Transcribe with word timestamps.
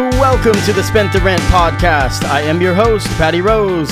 Welcome 0.00 0.54
to 0.62 0.72
the 0.72 0.82
Spent 0.82 1.12
the 1.12 1.20
Rent 1.20 1.42
podcast. 1.42 2.24
I 2.24 2.40
am 2.40 2.62
your 2.62 2.72
host, 2.72 3.06
Patty 3.18 3.42
Rose. 3.42 3.90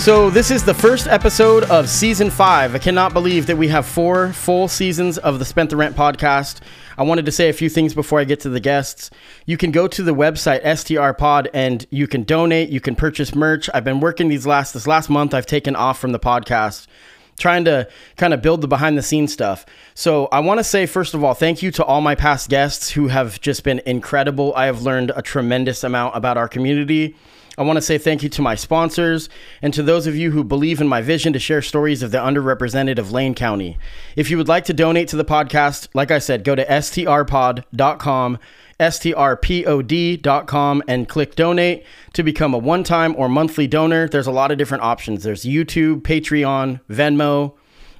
So, 0.00 0.30
this 0.30 0.50
is 0.50 0.64
the 0.64 0.74
first 0.74 1.06
episode 1.06 1.62
of 1.70 1.88
season 1.88 2.28
five. 2.28 2.74
I 2.74 2.78
cannot 2.78 3.12
believe 3.12 3.46
that 3.46 3.56
we 3.56 3.68
have 3.68 3.86
four 3.86 4.32
full 4.32 4.66
seasons 4.66 5.18
of 5.18 5.38
the 5.38 5.44
Spent 5.44 5.70
the 5.70 5.76
Rent 5.76 5.94
podcast. 5.94 6.58
I 6.98 7.04
wanted 7.04 7.24
to 7.26 7.30
say 7.30 7.48
a 7.48 7.52
few 7.52 7.68
things 7.68 7.94
before 7.94 8.18
I 8.18 8.24
get 8.24 8.40
to 8.40 8.48
the 8.48 8.58
guests. 8.58 9.10
You 9.46 9.56
can 9.56 9.70
go 9.70 9.86
to 9.86 10.02
the 10.02 10.12
website 10.12 10.64
STR 10.76 11.12
Pod 11.16 11.48
and 11.54 11.86
you 11.90 12.08
can 12.08 12.24
donate, 12.24 12.70
you 12.70 12.80
can 12.80 12.96
purchase 12.96 13.32
merch. 13.32 13.70
I've 13.72 13.84
been 13.84 14.00
working 14.00 14.26
these 14.26 14.44
last 14.44 14.74
this 14.74 14.88
last 14.88 15.08
month 15.08 15.34
I've 15.34 15.46
taken 15.46 15.76
off 15.76 16.00
from 16.00 16.10
the 16.10 16.18
podcast 16.18 16.88
trying 17.38 17.64
to 17.64 17.88
kind 18.16 18.34
of 18.34 18.42
build 18.42 18.60
the 18.60 18.68
behind 18.68 18.96
the 18.96 19.02
scenes 19.02 19.32
stuff. 19.32 19.66
So 19.94 20.26
I 20.26 20.40
want 20.40 20.58
to 20.58 20.64
say, 20.64 20.86
first 20.86 21.14
of 21.14 21.24
all, 21.24 21.34
thank 21.34 21.62
you 21.62 21.70
to 21.72 21.84
all 21.84 22.00
my 22.00 22.14
past 22.14 22.48
guests 22.48 22.90
who 22.90 23.08
have 23.08 23.40
just 23.40 23.64
been 23.64 23.80
incredible. 23.86 24.52
I 24.54 24.66
have 24.66 24.82
learned 24.82 25.12
a 25.14 25.22
tremendous 25.22 25.84
amount 25.84 26.16
about 26.16 26.36
our 26.36 26.48
community. 26.48 27.16
I 27.58 27.62
want 27.62 27.76
to 27.76 27.82
say 27.82 27.98
thank 27.98 28.22
you 28.22 28.28
to 28.30 28.42
my 28.42 28.54
sponsors 28.54 29.28
and 29.60 29.74
to 29.74 29.82
those 29.82 30.06
of 30.06 30.16
you 30.16 30.30
who 30.30 30.44
believe 30.44 30.80
in 30.80 30.88
my 30.88 31.02
vision 31.02 31.32
to 31.34 31.38
share 31.38 31.62
stories 31.62 32.02
of 32.02 32.10
the 32.10 32.18
underrepresented 32.18 32.98
of 32.98 33.12
Lane 33.12 33.34
County. 33.34 33.78
If 34.16 34.30
you 34.30 34.38
would 34.38 34.48
like 34.48 34.64
to 34.64 34.72
donate 34.72 35.08
to 35.08 35.16
the 35.16 35.24
podcast, 35.24 35.88
like 35.94 36.10
I 36.10 36.18
said, 36.18 36.44
go 36.44 36.54
to 36.54 36.64
strpod.com 36.64 38.38
strpod.com 38.80 40.82
and 40.88 41.08
click 41.08 41.36
donate 41.36 41.84
to 42.14 42.22
become 42.22 42.54
a 42.54 42.58
one 42.58 42.82
time 42.82 43.14
or 43.16 43.28
monthly 43.28 43.66
donor. 43.66 44.08
There's 44.08 44.26
a 44.26 44.32
lot 44.32 44.50
of 44.50 44.58
different 44.58 44.82
options. 44.82 45.22
There's 45.22 45.44
YouTube, 45.44 46.02
Patreon, 46.02 46.80
Venmo. 46.90 47.54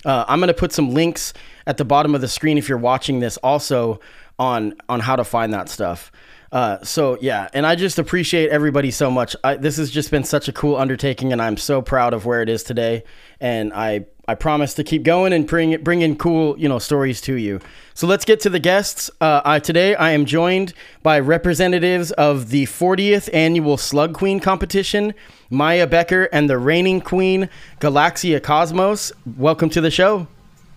Uh, 0.05 0.25
I'm 0.27 0.41
going 0.41 0.49
to 0.49 0.55
put 0.55 0.73
some 0.73 0.91
links 0.91 1.33
at 1.67 1.77
the 1.77 1.85
bottom 1.85 2.15
of 2.15 2.21
the 2.21 2.29
screen 2.29 2.59
if 2.59 2.69
you're 2.69 2.79
watching 2.79 3.21
this 3.21 3.37
also 3.39 4.01
on 4.39 4.75
on 4.89 5.01
how 5.01 5.15
to 5.15 5.25
find 5.25 5.55
that 5.55 5.69
stuff. 5.69 6.11
Uh, 6.53 6.79
so 6.85 7.17
yeah, 7.23 7.49
and 7.55 7.67
I 7.67 7.75
just 7.75 7.99
appreciate 7.99 8.51
everybody 8.51 8.91
so 8.91 9.11
much. 9.11 9.35
I, 9.43 9.57
this 9.57 9.79
has 9.79 9.91
just 9.91 10.11
been 10.11 10.23
such 10.23 10.49
a 10.49 10.53
cool 10.53 10.77
undertaking, 10.77 11.33
and 11.33 11.41
I'm 11.41 11.57
so 11.57 11.81
proud 11.81 12.13
of 12.13 12.27
where 12.27 12.43
it 12.43 12.51
is 12.51 12.63
today. 12.63 13.05
And 13.41 13.73
I 13.73 14.05
I 14.29 14.35
promise 14.35 14.75
to 14.75 14.85
keep 14.85 15.03
going 15.03 15.33
and 15.33 15.47
bring 15.47 15.83
bring 15.83 16.03
in 16.03 16.15
cool 16.17 16.59
you 16.59 16.69
know 16.69 16.79
stories 16.79 17.23
to 17.23 17.37
you. 17.37 17.59
So 17.95 18.07
let's 18.07 18.27
get 18.27 18.39
to 18.41 18.51
the 18.51 18.59
guests. 18.59 19.11
Uh, 19.19 19.41
I, 19.47 19.61
today 19.61 19.95
I 19.95 20.11
am 20.11 20.27
joined 20.27 20.75
by 21.03 21.21
representatives 21.21 22.13
of 22.13 22.51
the 22.51 22.67
40th 22.67 23.31
annual 23.33 23.79
Slug 23.79 24.13
Queen 24.13 24.39
competition, 24.39 25.15
Maya 25.49 25.87
Becker 25.87 26.25
and 26.35 26.51
the 26.51 26.59
reigning 26.59 27.01
queen 27.01 27.49
Galaxia 27.81 28.43
Cosmos. 28.43 29.11
Welcome 29.39 29.71
to 29.71 29.81
the 29.81 29.91
show. 29.91 30.27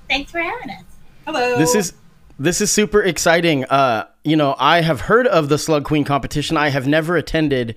Thanks 0.08 0.32
for 0.32 0.40
having 0.40 0.70
us. 0.70 0.84
Hello. 1.26 1.58
This 1.58 1.76
is 1.76 1.94
this 2.38 2.62
is 2.62 2.72
super 2.72 3.02
exciting. 3.02 3.66
Uh, 3.66 4.08
you 4.24 4.36
know, 4.36 4.56
I 4.60 4.82
have 4.82 5.02
heard 5.02 5.28
of 5.28 5.50
the 5.50 5.58
Slug 5.58 5.86
Queen 5.86 6.04
competition. 6.04 6.58
I 6.58 6.70
have 6.70 6.88
never 6.88 7.16
attended, 7.16 7.76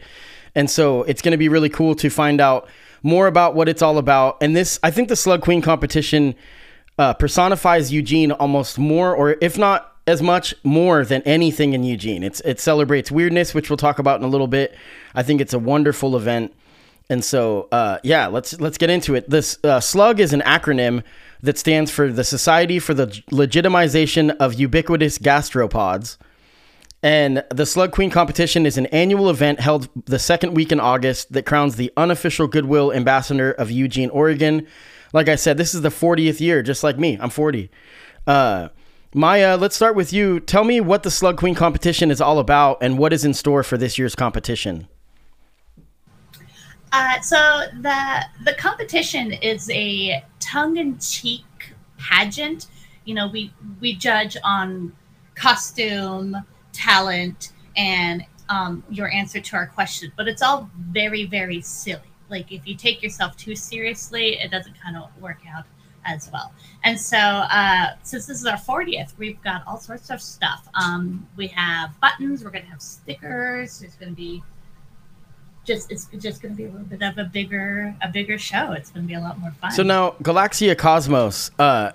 and 0.55 0.71
so 0.71 1.03
it's 1.05 1.23
going 1.23 1.33
to 1.33 1.39
be 1.39 1.49
really 1.49 1.69
cool 1.69 1.95
to 1.97 2.11
find 2.11 2.41
out 2.41 2.69
more 3.03 3.27
about 3.27 3.55
what 3.55 3.69
it's 3.69 3.83
all 3.83 3.99
about. 3.99 4.39
And 4.41 4.57
this, 4.57 4.79
I 4.83 4.91
think, 4.91 5.09
the 5.09 5.17
Slug 5.17 5.43
Queen 5.43 5.63
competition 5.63 6.35
uh, 6.99 7.15
personifies 7.15 7.93
Eugene 7.93 8.33
almost 8.33 8.79
more, 8.79 9.15
or 9.15 9.37
if 9.41 9.57
not 9.57 9.97
as 10.07 10.23
much 10.23 10.55
more 10.65 11.05
than 11.05 11.23
anything 11.23 11.75
in 11.75 11.85
Eugene. 11.85 12.23
It's 12.23 12.41
it 12.41 12.59
celebrates 12.59 13.11
weirdness, 13.11 13.55
which 13.55 13.71
we'll 13.71 13.77
talk 13.77 13.99
about 13.99 14.19
in 14.19 14.25
a 14.25 14.29
little 14.29 14.47
bit. 14.49 14.75
I 15.15 15.23
think 15.23 15.41
it's 15.41 15.53
a 15.53 15.59
wonderful 15.59 16.17
event. 16.17 16.55
And 17.11 17.25
so, 17.25 17.69
uh, 17.73 17.99
yeah, 18.03 18.27
let's 18.27 18.59
let's 18.61 18.79
get 18.79 18.91
into 18.91 19.15
it. 19.15 19.29
This 19.31 19.59
uh, 19.65 19.79
SLUG 19.79 20.19
is 20.19 20.33
an 20.33 20.41
acronym 20.41 21.03
that 21.43 21.59
stands 21.59 21.91
for 21.91 22.11
the 22.11 22.25
Society 22.25 22.79
for 22.79 22.95
the 22.95 23.07
Legitimization 23.31 24.37
of 24.39 24.55
Ubiquitous 24.55 25.19
Gastropods. 25.19 26.17
And 27.03 27.45
the 27.51 27.65
Slug 27.65 27.93
Queen 27.93 28.11
competition 28.11 28.67
is 28.67 28.77
an 28.77 28.87
annual 28.87 29.31
event 29.31 29.61
held 29.61 29.89
the 30.07 30.19
second 30.19 30.55
week 30.55 30.73
in 30.73 30.81
August 30.81 31.33
that 31.33 31.47
crowns 31.47 31.77
the 31.77 31.93
unofficial 31.97 32.49
goodwill 32.49 32.93
ambassador 32.93 33.53
of 33.53 33.71
Eugene, 33.71 34.11
Oregon. 34.11 34.67
Like 35.13 35.29
I 35.29 35.37
said, 35.37 35.59
this 35.59 35.75
is 35.75 35.83
the 35.83 35.91
40th 35.91 36.41
year, 36.41 36.63
just 36.63 36.83
like 36.83 36.99
me. 36.99 37.17
I'm 37.21 37.31
40. 37.31 37.71
Uh, 38.27 38.69
Maya, 39.15 39.57
let's 39.57 39.77
start 39.77 39.95
with 39.95 40.13
you. 40.13 40.41
Tell 40.41 40.65
me 40.65 40.81
what 40.81 41.05
the 41.05 41.11
Slug 41.11 41.39
Queen 41.39 41.55
competition 41.55 42.11
is 42.11 42.21
all 42.21 42.41
about 42.41 42.79
and 42.83 42.99
what 42.99 43.13
is 43.13 43.25
in 43.25 43.33
store 43.33 43.63
for 43.63 43.79
this 43.79 43.97
year's 43.97 44.15
competition. 44.15 44.89
Uh, 46.93 47.21
so 47.21 47.65
the 47.81 48.25
the 48.45 48.55
competition 48.55 49.33
is 49.33 49.69
a 49.71 50.25
tongue-in-cheek 50.49 51.75
pageant. 51.99 52.67
You 53.05 53.15
know, 53.15 53.29
we 53.29 53.53
we 53.81 53.95
judge 53.95 54.37
on 54.45 54.93
costume, 55.35 56.37
talent, 56.73 57.53
and 57.77 58.25
um, 58.49 58.83
your 58.91 59.11
answer 59.11 59.41
to 59.41 59.57
our 59.57 59.67
question, 59.67 60.13
but 60.17 60.29
it's 60.29 60.43
all 60.43 60.71
very 60.79 61.27
very 61.27 61.61
silly. 61.61 62.01
Like 62.31 62.53
if 62.53 62.67
you 62.67 62.77
take 62.77 63.03
yourself 63.03 63.37
too 63.37 63.55
seriously, 63.55 64.39
it 64.39 64.51
doesn't 64.51 64.81
kind 64.81 64.97
of 64.97 65.11
work 65.21 65.41
out 65.49 65.65
as 66.05 66.31
well. 66.33 66.53
And 66.85 66.99
so, 66.99 67.19
uh, 67.19 67.95
since 68.03 68.27
this 68.27 68.41
is 68.41 68.47
our 68.47 68.57
40th, 68.57 69.17
we've 69.19 69.41
got 69.43 69.63
all 69.67 69.79
sorts 69.79 70.11
of 70.11 70.21
stuff. 70.21 70.69
Um, 70.75 71.29
we 71.37 71.49
have 71.49 71.99
buttons. 72.01 72.45
We're 72.45 72.51
going 72.51 72.65
to 72.65 72.71
have 72.71 72.83
stickers. 72.83 73.81
There's 73.81 73.95
going 73.95 74.11
to 74.11 74.17
be 74.17 74.43
just 75.69 75.93
it's 75.93 76.07
just 76.19 76.43
going 76.43 76.55
to 76.55 76.57
be 76.57 76.65
a 76.65 76.71
little 76.71 76.87
bit 76.87 77.03
of 77.03 77.17
a 77.19 77.25
bigger 77.25 77.95
a 78.03 78.09
bigger 78.09 78.39
show. 78.39 78.73
It's 78.73 78.91
going 78.91 79.05
to 79.05 79.09
be 79.09 79.15
a 79.15 79.21
lot 79.21 79.39
more 79.39 79.53
fun. 79.61 79.71
So 79.71 79.85
now, 79.85 80.17
Galaxia 80.23 80.77
Cosmos 80.77 81.53
uh, 81.61 81.93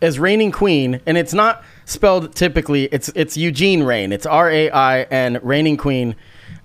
is 0.00 0.20
reigning 0.20 0.52
queen, 0.52 1.00
and 1.06 1.18
it's 1.18 1.34
not 1.34 1.64
spelled 1.86 2.36
typically. 2.36 2.84
It's 2.92 3.08
it's 3.16 3.36
Eugene 3.36 3.82
Rain. 3.82 4.12
It's 4.12 4.26
R 4.26 4.48
A 4.48 4.70
I 4.70 5.02
N 5.02 5.40
reigning 5.42 5.76
queen. 5.76 6.14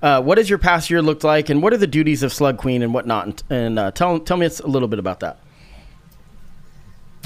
Uh, 0.01 0.21
what 0.21 0.37
has 0.37 0.49
your 0.49 0.59
past 0.59 0.89
year 0.89 1.01
looked 1.01 1.23
like, 1.23 1.49
and 1.49 1.63
what 1.63 1.73
are 1.73 1.77
the 1.77 1.87
duties 1.87 2.21
of 2.21 2.31
Slug 2.31 2.57
Queen 2.57 2.83
and 2.83 2.93
whatnot? 2.93 3.25
And, 3.25 3.43
and 3.49 3.79
uh, 3.79 3.91
tell 3.91 4.19
tell 4.19 4.37
me 4.37 4.45
a 4.45 4.67
little 4.67 4.87
bit 4.87 4.99
about 4.99 5.21
that. 5.21 5.39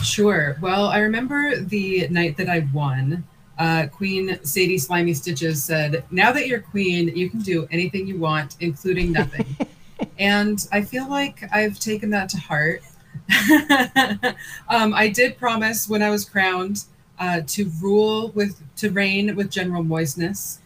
Sure. 0.01 0.57
Well, 0.61 0.88
I 0.88 0.99
remember 0.99 1.55
the 1.59 2.07
night 2.09 2.38
that 2.38 2.49
I 2.49 2.67
won 2.73 3.23
uh, 3.58 3.88
Queen 3.88 4.40
Sadie 4.44 4.78
Slimy 4.78 5.14
Stitches 5.14 5.64
said, 5.64 6.03
Now 6.12 6.31
that 6.31 6.47
you're 6.47 6.62
queen, 6.62 7.16
you 7.16 7.30
can 7.30 7.40
do 7.40 7.68
anything 7.72 8.08
you 8.08 8.18
want, 8.18 8.58
including 8.59 9.12
nothing. 9.12 9.46
and 10.20 10.67
I 10.72 10.82
feel 10.82 11.09
like 11.09 11.44
I've 11.52 11.79
taken 11.79 12.09
that 12.11 12.29
to 12.29 12.38
heart. 12.38 12.82
um, 14.70 14.94
I 14.94 15.11
did 15.14 15.38
promise 15.38 15.88
when 15.88 16.02
I 16.02 16.09
was 16.09 16.26
crowned 16.26 16.85
uh, 17.20 17.41
to 17.47 17.72
rule 17.82 18.29
with, 18.29 18.61
to 18.78 18.90
reign 18.90 19.35
with 19.35 19.52
general 19.52 19.84
moistness. 19.84 20.59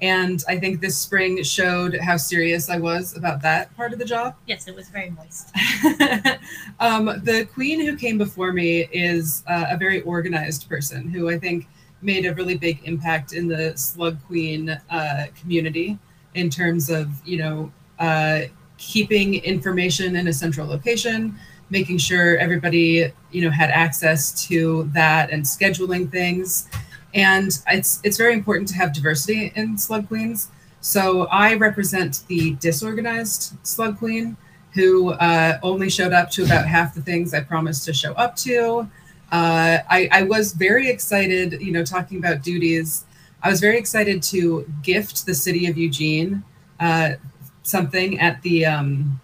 And 0.00 0.42
I 0.48 0.58
think 0.58 0.80
this 0.80 0.98
spring 0.98 1.44
showed 1.44 1.96
how 1.96 2.16
serious 2.16 2.68
I 2.68 2.76
was 2.76 3.16
about 3.16 3.40
that 3.42 3.74
part 3.76 3.92
of 3.92 4.00
the 4.00 4.04
job. 4.04 4.34
Yes, 4.46 4.66
it 4.66 4.74
was 4.74 4.88
very 4.88 5.10
moist. 5.10 5.52
um, 6.80 7.04
the 7.22 7.48
queen 7.54 7.80
who 7.80 7.96
came 7.96 8.18
before 8.18 8.52
me 8.52 8.88
is 8.92 9.44
uh, 9.46 9.66
a 9.70 9.76
very 9.76 10.02
organized 10.02 10.68
person 10.68 11.08
who 11.08 11.30
I 11.30 11.38
think 11.38 11.68
made 12.02 12.26
a 12.26 12.34
really 12.34 12.56
big 12.56 12.80
impact 12.84 13.32
in 13.32 13.48
the 13.48 13.76
Slug 13.76 14.18
Queen 14.26 14.70
uh, 14.90 15.26
community 15.40 15.98
in 16.34 16.50
terms 16.50 16.90
of, 16.90 17.08
you 17.24 17.38
know, 17.38 17.72
uh, 17.98 18.40
keeping 18.78 19.34
information 19.44 20.16
in 20.16 20.28
a 20.28 20.32
central 20.32 20.66
location, 20.66 21.38
making 21.70 21.98
sure 21.98 22.36
everybody, 22.38 23.12
you 23.30 23.42
know, 23.42 23.50
had 23.50 23.70
access 23.70 24.46
to 24.48 24.90
that 24.92 25.30
and 25.30 25.44
scheduling 25.44 26.10
things. 26.10 26.68
And 27.14 27.50
it's 27.68 28.00
it's 28.02 28.16
very 28.16 28.32
important 28.34 28.68
to 28.68 28.74
have 28.74 28.92
diversity 28.92 29.52
in 29.54 29.78
Slug 29.78 30.08
Queens. 30.08 30.48
So 30.80 31.26
I 31.26 31.54
represent 31.54 32.24
the 32.26 32.54
disorganized 32.54 33.54
slug 33.62 33.98
queen 33.98 34.36
who 34.74 35.12
uh, 35.12 35.58
only 35.62 35.88
showed 35.88 36.12
up 36.12 36.30
to 36.30 36.44
about 36.44 36.66
half 36.66 36.94
the 36.94 37.02
things 37.02 37.34
I 37.34 37.40
promised 37.40 37.84
to 37.84 37.92
show 37.92 38.14
up 38.14 38.34
to. 38.36 38.88
Uh, 39.32 39.78
I, 39.90 40.08
I 40.12 40.22
was 40.22 40.52
very 40.52 40.88
excited, 40.88 41.60
you 41.60 41.72
know, 41.72 41.84
talking 41.84 42.18
about 42.18 42.42
duties. 42.42 43.04
I 43.42 43.50
was 43.50 43.60
very 43.60 43.78
excited 43.78 44.22
to 44.24 44.70
gift 44.82 45.26
the 45.26 45.34
city 45.34 45.66
of 45.66 45.76
Eugene 45.76 46.44
uh, 46.82 47.14
something 47.62 48.18
at 48.18 48.42
the 48.42 48.66
um, 48.66 49.20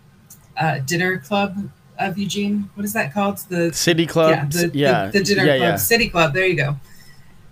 uh, 0.57 0.79
dinner 0.81 1.19
club 1.19 1.71
of 1.99 2.17
Eugene. 2.17 2.71
What 2.75 2.85
is 2.85 2.93
that 2.93 3.13
called? 3.13 3.39
The 3.49 3.73
City 3.73 4.07
Club. 4.07 4.31
yeah, 4.31 4.45
the, 4.47 4.71
yeah. 4.73 5.07
the, 5.07 5.19
the 5.19 5.25
dinner 5.25 5.45
yeah, 5.45 5.57
club, 5.57 5.69
yeah. 5.71 5.77
City 5.77 6.09
Club. 6.09 6.35
There 6.35 6.47
you 6.47 6.55
go. 6.55 6.77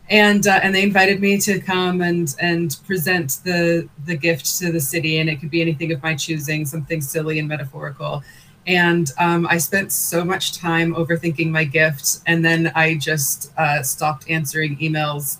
And 0.09 0.47
uh, 0.47 0.61
and 0.63 0.73
they 0.73 0.85
invited 0.85 1.21
me 1.21 1.39
to 1.39 1.59
come 1.59 2.01
and 2.01 2.33
and 2.41 2.77
present 2.87 3.41
the 3.43 3.89
the 4.05 4.17
gift 4.17 4.59
to 4.59 4.71
the 4.71 4.81
city, 4.81 5.19
and 5.19 5.29
it 5.29 5.41
could 5.41 5.51
be 5.51 5.61
anything 5.61 5.91
of 5.91 6.01
my 6.01 6.15
choosing, 6.15 6.65
something 6.65 7.01
silly 7.01 7.41
and 7.41 7.49
metaphorical. 7.49 8.23
And 8.67 9.11
um, 9.19 9.47
I 9.49 9.59
spent 9.59 9.93
so 9.93 10.25
much 10.25 10.59
time 10.59 10.95
overthinking 10.95 11.51
my 11.51 11.65
gift, 11.65 12.19
and 12.27 12.45
then 12.45 12.73
I 12.75 12.95
just 12.95 13.53
uh, 13.57 13.83
stopped 13.83 14.29
answering 14.29 14.77
emails, 14.79 15.39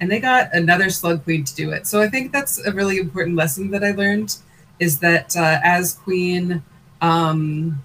and 0.00 0.10
they 0.10 0.20
got 0.20 0.54
another 0.54 0.90
slug 0.90 1.24
queen 1.24 1.42
to 1.44 1.54
do 1.54 1.70
it. 1.70 1.86
So 1.86 2.02
I 2.02 2.08
think 2.08 2.32
that's 2.32 2.58
a 2.66 2.72
really 2.72 2.98
important 2.98 3.34
lesson 3.36 3.70
that 3.70 3.82
I 3.82 3.92
learned, 3.92 4.36
is 4.78 4.98
that 4.98 5.34
uh, 5.34 5.58
as 5.64 5.94
queen, 5.94 6.62
um, 7.00 7.82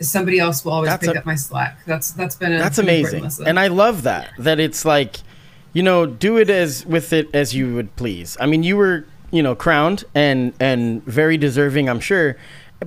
somebody 0.00 0.38
else 0.38 0.64
will 0.64 0.72
always 0.72 0.90
That's 0.90 1.06
pick 1.06 1.14
a- 1.14 1.20
up 1.20 1.26
my 1.26 1.36
slack. 1.36 1.78
That's 1.86 2.10
that's 2.12 2.34
been 2.34 2.54
a 2.54 2.58
That's 2.58 2.78
amazing, 2.78 3.22
lesson. 3.22 3.46
and 3.46 3.60
I 3.60 3.68
love 3.68 4.02
that. 4.02 4.30
That 4.38 4.58
it's 4.58 4.84
like, 4.84 5.18
you 5.72 5.82
know, 5.82 6.06
do 6.06 6.36
it 6.38 6.50
as 6.50 6.84
with 6.86 7.12
it 7.12 7.28
as 7.32 7.54
you 7.54 7.72
would 7.74 7.94
please. 7.96 8.36
I 8.40 8.46
mean, 8.46 8.64
you 8.64 8.76
were, 8.76 9.06
you 9.30 9.42
know, 9.42 9.54
crowned 9.54 10.04
and 10.14 10.52
and 10.58 11.04
very 11.04 11.36
deserving, 11.36 11.88
I'm 11.88 12.00
sure. 12.00 12.36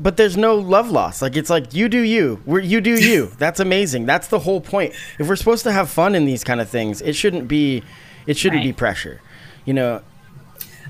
But 0.02 0.18
there's 0.18 0.38
no 0.38 0.56
love 0.56 0.90
loss. 0.92 1.22
Like 1.22 1.36
it's 1.36 1.50
like 1.50 1.74
you 1.74 1.90
do 1.90 2.00
you. 2.00 2.42
We're, 2.46 2.60
you 2.60 2.82
do 2.82 2.96
you. 2.96 3.28
That's 3.38 3.60
amazing. 3.60 4.06
That's 4.06 4.28
the 4.28 4.40
whole 4.40 4.62
point. 4.62 4.94
If 5.20 5.28
we're 5.28 5.36
supposed 5.36 5.64
to 5.64 5.72
have 5.72 5.90
fun 5.90 6.16
in 6.16 6.26
these 6.26 6.44
kind 6.44 6.62
of 6.62 6.70
things, 6.70 7.02
it 7.02 7.14
shouldn't 7.14 7.48
be, 7.48 7.84
it 8.26 8.38
shouldn't 8.38 8.64
be 8.64 8.74
pressure. 8.74 9.22
You 9.66 9.74
know, 9.74 10.02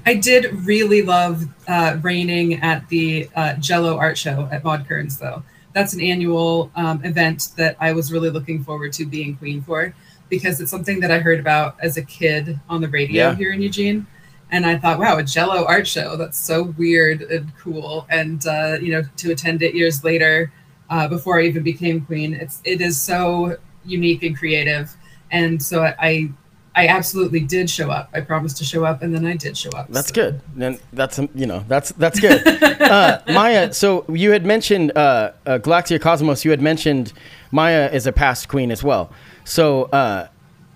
I 0.06 0.14
did 0.14 0.54
really 0.66 1.02
love 1.02 1.46
uh, 1.68 1.98
reigning 2.02 2.62
at 2.62 2.88
the 2.90 3.30
uh, 3.36 3.56
Jello 3.56 3.98
Art 3.98 4.18
Show 4.18 4.48
at 4.52 4.64
Maude 4.64 4.88
Kerns, 4.88 5.18
though. 5.18 5.44
That's 5.74 5.94
an 5.94 6.02
annual 6.02 6.72
um, 6.76 7.04
event 7.04 7.50
that 7.58 7.76
I 7.80 7.94
was 7.94 8.12
really 8.12 8.30
looking 8.30 8.64
forward 8.64 8.94
to 8.94 9.06
being 9.06 9.36
queen 9.36 9.62
for 9.62 9.94
because 10.30 10.60
it's 10.60 10.72
something 10.72 11.00
that 11.02 11.12
I 11.12 11.20
heard 11.20 11.40
about 11.40 11.76
as 11.82 11.98
a 11.98 12.02
kid 12.02 12.60
on 12.70 12.82
the 12.82 12.88
radio 12.88 13.30
Yeah. 13.30 13.36
here 13.36 13.52
in 13.52 13.62
Eugene. 13.62 14.08
And 14.52 14.66
I 14.66 14.78
thought, 14.78 15.00
wow, 15.00 15.18
a 15.18 15.24
Jello 15.24 15.66
art 15.66 15.88
show. 15.88 16.16
That's 16.16 16.38
so 16.38 16.64
weird 16.78 17.22
and 17.22 17.52
cool. 17.58 18.08
And, 18.10 18.46
uh, 18.48 18.78
you 18.82 18.92
know, 18.92 19.04
to 19.18 19.32
attend 19.32 19.62
it 19.62 19.76
years 19.76 20.04
later 20.04 20.52
uh, 20.90 21.08
before 21.08 21.40
I 21.40 21.44
even 21.44 21.64
became 21.64 22.06
queen, 22.06 22.34
it's, 22.34 22.62
it 22.64 22.80
is 22.80 23.00
so 23.00 23.58
unique 23.84 24.24
and 24.24 24.38
creative. 24.38 24.96
And 25.32 25.62
so 25.62 25.84
I, 25.84 26.32
I 26.78 26.88
absolutely 26.90 27.40
did 27.40 27.72
show 27.72 27.90
up. 27.90 28.08
I 28.14 28.22
promised 28.22 28.58
to 28.58 28.64
show 28.64 28.86
up, 28.86 29.02
and 29.02 29.14
then 29.14 29.26
I 29.26 29.36
did 29.36 29.58
show 29.58 29.72
up. 29.72 29.88
That's 29.90 30.10
so. 30.10 30.14
good. 30.14 30.42
And 30.60 30.80
that's 30.94 31.18
you 31.34 31.48
know 31.48 31.66
that's 31.68 31.92
that's 31.94 32.20
good. 32.20 32.48
uh, 32.82 33.20
Maya, 33.28 33.74
so 33.74 34.06
you 34.08 34.30
had 34.30 34.46
mentioned 34.46 34.96
uh, 34.96 35.32
uh, 35.48 35.58
Galaxia 35.58 36.00
Cosmos. 36.00 36.46
You 36.46 36.52
had 36.52 36.62
mentioned 36.62 37.14
Maya 37.52 37.90
is 37.92 38.06
a 38.06 38.12
past 38.12 38.48
queen 38.48 38.70
as 38.70 38.84
well. 38.84 39.12
So 39.44 39.86
uh, 39.86 40.28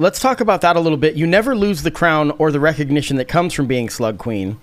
let's 0.01 0.19
talk 0.19 0.41
about 0.41 0.61
that 0.61 0.75
a 0.75 0.79
little 0.79 0.97
bit. 0.97 1.15
You 1.15 1.27
never 1.27 1.55
lose 1.55 1.83
the 1.83 1.91
crown 1.91 2.31
or 2.31 2.51
the 2.51 2.59
recognition 2.59 3.17
that 3.17 3.27
comes 3.27 3.53
from 3.53 3.67
being 3.67 3.87
Slug 3.87 4.17
Queen. 4.17 4.59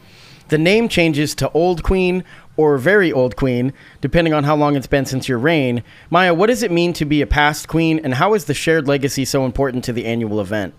The 0.48 0.58
name 0.58 0.88
changes 0.88 1.34
to 1.36 1.50
Old 1.52 1.84
Queen 1.84 2.24
or 2.56 2.76
Very 2.76 3.12
Old 3.12 3.36
Queen, 3.36 3.72
depending 4.00 4.34
on 4.34 4.42
how 4.42 4.56
long 4.56 4.74
it's 4.74 4.88
been 4.88 5.06
since 5.06 5.28
your 5.28 5.38
reign. 5.38 5.84
Maya, 6.10 6.34
what 6.34 6.48
does 6.48 6.64
it 6.64 6.72
mean 6.72 6.92
to 6.94 7.04
be 7.04 7.22
a 7.22 7.26
past 7.26 7.68
queen, 7.68 8.00
and 8.02 8.14
how 8.14 8.34
is 8.34 8.46
the 8.46 8.54
shared 8.54 8.88
legacy 8.88 9.24
so 9.24 9.44
important 9.44 9.84
to 9.84 9.92
the 9.92 10.06
annual 10.06 10.40
event? 10.40 10.74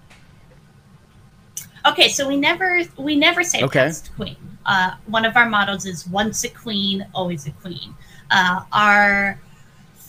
Okay, 1.85 2.09
so 2.09 2.27
we 2.27 2.35
never 2.35 2.81
we 2.97 3.15
never 3.15 3.43
say 3.43 3.63
Okay. 3.63 3.79
past 3.79 4.13
queen. 4.17 4.35
Uh, 4.65 4.91
one 5.05 5.23
of 5.23 5.37
our 5.37 5.49
mottos 5.49 5.85
is 5.85 6.05
once 6.07 6.43
a 6.43 6.49
queen, 6.49 7.07
always 7.13 7.47
a 7.47 7.51
queen. 7.51 7.95
Uh, 8.29 8.61
our 8.73 9.39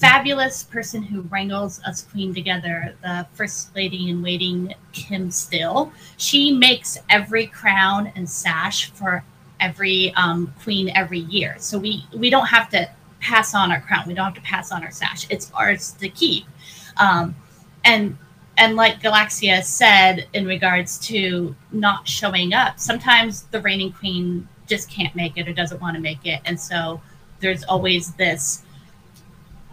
fabulous 0.01 0.65
person 0.65 1.03
who 1.03 1.21
wrangles 1.23 1.81
us 1.85 2.03
queen 2.11 2.35
together, 2.35 2.95
the 3.03 3.27
first 3.35 3.75
lady 3.77 4.09
in 4.09 4.23
waiting, 4.23 4.75
Kim 4.93 5.31
Still, 5.31 5.93
she 6.17 6.53
makes 6.53 6.99
every 7.11 7.47
crown 7.47 8.11
and 8.17 8.29
sash 8.29 8.91
for 8.91 9.23
every 9.61 10.13
um, 10.15 10.53
queen 10.63 10.91
every 10.97 11.21
year. 11.21 11.57
So 11.59 11.79
we 11.79 12.05
we 12.17 12.31
don't 12.31 12.47
have 12.47 12.71
to 12.71 12.91
pass 13.21 13.55
on 13.55 13.71
our 13.71 13.81
crown. 13.83 14.05
We 14.07 14.15
don't 14.15 14.25
have 14.25 14.35
to 14.35 14.41
pass 14.41 14.73
on 14.73 14.83
our 14.83 14.91
sash. 14.91 15.27
It's 15.29 15.53
ours 15.53 15.93
to 16.01 16.09
keep. 16.09 16.47
Um, 16.97 17.37
and 17.85 18.17
and 18.57 18.77
like 18.77 19.03
Galaxia 19.03 19.63
said 19.63 20.27
in 20.33 20.47
regards 20.47 20.99
to 21.09 21.55
not 21.73 22.09
showing 22.09 22.55
up, 22.55 22.81
sometimes 22.81 23.43
the 23.45 23.61
reigning 23.61 23.93
queen 23.93 24.49
just 24.67 24.91
can't 24.91 25.15
make 25.15 25.37
it 25.37 25.47
or 25.47 25.53
doesn't 25.53 25.81
want 25.81 25.95
to 25.97 26.01
make 26.01 26.25
it, 26.25 26.41
and 26.47 26.59
so 26.59 27.03
there's 27.41 27.65
always 27.65 28.15
this 28.15 28.63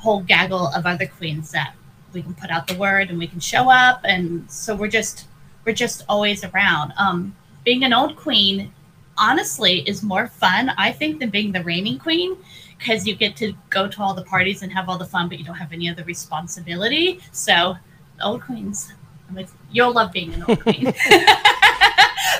whole 0.08 0.22
gaggle 0.22 0.68
of 0.68 0.86
other 0.86 1.06
queens 1.06 1.52
that 1.52 1.76
we 2.14 2.22
can 2.22 2.34
put 2.34 2.50
out 2.50 2.66
the 2.66 2.78
word 2.78 3.10
and 3.10 3.20
we 3.20 3.28
can 3.28 3.42
show 3.42 3.70
up, 3.70 4.00
and 4.06 4.50
so 4.50 4.74
we're 4.74 4.88
just 4.88 5.28
we're 5.66 5.76
just 5.76 6.06
always 6.08 6.46
around. 6.46 6.94
Um, 6.98 7.36
being 7.66 7.84
an 7.84 7.92
old 7.92 8.16
queen, 8.16 8.72
honestly, 9.18 9.80
is 9.82 10.02
more 10.04 10.28
fun 10.28 10.70
I 10.78 10.94
think 10.94 11.20
than 11.20 11.30
being 11.30 11.52
the 11.52 11.62
reigning 11.62 12.00
queen 12.00 12.38
because 12.78 13.06
you 13.06 13.16
get 13.16 13.36
to 13.38 13.54
go 13.70 13.90
to 13.90 14.02
all 14.02 14.14
the 14.14 14.24
parties 14.24 14.64
and 14.64 14.72
have 14.72 14.88
all 14.88 14.98
the 14.98 15.12
fun, 15.14 15.28
but 15.28 15.40
you 15.40 15.44
don't 15.44 15.56
have 15.56 15.74
any 15.74 15.90
other 15.90 16.06
responsibility. 16.06 17.20
So 17.34 17.76
old 18.24 18.44
queens. 18.44 18.94
I'm 19.28 19.36
like, 19.36 19.50
You'll 19.74 19.92
love 19.92 20.14
being 20.14 20.34
an 20.36 20.46
old 20.48 20.62
queen. 20.62 20.86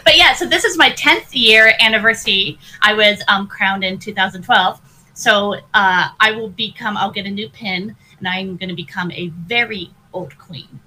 but 0.06 0.16
yeah, 0.16 0.32
so 0.36 0.48
this 0.48 0.64
is 0.64 0.78
my 0.78 0.92
10th 0.92 1.32
year 1.32 1.74
anniversary. 1.82 2.60
I 2.82 2.94
was 2.94 3.22
um, 3.28 3.46
crowned 3.46 3.84
in 3.84 4.00
2012. 4.00 4.80
So 5.18 5.56
uh, 5.74 6.10
I 6.20 6.32
will 6.34 6.50
become, 6.50 6.96
I'll 6.96 7.12
get 7.12 7.26
a 7.26 7.32
new 7.32 7.50
pin 7.50 7.96
and 8.20 8.28
I'm 8.28 8.56
going 8.56 8.70
to 8.70 8.76
become 8.76 9.12
a 9.12 9.30
very 9.30 9.90
old 10.14 10.38
queen. 10.38 10.80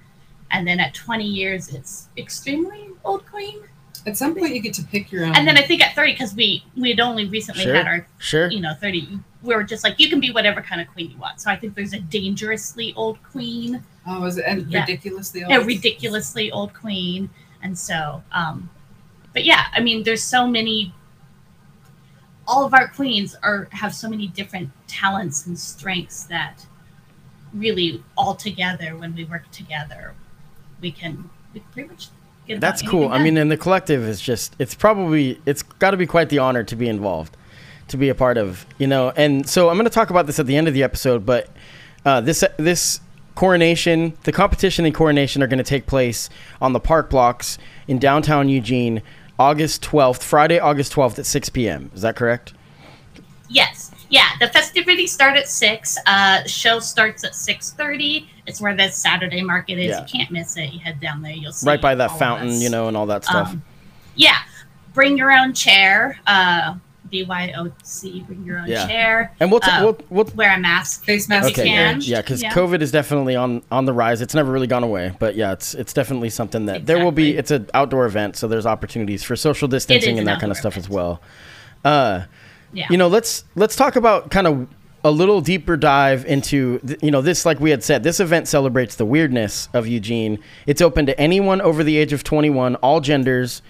And 0.53 0.67
then 0.69 0.79
at 0.79 0.95
20 0.95 1.25
years, 1.25 1.75
it's 1.75 2.09
extremely 2.17 2.91
old 3.05 3.27
queen. 3.27 3.59
At 4.07 4.17
some 4.17 4.37
point, 4.37 4.55
you 4.55 4.63
get 4.63 4.73
to 4.75 4.85
pick 4.85 5.11
your 5.11 5.25
own. 5.25 5.35
And 5.35 5.49
then 5.49 5.57
I 5.59 5.63
think 5.63 5.83
at 5.83 5.97
30, 5.97 6.13
because 6.13 6.33
we 6.35 6.65
we 6.77 6.91
had 6.91 7.01
only 7.01 7.27
recently 7.27 7.65
Sure. 7.65 7.75
had 7.75 7.87
our 7.89 8.07
Sure. 8.19 8.49
you 8.51 8.61
know 8.61 8.73
30 8.81 9.19
we 9.43 9.55
were 9.55 9.65
just 9.65 9.83
like 9.85 9.99
you 9.99 10.09
can 10.09 10.21
be 10.21 10.31
whatever 10.31 10.61
kind 10.63 10.81
of 10.81 10.87
queen 10.89 11.11
you 11.11 11.17
want 11.19 11.41
so 11.41 11.51
i 11.51 11.57
think 11.57 11.75
there's 11.75 11.93
a 11.95 11.99
dangerously 12.01 12.93
old 12.95 13.23
queen 13.23 13.83
oh, 14.07 14.21
was 14.21 14.37
it 14.39 14.45
and 14.47 14.71
Yeah. 14.71 14.81
ridiculously 14.81 15.45
old? 15.45 15.53
a 15.55 15.61
ridiculously 15.65 16.51
old 16.53 16.73
queen 16.75 17.29
and 17.63 17.79
so 17.79 18.23
um 18.33 18.69
but 19.33 19.45
yeah 19.45 19.65
i 19.73 19.81
mean 19.81 20.03
there's 20.03 20.23
so 20.23 20.47
many 20.47 20.93
all 22.51 22.65
of 22.65 22.75
our 22.75 22.89
queens 22.89 23.37
are 23.43 23.69
have 23.71 23.95
so 23.95 24.09
many 24.09 24.27
different 24.27 24.71
talents 24.89 25.47
and 25.47 25.59
strengths 25.59 26.25
that 26.25 26.67
really 27.55 28.03
all 28.17 28.35
together 28.35 28.97
when 28.97 29.15
we 29.15 29.25
work 29.25 29.51
together 29.51 30.15
we 30.81 30.91
can 30.91 31.31
we 31.53 31.61
can 31.61 31.69
pretty 31.73 31.89
much 31.89 32.09
get 32.47 32.61
That's 32.61 32.83
cool. 32.83 33.05
anything 33.05 33.21
I 33.21 33.25
mean, 33.25 33.37
and 33.37 33.51
the 33.51 33.57
collective 33.57 34.03
is 34.03 34.21
just, 34.21 34.55
it's 34.59 34.75
probably, 34.75 35.41
it's 35.47 35.63
got 35.63 35.93
to 35.93 35.97
be 35.97 36.07
quite 36.07 36.29
the 36.29 36.39
honor 36.39 36.65
to 36.65 36.77
be 36.77 36.89
involved, 36.89 37.37
to 37.89 37.97
be 37.97 38.09
a 38.09 38.15
part 38.15 38.37
of, 38.37 38.67
you 38.79 38.87
know. 38.87 39.13
And 39.17 39.49
so 39.49 39.69
I'm 39.69 39.77
going 39.77 39.85
to 39.85 39.91
talk 39.91 40.11
about 40.11 40.27
this 40.27 40.39
at 40.39 40.47
the 40.47 40.57
end 40.57 40.69
of 40.69 40.75
the 40.75 40.83
episode, 40.83 41.25
but 41.25 41.49
uh, 42.05 42.21
this, 42.21 42.45
this 42.57 43.01
coronation, 43.35 44.17
the 44.25 44.33
competition 44.33 44.85
and 44.85 44.95
coronation 44.95 45.43
are 45.43 45.47
going 45.47 45.59
to 45.59 45.65
take 45.65 45.87
place 45.87 46.29
on 46.61 46.73
the 46.73 46.81
park 46.81 47.11
blocks 47.11 47.59
in 47.89 47.99
downtown 47.99 48.49
Eugene, 48.49 49.03
August 49.41 49.81
12th, 49.83 50.23
Friday, 50.23 50.59
August 50.59 50.93
12th 50.93 51.19
at 51.19 51.25
6 51.25 51.49
p.m. 51.49 51.91
Is 51.95 52.03
that 52.03 52.15
correct? 52.15 52.53
Yes. 53.49 53.91
Yeah. 54.11 54.29
The 54.39 54.49
festivities 54.49 55.13
start 55.13 55.37
at 55.39 55.49
six. 55.49 55.97
Uh, 56.05 56.47
show 56.47 56.79
starts 56.79 57.25
at 57.25 57.35
six 57.35 57.71
thirty. 57.73 58.29
It's 58.47 58.61
where 58.61 58.77
the 58.77 58.89
Saturday 58.91 59.43
market 59.43 59.79
is. 59.79 59.91
Yeah. 59.91 60.01
You 60.03 60.07
can't 60.07 60.31
miss 60.31 60.57
it. 60.57 60.73
You 60.73 60.81
head 60.81 61.01
down 61.01 61.23
there, 61.23 61.33
you'll 61.33 61.53
see 61.53 61.67
Right 61.67 61.81
by 61.81 61.95
that 61.95 62.19
fountain, 62.19 62.61
you 62.61 62.69
know, 62.69 62.87
and 62.87 62.97
all 62.97 63.07
that 63.07 63.25
stuff. 63.25 63.49
Um, 63.49 63.63
yeah. 64.15 64.39
Bring 64.93 65.17
your 65.17 65.33
own 65.33 65.55
chair. 65.55 66.21
Uh, 66.27 66.75
BYOC. 67.11 68.27
Bring 68.27 68.45
your 68.45 68.59
own 68.59 68.67
Yeah. 68.69 68.87
chair. 68.87 69.33
and 69.41 69.51
we'll, 69.51 69.61
t- 69.61 69.71
uh, 69.71 69.83
we'll, 69.85 69.99
we'll, 70.11 70.25
Wear 70.35 70.55
a 70.55 70.59
mask. 70.59 71.05
Face 71.05 71.29
mask. 71.29 71.51
if 71.51 71.57
you 71.57 71.63
Okay, 71.65 71.71
can. 71.71 72.01
yeah, 72.03 72.21
because 72.21 72.43
Yeah. 72.43 72.53
COVID 72.53 72.81
is 72.83 72.91
definitely 72.93 73.37
on 73.37 73.63
on 73.71 73.85
the 73.85 73.93
rise. 73.93 74.21
It's 74.21 74.35
never 74.35 74.51
really 74.53 74.67
gone 74.67 74.85
away, 74.85 75.13
but 75.19 75.35
yeah, 75.37 75.53
it's 75.53 75.75
it's 75.75 75.93
definitely 75.93 76.31
something 76.31 76.67
that 76.67 76.87
there 76.87 77.03
will 77.05 77.13
be. 77.13 77.37
It's 77.37 77.51
an 77.51 77.69
outdoor 77.75 78.07
event, 78.07 78.37
so 78.37 78.49
there's 78.49 78.67
opportunities 78.67 79.23
for 79.23 79.37
social 79.37 79.69
distancing 79.69 80.19
and 80.19 80.27
that 80.29 80.41
kind 80.41 80.51
of 80.53 80.59
outdoor 80.59 80.71
stuff 80.73 80.77
as 80.79 80.89
well. 80.89 81.21
Uh, 81.85 82.23
Yeah. 82.73 82.87
you 82.91 82.97
know, 82.97 83.09
let's 83.09 83.45
let's 83.57 83.75
talk 83.77 83.97
about 83.97 84.31
kind 84.31 84.47
of 84.47 84.69
a 85.03 85.11
little 85.11 85.41
deeper 85.41 85.79
dive 85.79 86.27
into 86.27 86.79
th- 86.81 86.99
you 87.03 87.11
know 87.11 87.23
this 87.23 87.47
like 87.47 87.59
we 87.59 87.71
had 87.71 87.83
said 87.83 88.03
this 88.03 88.21
event 88.21 88.47
celebrates 88.47 88.97
the 88.97 89.07
weirdness 89.07 89.69
of 89.73 89.87
Eugene. 89.87 90.39
It's 90.67 90.83
open 90.83 91.07
to 91.07 91.19
anyone 91.19 91.61
over 91.63 91.83
the 91.83 91.97
age 91.97 92.13
of 92.13 92.23
21, 92.23 92.75
all 92.77 93.01
genders. 93.01 93.63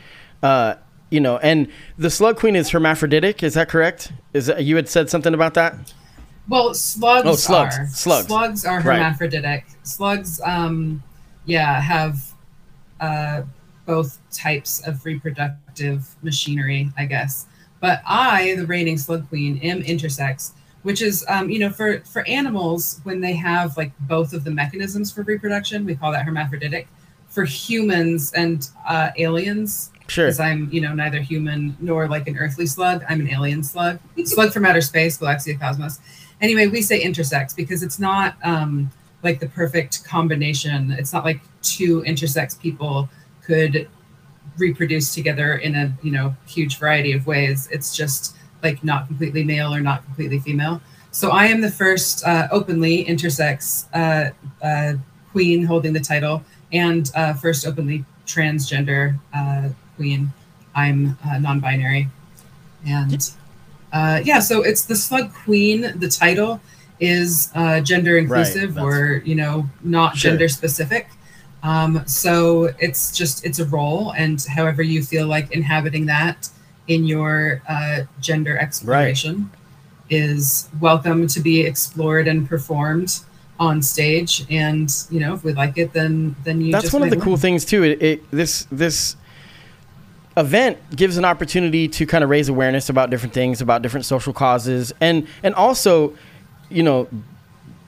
Uh, 0.43 0.75
you 1.11 1.21
know, 1.21 1.39
and 1.39 1.69
the 1.99 2.11
slug 2.11 2.37
queen 2.39 2.57
is 2.57 2.71
hermaphroditic. 2.71 3.43
Is 3.43 3.55
that 3.55 3.69
correct? 3.69 4.13
Is 4.33 4.47
that, 4.47 4.65
you 4.65 4.77
had 4.77 4.89
said 4.89 5.11
something 5.11 5.35
about 5.35 5.55
that? 5.55 5.75
Well, 6.49 6.75
slugs, 6.75 7.27
Oh, 7.29 7.35
slugs. 7.37 7.79
are 7.79 7.87
Slugs. 7.89 8.27
slugs 8.27 8.65
are 8.65 8.81
Right. 8.81 8.99
hermaphroditic. 9.01 9.67
Slugs, 9.83 10.41
um, 10.45 11.03
yeah, 11.45 11.81
have 11.81 12.33
uh, 13.01 13.43
both 13.87 14.19
types 14.33 14.87
of 14.87 15.05
reproductive 15.05 16.09
machinery, 16.23 16.91
I 16.99 17.07
guess. 17.07 17.47
But 17.81 18.03
I, 18.07 18.55
the 18.57 18.67
reigning 18.67 18.99
slug 18.99 19.29
queen, 19.29 19.59
am 19.63 19.83
intersex, 19.83 20.53
which 20.83 21.01
is, 21.03 21.25
um, 21.29 21.49
you 21.51 21.59
know, 21.59 21.71
for 21.71 22.01
for 22.01 22.27
animals 22.29 23.01
when 23.05 23.21
they 23.21 23.33
have 23.35 23.77
like 23.77 23.93
both 24.01 24.33
of 24.33 24.45
the 24.45 24.51
mechanisms 24.51 25.11
for 25.11 25.23
reproduction, 25.23 25.85
we 25.87 25.95
call 25.95 26.13
that 26.13 26.25
hermaphroditic. 26.25 26.89
For 27.29 27.45
humans 27.45 28.33
and 28.33 28.69
uh, 28.89 29.11
aliens, 29.17 29.93
Sure. 30.11 30.27
because 30.27 30.41
I'm, 30.41 30.69
you 30.73 30.81
know, 30.81 30.93
neither 30.93 31.21
human 31.21 31.77
nor 31.79 32.09
like 32.09 32.27
an 32.27 32.37
earthly 32.37 32.67
slug. 32.67 33.05
I'm 33.09 33.21
an 33.21 33.31
alien 33.31 33.63
slug, 33.63 34.01
slug 34.25 34.53
from 34.53 34.67
outer 34.67 34.81
space, 34.81 35.17
Galaxia 35.17 35.59
Cosmos. 35.59 36.01
Anyway, 36.41 36.67
we 36.67 36.83
say 36.83 37.01
intersex 37.01 37.55
because 37.55 37.85
it's 37.85 38.01
not 38.01 38.35
um, 38.43 38.91
like 39.23 39.39
the 39.39 39.49
perfect 39.49 40.05
combination. 40.05 40.91
It's 40.91 41.13
not 41.13 41.25
like 41.25 41.41
two 41.63 42.03
intersex 42.03 42.59
people 42.59 43.09
could 43.45 43.89
reproduce 44.59 45.15
together 45.15 45.55
in 45.55 45.77
a 45.77 45.97
you 46.03 46.11
know 46.11 46.35
huge 46.45 46.79
variety 46.79 47.13
of 47.13 47.29
ways. 47.29 47.69
It's 47.71 47.97
just 47.97 48.37
like 48.65 48.83
not 48.83 49.07
completely 49.07 49.45
male 49.45 49.73
or 49.73 49.81
not 49.81 50.05
completely 50.05 50.41
female. 50.41 50.81
So 51.13 51.31
I 51.31 51.47
am 51.47 51.61
the 51.61 51.71
first 51.71 52.27
uh, 52.27 52.49
openly 52.51 53.05
intersex 53.05 53.87
uh, 53.95 54.31
uh, 54.65 54.95
queen 55.31 55.65
holding 55.65 55.93
the 55.93 56.01
title 56.01 56.43
and 56.73 57.09
uh, 57.15 57.35
first 57.35 57.65
openly 57.65 58.05
transgender 58.27 59.17
uh, 59.35 59.69
queen. 60.01 60.33
I'm 60.75 61.19
uh, 61.27 61.39
non-binary, 61.39 62.09
and 62.87 63.21
uh, 63.93 64.21
yeah, 64.25 64.41
so 64.41 64.63
it's 64.63 64.85
the 64.87 64.97
slug 64.97 65.27
queen. 65.45 65.93
The 65.99 66.09
title 66.09 66.59
is 67.01 67.51
uh, 67.55 67.81
gender 67.81 68.17
inclusive 68.17 68.75
that's- 68.75 68.85
or 68.85 69.23
you 69.27 69.35
know 69.35 69.69
not 69.83 70.17
Sure. 70.17 70.31
gender 70.31 70.49
specific. 70.49 71.05
Um, 71.63 72.03
so 72.07 72.73
it's 72.79 73.03
just 73.21 73.45
it's 73.45 73.59
a 73.59 73.67
role, 73.67 74.13
and 74.23 74.43
however 74.57 74.83
you 74.83 75.03
feel 75.03 75.27
like 75.27 75.47
inhabiting 75.53 76.07
that 76.07 76.49
in 76.89 77.05
your 77.05 77.61
uh, 77.69 77.99
gender 78.21 78.57
exploration 78.57 79.51
is 80.09 80.69
welcome 80.81 81.27
to 81.27 81.41
be 81.41 81.61
explored 81.61 82.27
and 82.27 82.49
performed 82.49 83.21
on 83.59 83.83
stage. 83.83 84.47
And 84.49 84.89
you 85.11 85.21
know, 85.21 85.35
if 85.35 85.45
we 85.45 85.53
like 85.53 85.77
it, 85.77 85.93
then 85.93 86.35
then 86.45 86.63
you. 86.63 86.73
That's 86.73 86.95
one 86.95 87.03
of 87.03 87.11
the 87.11 87.21
cool 87.27 87.37
things 87.37 87.67
too. 87.67 87.83
It, 87.83 88.03
it 88.03 88.31
this 88.31 88.67
this 88.73 89.17
event 90.37 90.79
gives 90.95 91.17
an 91.17 91.25
opportunity 91.25 91.89
to 91.89 92.07
kind 92.07 92.23
of 92.25 92.31
raise 92.31 92.49
awareness 92.49 92.89
about 92.89 93.11
different 93.11 93.35
things, 93.35 93.61
about 93.61 93.83
different 93.83 94.07
social 94.07 94.33
causes, 94.33 94.93
and 95.01 95.27
and 95.43 95.55
also, 95.55 96.17
you 96.69 96.83
know, 96.83 97.09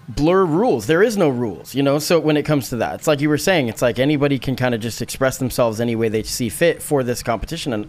blur 0.09 0.45
rules. 0.45 0.87
There 0.87 1.03
is 1.03 1.17
no 1.17 1.29
rules, 1.29 1.75
you 1.75 1.83
know. 1.83 1.99
So 1.99 2.19
when 2.19 2.37
it 2.37 2.45
comes 2.45 2.69
to 2.71 2.77
that, 2.77 2.97
it's 2.97 3.07
like 3.07 3.21
you 3.21 3.29
were 3.29 3.39
saying, 3.39 3.69
it's 3.69 3.83
like 3.83 3.99
anybody 3.99 4.39
can 4.39 4.57
kind 4.57 4.75
of 4.75 4.81
just 4.81 5.01
express 5.01 5.39
themselves 5.39 5.81
any 5.81 5.97
way 5.97 6.09
they 6.09 6.23
see 6.23 6.49
fit 6.49 6.83
for 6.83 7.03
this 7.03 7.23
competition, 7.23 7.73
and 7.73 7.89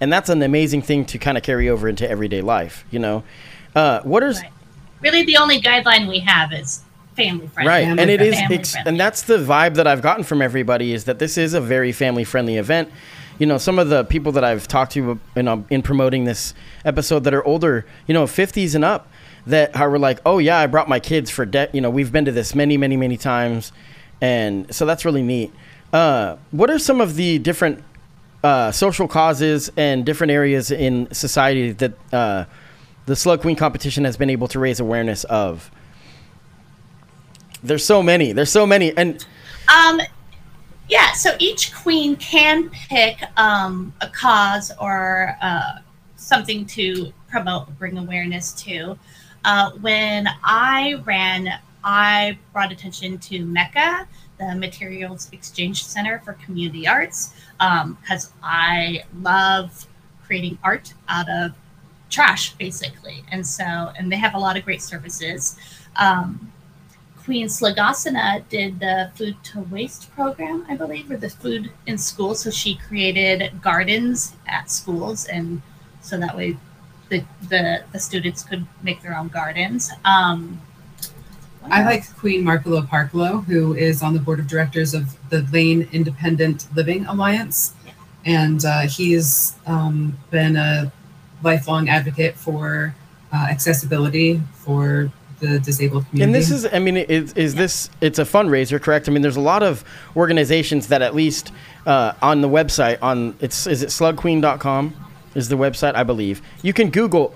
and 0.00 0.12
that's 0.12 0.28
an 0.28 0.42
amazing 0.42 0.82
thing 0.82 1.04
to 1.06 1.18
kind 1.18 1.38
of 1.38 1.44
carry 1.44 1.68
over 1.68 1.88
into 1.88 2.08
everyday 2.08 2.40
life, 2.42 2.84
you 2.90 2.98
know. 2.98 3.22
Uh, 3.74 4.00
what 4.02 4.22
Right. 4.22 4.50
Really, 5.00 5.24
the 5.24 5.36
only 5.36 5.60
guideline 5.60 6.08
we 6.08 6.20
have 6.20 6.52
is 6.52 6.80
family 7.14 7.46
friendly. 7.48 7.68
right 7.68 7.84
Family 7.84 8.02
and 8.02 8.10
it 8.10 8.20
is 8.20 8.36
ex- 8.50 8.74
and 8.86 8.98
that's 8.98 9.22
the 9.22 9.38
vibe 9.38 9.74
that 9.74 9.86
i've 9.86 10.02
gotten 10.02 10.24
from 10.24 10.42
everybody 10.42 10.92
is 10.92 11.04
that 11.04 11.20
this 11.20 11.38
is 11.38 11.54
a 11.54 11.60
very 11.60 11.92
family 11.92 12.24
friendly 12.24 12.56
event 12.56 12.90
you 13.38 13.46
know 13.46 13.58
some 13.58 13.78
of 13.78 13.88
the 13.88 14.04
people 14.04 14.32
that 14.32 14.44
i've 14.44 14.68
talked 14.68 14.92
to 14.92 15.18
you 15.36 15.42
know, 15.42 15.64
in 15.70 15.82
promoting 15.82 16.24
this 16.24 16.54
episode 16.84 17.24
that 17.24 17.34
are 17.34 17.44
older 17.44 17.84
you 18.06 18.14
know 18.14 18.24
50s 18.24 18.74
and 18.74 18.84
up 18.84 19.08
that 19.46 19.76
are 19.76 19.98
like 19.98 20.20
oh 20.24 20.38
yeah 20.38 20.58
i 20.58 20.66
brought 20.66 20.88
my 20.88 21.00
kids 21.00 21.30
for 21.30 21.44
debt 21.44 21.74
you 21.74 21.80
know 21.80 21.90
we've 21.90 22.12
been 22.12 22.24
to 22.24 22.32
this 22.32 22.54
many 22.54 22.76
many 22.76 22.96
many 22.96 23.16
times 23.16 23.72
and 24.20 24.72
so 24.74 24.86
that's 24.86 25.04
really 25.04 25.22
neat 25.22 25.52
uh, 25.92 26.36
what 26.50 26.70
are 26.70 26.78
some 26.78 27.00
of 27.00 27.14
the 27.14 27.38
different 27.38 27.84
uh, 28.42 28.72
social 28.72 29.06
causes 29.06 29.70
and 29.76 30.04
different 30.04 30.30
areas 30.32 30.70
in 30.72 31.12
society 31.14 31.70
that 31.70 31.92
uh, 32.12 32.44
the 33.06 33.14
slug 33.14 33.40
queen 33.40 33.54
competition 33.54 34.04
has 34.04 34.16
been 34.16 34.28
able 34.28 34.48
to 34.48 34.58
raise 34.58 34.80
awareness 34.80 35.22
of 35.24 35.70
there's 37.64 37.84
so 37.84 38.02
many. 38.02 38.32
There's 38.32 38.50
so 38.50 38.66
many, 38.66 38.96
and 38.96 39.24
Um, 39.74 40.00
yeah, 40.88 41.12
so 41.12 41.34
each 41.38 41.74
queen 41.74 42.16
can 42.16 42.70
pick 42.70 43.22
um, 43.36 43.92
a 44.00 44.08
cause 44.08 44.70
or 44.80 45.36
uh, 45.40 45.78
something 46.16 46.66
to 46.66 47.12
promote, 47.28 47.78
bring 47.78 47.98
awareness 47.98 48.52
to. 48.52 48.98
Uh, 49.44 49.70
when 49.80 50.28
I 50.42 50.94
ran, 51.04 51.48
I 51.82 52.38
brought 52.52 52.72
attention 52.72 53.18
to 53.18 53.44
MECCA, 53.44 54.06
the 54.38 54.54
Materials 54.54 55.28
Exchange 55.32 55.84
Center 55.84 56.20
for 56.24 56.34
Community 56.34 56.86
Arts, 56.86 57.34
because 57.58 58.32
I 58.42 59.04
love 59.20 59.86
creating 60.24 60.58
art 60.62 60.94
out 61.08 61.28
of 61.28 61.52
trash, 62.10 62.54
basically. 62.54 63.24
And 63.30 63.46
so, 63.46 63.64
and 63.64 64.10
they 64.10 64.16
have 64.16 64.34
a 64.34 64.38
lot 64.38 64.56
of 64.56 64.64
great 64.64 64.82
services. 64.82 65.58
Um, 65.96 66.52
Queen 67.24 67.46
Slagasana 67.46 68.46
did 68.48 68.80
the 68.80 69.10
food 69.14 69.36
to 69.44 69.60
waste 69.60 70.14
program, 70.14 70.66
I 70.68 70.76
believe, 70.76 71.10
or 71.10 71.16
the 71.16 71.30
food 71.30 71.70
in 71.86 71.96
school. 71.96 72.34
So 72.34 72.50
she 72.50 72.76
created 72.76 73.62
gardens 73.62 74.34
at 74.46 74.70
schools, 74.70 75.24
and 75.26 75.62
so 76.02 76.18
that 76.18 76.36
way 76.36 76.56
the 77.08 77.24
the, 77.48 77.82
the 77.92 77.98
students 77.98 78.42
could 78.42 78.66
make 78.82 79.00
their 79.02 79.16
own 79.16 79.28
gardens. 79.28 79.90
Um, 80.04 80.60
I 81.70 81.82
like 81.82 82.14
Queen 82.16 82.44
Markelo 82.44 82.86
Parklow, 82.86 83.42
who 83.44 83.74
is 83.74 84.02
on 84.02 84.12
the 84.12 84.20
board 84.20 84.38
of 84.38 84.46
directors 84.46 84.92
of 84.92 85.16
the 85.30 85.42
Lane 85.50 85.88
Independent 85.92 86.68
Living 86.76 87.06
Alliance. 87.06 87.72
Yeah. 87.86 87.92
And 88.26 88.64
uh, 88.64 88.80
he's 88.82 89.54
um, 89.66 90.18
been 90.30 90.56
a 90.56 90.92
lifelong 91.42 91.88
advocate 91.88 92.34
for 92.36 92.94
uh, 93.32 93.46
accessibility 93.50 94.42
for 94.52 95.10
the 95.46 95.58
disabled 95.60 96.06
community. 96.10 96.24
and 96.24 96.34
this 96.34 96.50
is, 96.50 96.66
I 96.72 96.78
mean, 96.78 96.96
is, 96.96 97.32
is 97.34 97.54
this? 97.54 97.90
It's 98.00 98.18
a 98.18 98.24
fundraiser, 98.24 98.80
correct? 98.80 99.08
I 99.08 99.12
mean, 99.12 99.22
there's 99.22 99.36
a 99.36 99.40
lot 99.40 99.62
of 99.62 99.84
organizations 100.16 100.88
that 100.88 101.02
at 101.02 101.14
least 101.14 101.52
uh, 101.86 102.12
on 102.22 102.40
the 102.40 102.48
website 102.48 102.98
on 103.02 103.36
it's 103.40 103.66
is 103.66 103.82
it 103.82 103.88
slugqueen.com 103.90 104.94
is 105.34 105.48
the 105.48 105.56
website 105.56 105.94
I 105.94 106.02
believe. 106.04 106.40
You 106.62 106.72
can 106.72 106.90
Google 106.90 107.34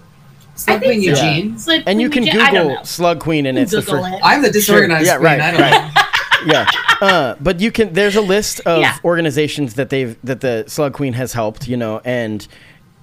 Slug 0.54 0.76
I 0.76 0.80
think 0.80 1.02
Queen 1.04 1.14
so. 1.16 1.22
Eugene. 1.24 1.54
It's 1.54 1.66
like 1.68 1.82
and 1.86 2.00
you 2.00 2.10
can 2.10 2.24
Eugene- 2.24 2.50
Google 2.50 2.84
slug 2.84 3.20
queen 3.20 3.46
and 3.46 3.56
it's 3.58 3.70
the 3.72 3.82
first. 3.82 4.08
it. 4.12 4.20
I'm 4.24 4.42
the 4.42 4.50
disorganized 4.50 5.06
yeah, 5.06 5.16
queen. 5.18 5.24
right, 5.26 5.40
I 5.40 5.50
don't 5.52 5.60
right. 5.60 5.94
know. 5.94 6.52
yeah. 6.52 6.70
Uh, 7.00 7.34
but 7.40 7.60
you 7.60 7.70
can. 7.70 7.92
There's 7.92 8.16
a 8.16 8.20
list 8.20 8.60
of 8.66 8.80
Yeah. 8.80 8.96
organizations 9.04 9.74
that 9.74 9.88
they've 9.90 10.16
that 10.24 10.40
the 10.40 10.64
Slug 10.66 10.94
Queen 10.94 11.12
has 11.12 11.32
helped. 11.32 11.68
You 11.68 11.76
know, 11.76 12.00
and 12.04 12.46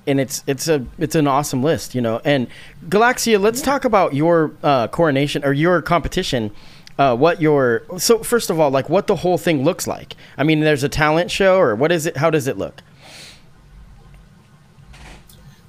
and 0.08 0.20
it's 0.20 0.44
it's 0.48 0.68
a 0.68 0.86
it's 0.98 1.16
an 1.16 1.28
awesome 1.28 1.64
list. 1.64 1.96
You 1.96 2.02
know, 2.02 2.22
and 2.24 2.48
Galaxia, 2.88 3.40
let's 3.40 3.62
talk 3.62 3.86
about 3.86 4.14
your 4.14 4.52
uh, 4.64 4.88
coronation 4.88 5.44
or 5.46 5.54
your 5.54 5.82
competition. 5.82 6.52
Uh, 6.98 7.16
what 7.16 7.42
your 7.42 7.84
so 7.98 8.20
first 8.20 8.50
of 8.50 8.60
all, 8.60 8.72
like 8.72 8.90
what 8.90 9.08
the 9.08 9.18
whole 9.18 9.38
thing 9.38 9.64
looks 9.64 9.86
like. 9.86 10.16
I 10.38 10.44
mean, 10.44 10.62
there's 10.62 10.84
a 10.84 10.90
talent 10.90 11.30
show, 11.30 11.58
or 11.58 11.76
what 11.76 11.92
is 11.92 12.06
it? 12.06 12.18
How 12.18 12.30
does 12.30 12.48
it 12.48 12.58
look? 12.58 12.82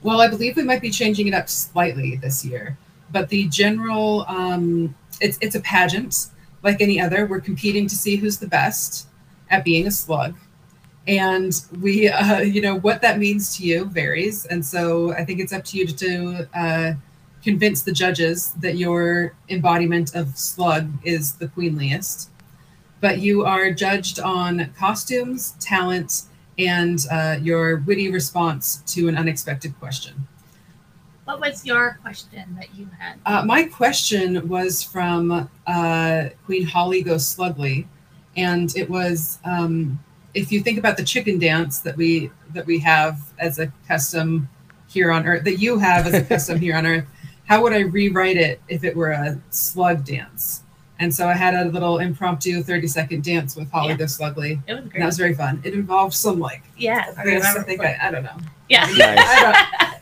Well, 0.02 0.20
I 0.20 0.28
believe 0.28 0.56
we 0.56 0.62
might 0.62 0.80
be 0.80 0.90
changing 0.90 1.26
it 1.26 1.34
up 1.34 1.48
slightly 1.48 2.14
this 2.16 2.44
year, 2.44 2.78
but 3.10 3.28
the 3.28 3.48
general 3.48 4.24
um, 4.28 4.94
it's 5.20 5.36
it's 5.40 5.56
a 5.56 5.60
pageant 5.60 6.28
like 6.62 6.80
any 6.80 7.00
other. 7.00 7.26
We're 7.26 7.40
competing 7.40 7.88
to 7.88 7.96
see 7.96 8.16
who's 8.16 8.38
the 8.38 8.46
best 8.46 9.08
at 9.50 9.64
being 9.64 9.86
a 9.86 9.90
slug, 9.90 10.36
and 11.06 11.62
we 11.80 12.08
uh, 12.08 12.40
you 12.40 12.60
know 12.60 12.78
what 12.78 13.02
that 13.02 13.18
means 13.18 13.56
to 13.56 13.64
you 13.64 13.84
varies, 13.86 14.46
and 14.46 14.64
so 14.64 15.12
I 15.12 15.24
think 15.24 15.40
it's 15.40 15.52
up 15.52 15.64
to 15.66 15.78
you 15.78 15.86
to, 15.86 15.96
to 15.96 16.48
uh, 16.54 16.94
convince 17.42 17.82
the 17.82 17.92
judges 17.92 18.52
that 18.54 18.76
your 18.76 19.34
embodiment 19.48 20.14
of 20.14 20.36
slug 20.36 20.90
is 21.04 21.34
the 21.34 21.46
queenliest. 21.48 22.28
But 23.00 23.20
you 23.20 23.44
are 23.44 23.70
judged 23.70 24.18
on 24.18 24.72
costumes, 24.76 25.54
talent, 25.60 26.22
and 26.58 26.98
uh, 27.10 27.36
your 27.40 27.76
witty 27.78 28.10
response 28.10 28.82
to 28.94 29.08
an 29.08 29.16
unexpected 29.16 29.78
question. 29.78 30.26
What 31.24 31.40
was 31.40 31.66
your 31.66 31.98
question 32.02 32.56
that 32.58 32.74
you 32.74 32.88
had? 32.98 33.18
Uh, 33.26 33.44
my 33.44 33.64
question 33.64 34.48
was 34.48 34.82
from 34.82 35.50
uh, 35.66 36.28
Queen 36.46 36.64
Holly 36.64 37.02
Goes 37.02 37.26
Slugly, 37.26 37.86
and 38.36 38.74
it 38.76 38.88
was 38.88 39.38
um, 39.44 39.98
if 40.36 40.52
you 40.52 40.60
think 40.60 40.78
about 40.78 40.96
the 40.96 41.02
chicken 41.04 41.38
dance 41.38 41.78
that 41.80 41.96
we 41.96 42.30
that 42.54 42.66
we 42.66 42.78
have 42.80 43.20
as 43.38 43.58
a 43.58 43.72
custom 43.88 44.48
here 44.88 45.10
on 45.10 45.26
Earth, 45.26 45.44
that 45.44 45.56
you 45.58 45.78
have 45.78 46.06
as 46.06 46.14
a 46.14 46.22
custom 46.34 46.58
here 46.60 46.76
on 46.76 46.86
Earth, 46.86 47.06
how 47.46 47.62
would 47.62 47.72
I 47.72 47.80
rewrite 47.80 48.36
it 48.36 48.60
if 48.68 48.84
it 48.84 48.94
were 48.96 49.10
a 49.12 49.38
slug 49.50 50.04
dance? 50.04 50.62
And 50.98 51.14
so 51.14 51.28
I 51.28 51.34
had 51.34 51.54
a 51.54 51.66
little 51.66 51.98
impromptu 51.98 52.62
30 52.62 52.86
second 52.86 53.24
dance 53.24 53.54
with 53.56 53.70
Holly 53.70 53.90
Yeah. 53.90 53.96
the 53.96 54.08
Slugly. 54.08 54.60
It 54.66 54.72
was 54.74 54.82
And 54.82 54.90
great. 54.90 55.00
that 55.00 55.06
was 55.06 55.18
very 55.18 55.34
fun. 55.34 55.60
It 55.64 55.74
involved 55.74 56.14
some 56.14 56.38
like 56.38 56.62
yeah, 56.76 57.12
I 57.18 57.24
this, 57.24 57.44
I 57.44 57.48
remember. 57.48 57.62
think 57.68 57.80
I, 57.82 57.98
I 58.02 58.10
don't 58.10 58.22
know. 58.22 58.36
yeah. 58.68 58.86
Nice. 58.96 59.40
Don't, 59.42 60.00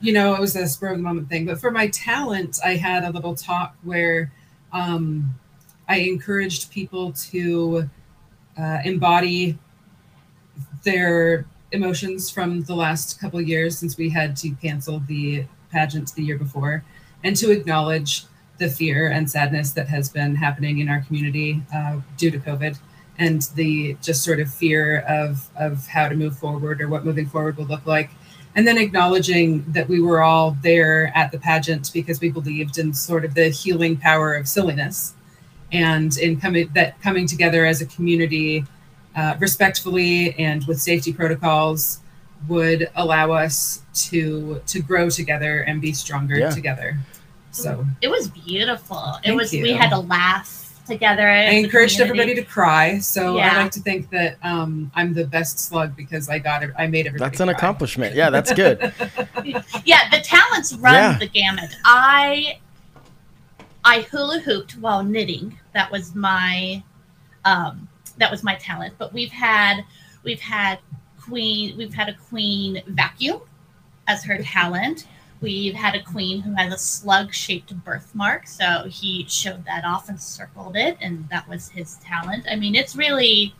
you 0.00 0.12
know, 0.12 0.34
it 0.34 0.40
was 0.40 0.54
a 0.56 0.66
spur 0.68 0.88
of 0.90 0.98
the 0.98 1.02
moment 1.02 1.30
thing. 1.30 1.46
But 1.46 1.58
for 1.58 1.70
my 1.70 1.88
talent, 1.88 2.58
I 2.62 2.76
had 2.76 3.04
a 3.04 3.10
little 3.10 3.34
talk 3.34 3.74
where 3.84 4.30
um, 4.72 5.34
I 5.88 5.96
encouraged 6.00 6.70
people 6.70 7.12
to 7.30 7.88
uh, 8.58 8.78
embody 8.84 9.58
their 10.84 11.46
emotions 11.72 12.30
from 12.30 12.62
the 12.62 12.74
last 12.74 13.20
couple 13.20 13.40
years 13.40 13.76
since 13.78 13.96
we 13.96 14.08
had 14.08 14.36
to 14.36 14.50
cancel 14.62 15.00
the 15.00 15.44
pageant 15.70 16.14
the 16.14 16.22
year 16.22 16.38
before, 16.38 16.84
and 17.24 17.36
to 17.36 17.50
acknowledge 17.50 18.24
the 18.58 18.68
fear 18.68 19.08
and 19.08 19.28
sadness 19.28 19.72
that 19.72 19.88
has 19.88 20.08
been 20.08 20.36
happening 20.36 20.78
in 20.78 20.88
our 20.88 21.00
community 21.00 21.60
uh, 21.74 21.98
due 22.16 22.30
to 22.30 22.38
COVID 22.38 22.78
and 23.18 23.42
the 23.54 23.96
just 24.02 24.24
sort 24.24 24.40
of 24.40 24.52
fear 24.52 25.00
of 25.00 25.48
of 25.56 25.86
how 25.86 26.08
to 26.08 26.14
move 26.14 26.36
forward 26.36 26.80
or 26.80 26.88
what 26.88 27.04
moving 27.04 27.26
forward 27.26 27.56
will 27.56 27.66
look 27.66 27.86
like. 27.86 28.10
And 28.56 28.66
then 28.66 28.78
acknowledging 28.78 29.64
that 29.72 29.88
we 29.88 30.00
were 30.00 30.22
all 30.22 30.56
there 30.62 31.12
at 31.16 31.32
the 31.32 31.38
pageant 31.38 31.90
because 31.92 32.20
we 32.20 32.30
believed 32.30 32.78
in 32.78 32.94
sort 32.94 33.24
of 33.24 33.34
the 33.34 33.48
healing 33.48 33.96
power 33.96 34.34
of 34.34 34.46
silliness. 34.46 35.14
And 35.72 36.16
in 36.18 36.40
coming 36.40 36.70
that 36.74 37.00
coming 37.02 37.26
together 37.26 37.66
as 37.66 37.80
a 37.80 37.86
community 37.86 38.64
uh, 39.16 39.34
respectfully 39.38 40.34
and 40.38 40.64
with 40.66 40.80
safety 40.80 41.12
protocols 41.12 42.00
would 42.48 42.90
allow 42.96 43.32
us 43.32 43.82
to 43.94 44.60
to 44.66 44.80
grow 44.82 45.08
together 45.08 45.60
and 45.62 45.80
be 45.80 45.92
stronger 45.92 46.36
Yeah. 46.36 46.50
together 46.50 46.98
so 47.52 47.86
It 48.02 48.08
was 48.08 48.28
beautiful. 48.28 48.98
it 49.22 49.28
Thank 49.28 49.40
was 49.40 49.52
we 49.52 49.72
had 49.72 49.92
a 49.92 49.98
laugh 50.00 50.60
together. 50.86 51.26
I 51.26 51.44
encouraged 51.52 51.98
everybody 52.00 52.34
to 52.34 52.42
cry. 52.42 52.98
So 52.98 53.36
Yeah. 53.38 53.52
I 53.54 53.62
like 53.62 53.70
to 53.72 53.80
think 53.80 54.10
that 54.10 54.36
um, 54.42 54.90
I'm 54.94 55.14
the 55.14 55.24
best 55.24 55.58
slug 55.60 55.96
because 55.96 56.28
I 56.28 56.38
got 56.40 56.62
it. 56.62 56.72
I 56.76 56.86
made 56.88 57.06
everybody. 57.06 57.30
That's 57.30 57.40
an 57.40 57.46
cry. 57.48 57.56
accomplishment. 57.56 58.14
Yeah, 58.14 58.28
that's 58.28 58.52
good. 58.52 58.78
yeah, 59.86 60.10
the 60.10 60.20
talents 60.22 60.74
run 60.74 60.94
Yeah. 60.94 61.16
the 61.18 61.28
gamut. 61.28 61.74
I 61.84 62.58
I 63.84 64.02
hula 64.10 64.40
hooped 64.40 64.76
while 64.78 65.02
knitting. 65.04 65.58
That 65.72 65.90
was 65.90 66.14
my 66.14 66.82
um, 67.44 67.88
that 68.18 68.30
was 68.30 68.42
my 68.42 68.54
talent. 68.56 68.94
But 68.98 69.12
we've 69.12 69.30
had 69.32 69.84
we've 70.22 70.40
had 70.40 70.78
queen 71.20 71.76
we've 71.76 71.94
had 71.94 72.08
a 72.08 72.14
queen 72.14 72.82
vacuum 72.86 73.40
as 74.06 74.24
her 74.24 74.38
talent. 74.42 75.06
We've 75.40 75.74
had 75.74 75.94
a 75.94 76.02
queen 76.02 76.40
who 76.40 76.54
has 76.54 76.72
a 76.72 76.78
slug 76.78 77.34
shaped 77.34 77.74
birthmark, 77.84 78.46
so 78.46 78.84
he 78.88 79.26
showed 79.28 79.64
that 79.66 79.84
off 79.84 80.08
and 80.08 80.18
circled 80.18 80.74
it, 80.74 80.96
and 81.02 81.28
that 81.28 81.46
was 81.48 81.68
his 81.68 81.96
talent. 81.96 82.46
I 82.50 82.56
mean, 82.56 82.74
it's 82.74 82.96
really 82.96 83.54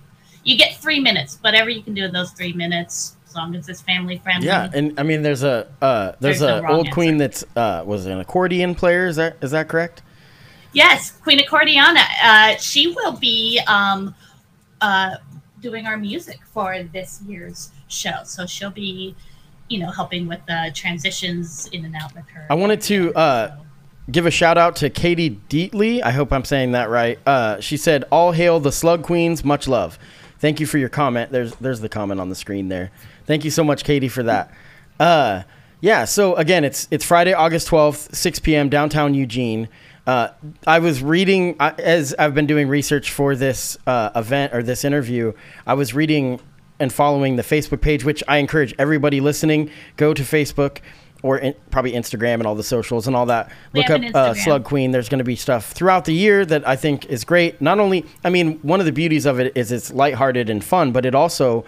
you 0.44 0.56
get 0.56 0.76
three 0.76 1.00
minutes, 1.00 1.38
whatever 1.42 1.68
you 1.68 1.82
can 1.82 1.92
do 1.92 2.04
in 2.04 2.12
those 2.12 2.30
three 2.30 2.52
minutes, 2.54 3.16
as 3.26 3.34
long 3.34 3.54
as 3.54 3.68
it's 3.68 3.82
family 3.82 4.18
friendly. 4.18 4.46
Yeah, 4.46 4.70
and 4.72 4.98
I 4.98 5.02
mean, 5.02 5.20
there's 5.22 5.42
a 5.42 5.66
uh, 5.82 6.12
there's, 6.20 6.38
There's 6.38 6.40
no 6.40 6.58
a 6.58 6.62
wrong 6.62 6.72
old 6.72 6.86
answer. 6.86 6.94
queen 6.94 7.16
that's 7.18 7.44
uh, 7.56 7.82
was 7.84 8.06
an 8.06 8.18
accordion 8.20 8.74
player. 8.74 9.06
Is 9.06 9.16
that 9.16 9.36
is 9.42 9.50
that 9.50 9.68
correct? 9.68 10.02
Yes, 10.72 11.12
Queen 11.12 11.38
Accordiana. 11.38 12.02
Uh, 12.22 12.56
she 12.56 12.88
will 12.88 13.12
be 13.12 13.60
um, 13.68 14.14
uh, 14.80 15.16
doing 15.60 15.86
our 15.86 15.96
music 15.96 16.40
for 16.52 16.82
this 16.92 17.22
year's 17.26 17.70
show. 17.88 18.22
So 18.24 18.46
she'll 18.46 18.70
be, 18.70 19.14
you 19.68 19.78
know, 19.78 19.90
helping 19.90 20.26
with 20.26 20.40
the 20.46 20.70
transitions 20.74 21.66
in 21.72 21.84
and 21.84 21.94
out 21.96 22.14
with 22.14 22.28
her. 22.28 22.46
I 22.50 22.54
wanted 22.54 22.80
to 22.82 23.14
uh, 23.14 23.56
give 24.10 24.26
a 24.26 24.30
shout 24.30 24.58
out 24.58 24.76
to 24.76 24.90
Katie 24.90 25.38
Deatley. 25.48 26.02
I 26.02 26.10
hope 26.10 26.32
I'm 26.32 26.44
saying 26.44 26.72
that 26.72 26.90
right. 26.90 27.18
Uh, 27.26 27.60
she 27.60 27.76
said, 27.76 28.04
"All 28.10 28.32
hail 28.32 28.60
the 28.60 28.72
Slug 28.72 29.02
Queens. 29.02 29.44
Much 29.44 29.66
love." 29.66 29.98
Thank 30.38 30.60
you 30.60 30.66
for 30.66 30.78
your 30.78 30.90
comment. 30.90 31.32
There's 31.32 31.54
there's 31.56 31.80
the 31.80 31.88
comment 31.88 32.20
on 32.20 32.28
the 32.28 32.34
screen 32.34 32.68
there. 32.68 32.90
Thank 33.26 33.44
you 33.44 33.50
so 33.50 33.64
much, 33.64 33.84
Katie, 33.84 34.08
for 34.08 34.22
that. 34.24 34.50
Uh, 35.00 35.42
yeah. 35.80 36.04
So 36.04 36.34
again, 36.36 36.64
it's 36.64 36.86
it's 36.90 37.04
Friday, 37.04 37.32
August 37.32 37.68
12th, 37.68 38.14
6 38.14 38.38
p.m. 38.40 38.68
downtown 38.68 39.14
Eugene. 39.14 39.68
Uh, 40.06 40.28
I 40.66 40.80
was 40.80 41.02
reading 41.02 41.56
as 41.60 42.14
I've 42.18 42.34
been 42.34 42.46
doing 42.46 42.68
research 42.68 43.10
for 43.10 43.34
this 43.34 43.78
uh, 43.86 44.10
event 44.14 44.54
or 44.54 44.62
this 44.62 44.84
interview. 44.84 45.32
I 45.66 45.74
was 45.74 45.94
reading 45.94 46.40
and 46.78 46.92
following 46.92 47.36
the 47.36 47.42
Facebook 47.42 47.80
page, 47.80 48.04
which 48.04 48.22
I 48.28 48.38
encourage 48.38 48.74
everybody 48.78 49.20
listening 49.20 49.70
go 49.96 50.12
to 50.12 50.22
Facebook 50.22 50.80
or 51.22 51.38
in, 51.38 51.54
probably 51.70 51.92
Instagram 51.92 52.34
and 52.34 52.46
all 52.46 52.54
the 52.54 52.62
socials 52.62 53.06
and 53.06 53.16
all 53.16 53.26
that. 53.26 53.50
We 53.72 53.80
Look 53.80 53.90
up 53.90 54.14
uh, 54.14 54.34
Slug 54.34 54.64
Queen. 54.64 54.90
There's 54.90 55.08
going 55.08 55.18
to 55.18 55.24
be 55.24 55.36
stuff 55.36 55.72
throughout 55.72 56.04
the 56.04 56.12
year 56.12 56.44
that 56.44 56.68
I 56.68 56.76
think 56.76 57.06
is 57.06 57.24
great. 57.24 57.62
Not 57.62 57.80
only, 57.80 58.04
I 58.22 58.28
mean, 58.28 58.58
one 58.58 58.80
of 58.80 58.86
the 58.86 58.92
beauties 58.92 59.24
of 59.24 59.40
it 59.40 59.56
is 59.56 59.72
it's 59.72 59.90
lighthearted 59.90 60.50
and 60.50 60.62
fun, 60.62 60.92
but 60.92 61.06
it 61.06 61.14
also 61.14 61.64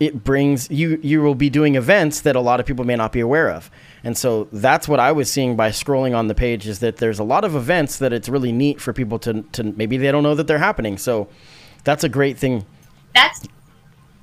it 0.00 0.24
brings 0.24 0.68
you 0.70 0.98
you 1.02 1.22
will 1.22 1.36
be 1.36 1.48
doing 1.48 1.76
events 1.76 2.22
that 2.22 2.34
a 2.34 2.40
lot 2.40 2.58
of 2.58 2.66
people 2.66 2.84
may 2.84 2.96
not 2.96 3.12
be 3.12 3.20
aware 3.20 3.48
of. 3.48 3.70
And 4.04 4.16
so 4.18 4.48
that's 4.52 4.86
what 4.86 5.00
I 5.00 5.12
was 5.12 5.32
seeing 5.32 5.56
by 5.56 5.70
scrolling 5.70 6.14
on 6.16 6.28
the 6.28 6.34
page 6.34 6.68
is 6.68 6.80
that 6.80 6.98
there's 6.98 7.18
a 7.18 7.24
lot 7.24 7.42
of 7.44 7.56
events 7.56 7.98
that 7.98 8.12
it's 8.12 8.28
really 8.28 8.52
neat 8.52 8.80
for 8.80 8.92
people 8.92 9.18
to 9.20 9.42
to 9.52 9.64
maybe 9.64 9.96
they 9.96 10.12
don't 10.12 10.22
know 10.22 10.34
that 10.34 10.46
they're 10.46 10.58
happening. 10.58 10.98
So 10.98 11.28
that's 11.84 12.04
a 12.04 12.08
great 12.08 12.38
thing. 12.38 12.64
that's 13.14 13.42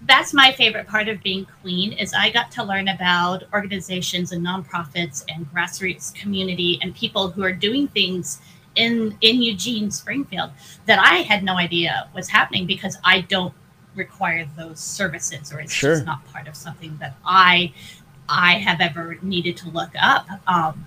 that's 0.07 0.33
my 0.33 0.51
favorite 0.53 0.87
part 0.87 1.07
of 1.07 1.21
being 1.21 1.45
queen 1.61 1.93
is 1.93 2.11
i 2.13 2.29
got 2.31 2.49
to 2.51 2.63
learn 2.63 2.87
about 2.87 3.43
organizations 3.53 4.31
and 4.31 4.43
nonprofits 4.43 5.23
and 5.29 5.45
grassroots 5.53 6.13
community 6.15 6.79
and 6.81 6.95
people 6.95 7.29
who 7.29 7.43
are 7.43 7.53
doing 7.53 7.87
things 7.87 8.41
in 8.75 9.15
in 9.21 9.41
eugene 9.43 9.91
springfield 9.91 10.49
that 10.87 10.97
i 10.99 11.17
had 11.17 11.43
no 11.43 11.55
idea 11.55 12.09
was 12.15 12.27
happening 12.29 12.65
because 12.65 12.97
i 13.05 13.21
don't 13.21 13.53
require 13.95 14.47
those 14.57 14.79
services 14.79 15.53
or 15.53 15.59
it's 15.59 15.71
Sure. 15.71 15.93
just 15.93 16.05
not 16.05 16.25
part 16.33 16.47
of 16.47 16.55
something 16.55 16.97
that 16.99 17.15
i 17.23 17.71
i 18.31 18.53
have 18.53 18.81
ever 18.81 19.17
needed 19.21 19.55
to 19.57 19.69
look 19.69 19.91
up 20.01 20.25
um, 20.47 20.85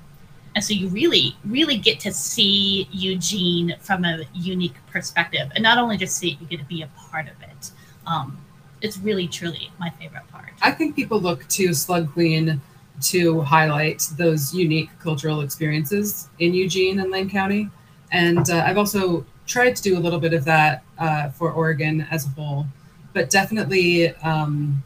and 0.54 0.64
so 0.64 0.72
you 0.72 0.88
really 0.88 1.36
really 1.44 1.76
get 1.76 2.00
to 2.00 2.12
see 2.12 2.88
eugene 2.90 3.74
from 3.80 4.04
a 4.04 4.24
unique 4.34 4.74
perspective 4.90 5.50
and 5.54 5.62
not 5.62 5.78
only 5.78 5.96
just 5.96 6.16
see 6.16 6.32
it 6.32 6.40
you 6.40 6.46
get 6.46 6.58
to 6.58 6.66
be 6.66 6.82
a 6.82 6.90
part 7.10 7.26
of 7.28 7.34
it 7.42 7.70
um, 8.06 8.38
it's 8.80 8.98
really 8.98 9.28
truly 9.28 9.70
my 9.78 9.90
favorite 9.90 10.26
part 10.30 10.44
I 10.64 10.70
think 10.70 10.96
people 10.96 11.20
look 11.20 11.46
to 11.48 11.74
Slug 11.74 12.10
Queen 12.12 12.60
to 13.02 13.42
highlight 13.42 14.08
those 14.16 14.54
unique 14.54 14.88
cultural 14.98 15.42
experiences 15.42 16.30
in 16.38 16.54
Eugene 16.54 17.00
and 17.00 17.10
Lane 17.10 17.28
County. 17.28 17.68
And 18.12 18.48
uh, 18.48 18.64
I've 18.66 18.78
also 18.78 19.26
tried 19.46 19.76
to 19.76 19.82
do 19.82 19.98
a 19.98 20.00
little 20.00 20.20
bit 20.20 20.32
of 20.32 20.44
that 20.46 20.82
uh, 20.98 21.28
for 21.30 21.52
Oregon 21.52 22.06
as 22.10 22.24
a 22.24 22.28
whole. 22.30 22.66
But 23.12 23.28
definitely, 23.28 24.14
um, 24.16 24.82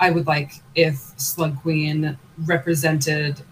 I 0.00 0.10
would 0.10 0.26
like 0.26 0.52
if 0.74 0.96
Slug 1.16 1.60
Queen 1.60 2.16
represented, 2.44 3.42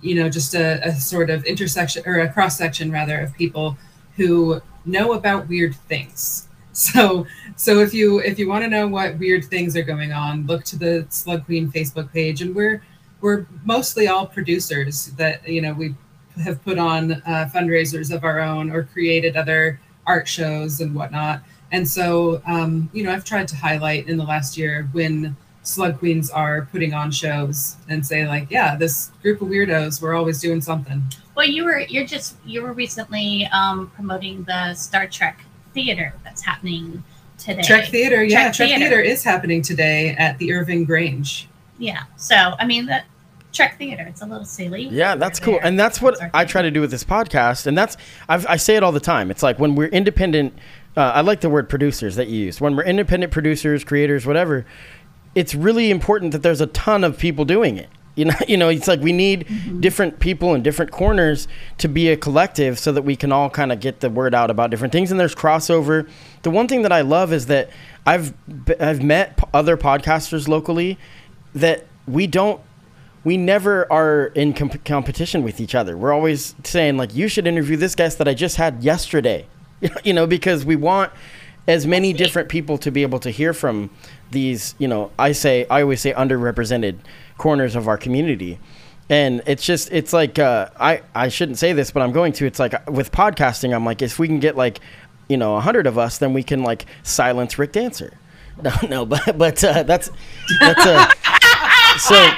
you 0.00 0.14
know, 0.14 0.28
just 0.28 0.54
a, 0.54 0.86
a 0.86 0.92
sort 0.92 1.30
of 1.30 1.44
intersection 1.44 2.02
or 2.06 2.20
a 2.20 2.32
cross 2.32 2.56
section 2.56 2.90
rather 2.90 3.20
of 3.20 3.34
people 3.34 3.76
who 4.16 4.60
know 4.84 5.12
about 5.12 5.48
weird 5.48 5.74
things. 5.74 6.48
So 6.74 7.26
so 7.54 7.80
if 7.80 7.92
you 7.92 8.20
if 8.20 8.38
you 8.38 8.48
want 8.48 8.64
to 8.64 8.70
know 8.70 8.88
what 8.88 9.18
weird 9.18 9.44
things 9.44 9.76
are 9.76 9.82
going 9.82 10.14
on, 10.14 10.46
look 10.46 10.64
to 10.64 10.78
the 10.78 11.04
Slug 11.10 11.44
Queen 11.44 11.70
Facebook 11.70 12.10
page, 12.10 12.40
and 12.40 12.54
we're 12.54 12.82
we're 13.20 13.44
mostly 13.62 14.08
all 14.08 14.26
producers 14.26 15.08
that 15.18 15.46
you 15.46 15.60
know 15.60 15.74
we 15.74 15.94
have 16.42 16.64
put 16.64 16.78
on 16.78 17.12
uh, 17.12 17.46
fundraisers 17.52 18.10
of 18.10 18.24
our 18.24 18.40
own 18.40 18.70
or 18.70 18.84
created 18.84 19.36
other 19.36 19.78
art 20.06 20.26
shows 20.26 20.80
and 20.80 20.94
whatnot. 20.94 21.42
And 21.72 21.86
so 21.86 22.40
um, 22.46 22.88
you 22.94 23.04
know 23.04 23.12
I've 23.12 23.24
tried 23.24 23.48
to 23.48 23.56
highlight 23.56 24.08
in 24.08 24.16
the 24.16 24.24
last 24.24 24.56
year 24.56 24.88
when 24.92 25.36
Slug 25.62 25.98
Queens 25.98 26.28
are 26.30 26.68
putting 26.72 26.92
on 26.94 27.10
shows 27.10 27.76
and 27.88 28.04
say 28.04 28.26
like, 28.26 28.50
yeah, 28.50 28.74
this 28.76 29.10
group 29.22 29.40
of 29.42 29.48
weirdos, 29.48 30.02
we're 30.02 30.14
always 30.14 30.40
doing 30.40 30.60
something. 30.60 31.02
well 31.36 31.46
you 31.46 31.64
were 31.64 31.80
you're 31.80 32.06
just 32.06 32.36
you 32.44 32.62
were 32.62 32.72
recently 32.72 33.48
um, 33.52 33.90
promoting 33.94 34.42
the 34.44 34.74
star 34.74 35.06
trek 35.06 35.44
theater 35.74 36.12
that's 36.24 36.42
happening 36.44 37.02
today 37.38 37.62
Trek 37.62 37.88
Theater, 37.88 38.22
yeah, 38.22 38.44
Trek 38.44 38.54
Trek 38.54 38.68
Theater. 38.68 38.84
Theater 38.88 39.00
is 39.00 39.24
happening 39.24 39.62
today 39.62 40.10
at 40.10 40.36
the 40.38 40.52
Irving 40.52 40.84
Grange. 40.84 41.48
yeah 41.78 42.02
so 42.16 42.36
i 42.58 42.66
mean 42.66 42.84
that 42.86 43.04
trek 43.52 43.78
theater 43.78 44.04
it's 44.08 44.20
a 44.22 44.26
little 44.26 44.44
silly 44.44 44.84
Yeah, 44.88 45.14
that's 45.16 45.40
cool. 45.40 45.54
there. 45.54 45.64
And 45.66 45.78
that's 45.80 46.00
what 46.02 46.20
our 46.22 46.30
I 46.34 46.44
try 46.44 46.62
to 46.62 46.70
do 46.70 46.80
with 46.80 46.90
this 46.90 47.04
podcast. 47.04 47.66
And 47.66 47.76
that's, 47.76 47.96
I've, 48.28 48.46
I 48.46 48.56
say 48.56 48.76
it 48.76 48.82
all 48.82 48.92
the 48.92 49.00
time. 49.14 49.30
It's 49.30 49.42
like 49.42 49.58
when 49.58 49.74
we're 49.74 49.88
independent, 49.88 50.54
uh, 50.96 51.00
I 51.16 51.20
like 51.20 51.40
the 51.42 51.50
word 51.50 51.68
producers 51.68 52.16
that 52.16 52.28
you 52.28 52.46
use. 52.46 52.62
When 52.62 52.76
we're 52.76 52.84
independent 52.84 53.30
producers, 53.30 53.84
creators, 53.84 54.24
whatever, 54.24 54.64
it's 55.34 55.54
really 55.54 55.90
important 55.90 56.32
that 56.32 56.42
there's 56.42 56.60
a 56.60 56.66
ton 56.66 57.04
of 57.04 57.18
people 57.18 57.44
doing 57.44 57.76
it. 57.76 57.88
You 58.14 58.26
know, 58.26 58.34
you 58.46 58.58
know, 58.58 58.68
it's 58.68 58.88
like 58.88 59.00
we 59.00 59.14
need 59.14 59.46
mm-hmm. 59.46 59.80
different 59.80 60.20
people 60.20 60.54
in 60.54 60.62
different 60.62 60.90
corners 60.90 61.48
to 61.78 61.88
be 61.88 62.10
a 62.10 62.16
collective 62.16 62.78
so 62.78 62.92
that 62.92 63.00
we 63.00 63.16
can 63.16 63.32
all 63.32 63.48
kind 63.48 63.72
of 63.72 63.80
get 63.80 64.00
the 64.00 64.10
word 64.10 64.34
out 64.34 64.50
about 64.50 64.68
different 64.70 64.92
things. 64.92 65.10
And 65.10 65.18
there's 65.18 65.34
crossover. 65.34 66.06
The 66.42 66.50
one 66.50 66.68
thing 66.68 66.82
that 66.82 66.92
I 66.92 67.00
love 67.00 67.32
is 67.32 67.46
that 67.46 67.70
I've 68.04 68.34
I've 68.78 69.02
met 69.02 69.38
other 69.54 69.78
podcasters 69.78 70.46
locally 70.46 70.98
that 71.54 71.86
we 72.06 72.26
don't 72.26 72.60
we 73.24 73.36
never 73.36 73.90
are 73.90 74.26
in 74.34 74.52
comp- 74.52 74.84
competition 74.84 75.42
with 75.42 75.60
each 75.60 75.74
other. 75.74 75.96
We're 75.96 76.12
always 76.12 76.54
saying 76.64 76.96
like, 76.96 77.14
you 77.14 77.28
should 77.28 77.46
interview 77.46 77.76
this 77.76 77.94
guest 77.94 78.18
that 78.18 78.28
I 78.28 78.34
just 78.34 78.56
had 78.56 78.82
yesterday, 78.82 79.46
you 80.04 80.12
know, 80.12 80.26
because 80.26 80.64
we 80.64 80.76
want 80.76 81.12
as 81.68 81.86
many 81.86 82.12
different 82.12 82.48
people 82.48 82.76
to 82.78 82.90
be 82.90 83.02
able 83.02 83.20
to 83.20 83.30
hear 83.30 83.54
from 83.54 83.90
these, 84.32 84.74
you 84.78 84.88
know, 84.88 85.10
I 85.18 85.32
say, 85.32 85.66
I 85.70 85.82
always 85.82 86.00
say 86.00 86.12
underrepresented 86.12 86.98
corners 87.38 87.76
of 87.76 87.88
our 87.88 87.96
community. 87.98 88.58
And 89.08 89.42
it's 89.46 89.64
just, 89.64 89.90
it's 89.92 90.12
like, 90.12 90.38
uh, 90.38 90.70
I, 90.78 91.02
I 91.14 91.28
shouldn't 91.28 91.58
say 91.58 91.72
this, 91.72 91.90
but 91.90 92.02
I'm 92.02 92.12
going 92.12 92.32
to. 92.34 92.46
It's 92.46 92.58
like 92.58 92.88
with 92.90 93.12
podcasting, 93.12 93.74
I'm 93.74 93.84
like, 93.84 94.02
if 94.02 94.18
we 94.18 94.26
can 94.26 94.40
get 94.40 94.56
like, 94.56 94.80
you 95.28 95.36
know, 95.36 95.56
a 95.56 95.60
hundred 95.60 95.86
of 95.86 95.98
us, 95.98 96.18
then 96.18 96.32
we 96.32 96.42
can 96.42 96.62
like 96.62 96.86
silence 97.02 97.58
Rick 97.58 97.72
Dancer. 97.72 98.18
No, 98.62 98.72
no, 98.88 99.06
but 99.06 99.38
but 99.38 99.64
uh, 99.64 99.82
that's 99.82 100.10
that's 100.60 100.84
uh, 100.84 101.10
so 101.98 102.30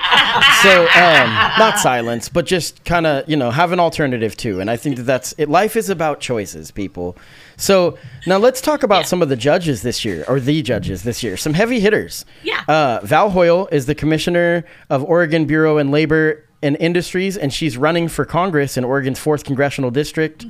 so 0.62 0.82
um, 0.94 1.28
not 1.58 1.78
silence, 1.78 2.28
but 2.28 2.46
just 2.46 2.84
kind 2.84 3.04
of 3.04 3.28
you 3.28 3.36
know 3.36 3.50
have 3.50 3.72
an 3.72 3.80
alternative 3.80 4.36
too. 4.36 4.60
And 4.60 4.70
I 4.70 4.76
think 4.76 4.96
that 4.96 5.02
that's 5.02 5.34
it. 5.38 5.48
Life 5.48 5.74
is 5.74 5.90
about 5.90 6.20
choices, 6.20 6.70
people. 6.70 7.16
So 7.56 7.96
now 8.26 8.38
let's 8.38 8.60
talk 8.60 8.82
about 8.82 9.00
Yeah. 9.00 9.06
some 9.06 9.22
of 9.22 9.28
the 9.28 9.36
judges 9.36 9.82
this 9.82 10.04
year, 10.04 10.24
or 10.28 10.40
the 10.40 10.62
judges 10.62 11.02
this 11.02 11.22
year. 11.22 11.36
Some 11.36 11.54
heavy 11.54 11.80
hitters. 11.80 12.24
Yeah. 12.42 12.62
Uh, 12.68 13.00
Val 13.02 13.30
Hoyle 13.30 13.68
is 13.72 13.86
the 13.86 13.94
commissioner 13.94 14.64
of 14.90 15.04
Oregon 15.04 15.44
Bureau 15.46 15.78
and 15.78 15.90
Labor 15.90 16.44
and 16.62 16.76
Industries, 16.80 17.36
and 17.36 17.52
she's 17.52 17.76
running 17.76 18.08
for 18.08 18.24
Congress 18.24 18.76
in 18.76 18.84
Oregon's 18.84 19.18
fourth 19.18 19.44
congressional 19.44 19.90
district. 19.90 20.46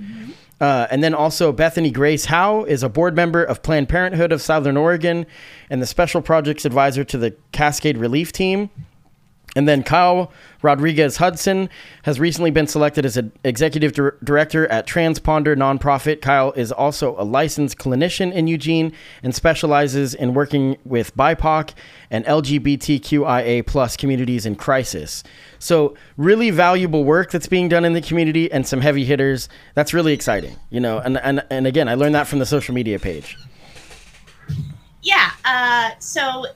Uh, 0.60 0.86
and 0.90 1.02
then 1.02 1.12
also 1.14 1.50
Bethany 1.50 1.90
Grace 1.90 2.26
Howe 2.26 2.62
is 2.64 2.84
a 2.84 2.88
board 2.88 3.16
member 3.16 3.42
of 3.42 3.62
Planned 3.62 3.88
Parenthood 3.88 4.30
of 4.30 4.40
Southern 4.40 4.76
Oregon 4.76 5.26
and 5.68 5.82
the 5.82 5.86
special 5.86 6.22
projects 6.22 6.64
advisor 6.64 7.02
to 7.04 7.18
the 7.18 7.34
Cascade 7.50 7.98
Relief 7.98 8.30
Team. 8.32 8.70
And 9.56 9.68
then 9.68 9.82
Kyle 9.82 10.32
Rodriguez 10.62 11.18
Hudson 11.18 11.68
has 12.02 12.18
recently 12.18 12.50
been 12.50 12.66
selected 12.66 13.04
as 13.06 13.16
an 13.16 13.32
executive 13.44 13.92
dir- 13.92 14.18
director 14.24 14.66
at 14.68 14.86
Transponder 14.86 15.56
nonprofit. 15.56 16.20
Kyle 16.20 16.52
is 16.52 16.72
also 16.72 17.14
a 17.18 17.24
licensed 17.24 17.78
clinician 17.78 18.32
in 18.32 18.46
Eugene 18.46 18.92
and 19.22 19.34
specializes 19.34 20.14
in 20.14 20.34
working 20.34 20.76
with 20.84 21.16
BIPOC 21.16 21.74
and 22.10 22.24
LGBTQIA 22.24 23.66
plus 23.66 23.96
communities 23.96 24.44
in 24.46 24.56
crisis. 24.56 25.22
So 25.58 25.94
really 26.16 26.50
valuable 26.50 27.04
work 27.04 27.30
that's 27.30 27.46
being 27.46 27.68
done 27.68 27.84
in 27.84 27.92
the 27.92 28.00
community 28.00 28.50
and 28.50 28.66
some 28.66 28.80
heavy 28.80 29.04
hitters. 29.04 29.48
That's 29.74 29.94
really 29.94 30.12
exciting, 30.12 30.56
you 30.70 30.80
know. 30.80 30.98
And 30.98 31.18
and 31.18 31.44
and 31.50 31.66
again, 31.66 31.88
I 31.88 31.94
learned 31.94 32.14
that 32.14 32.26
from 32.26 32.38
the 32.38 32.46
social 32.46 32.74
media 32.74 32.98
page. 32.98 33.36
Yeah. 35.02 35.30
Uh, 35.44 35.90
so 35.98 36.46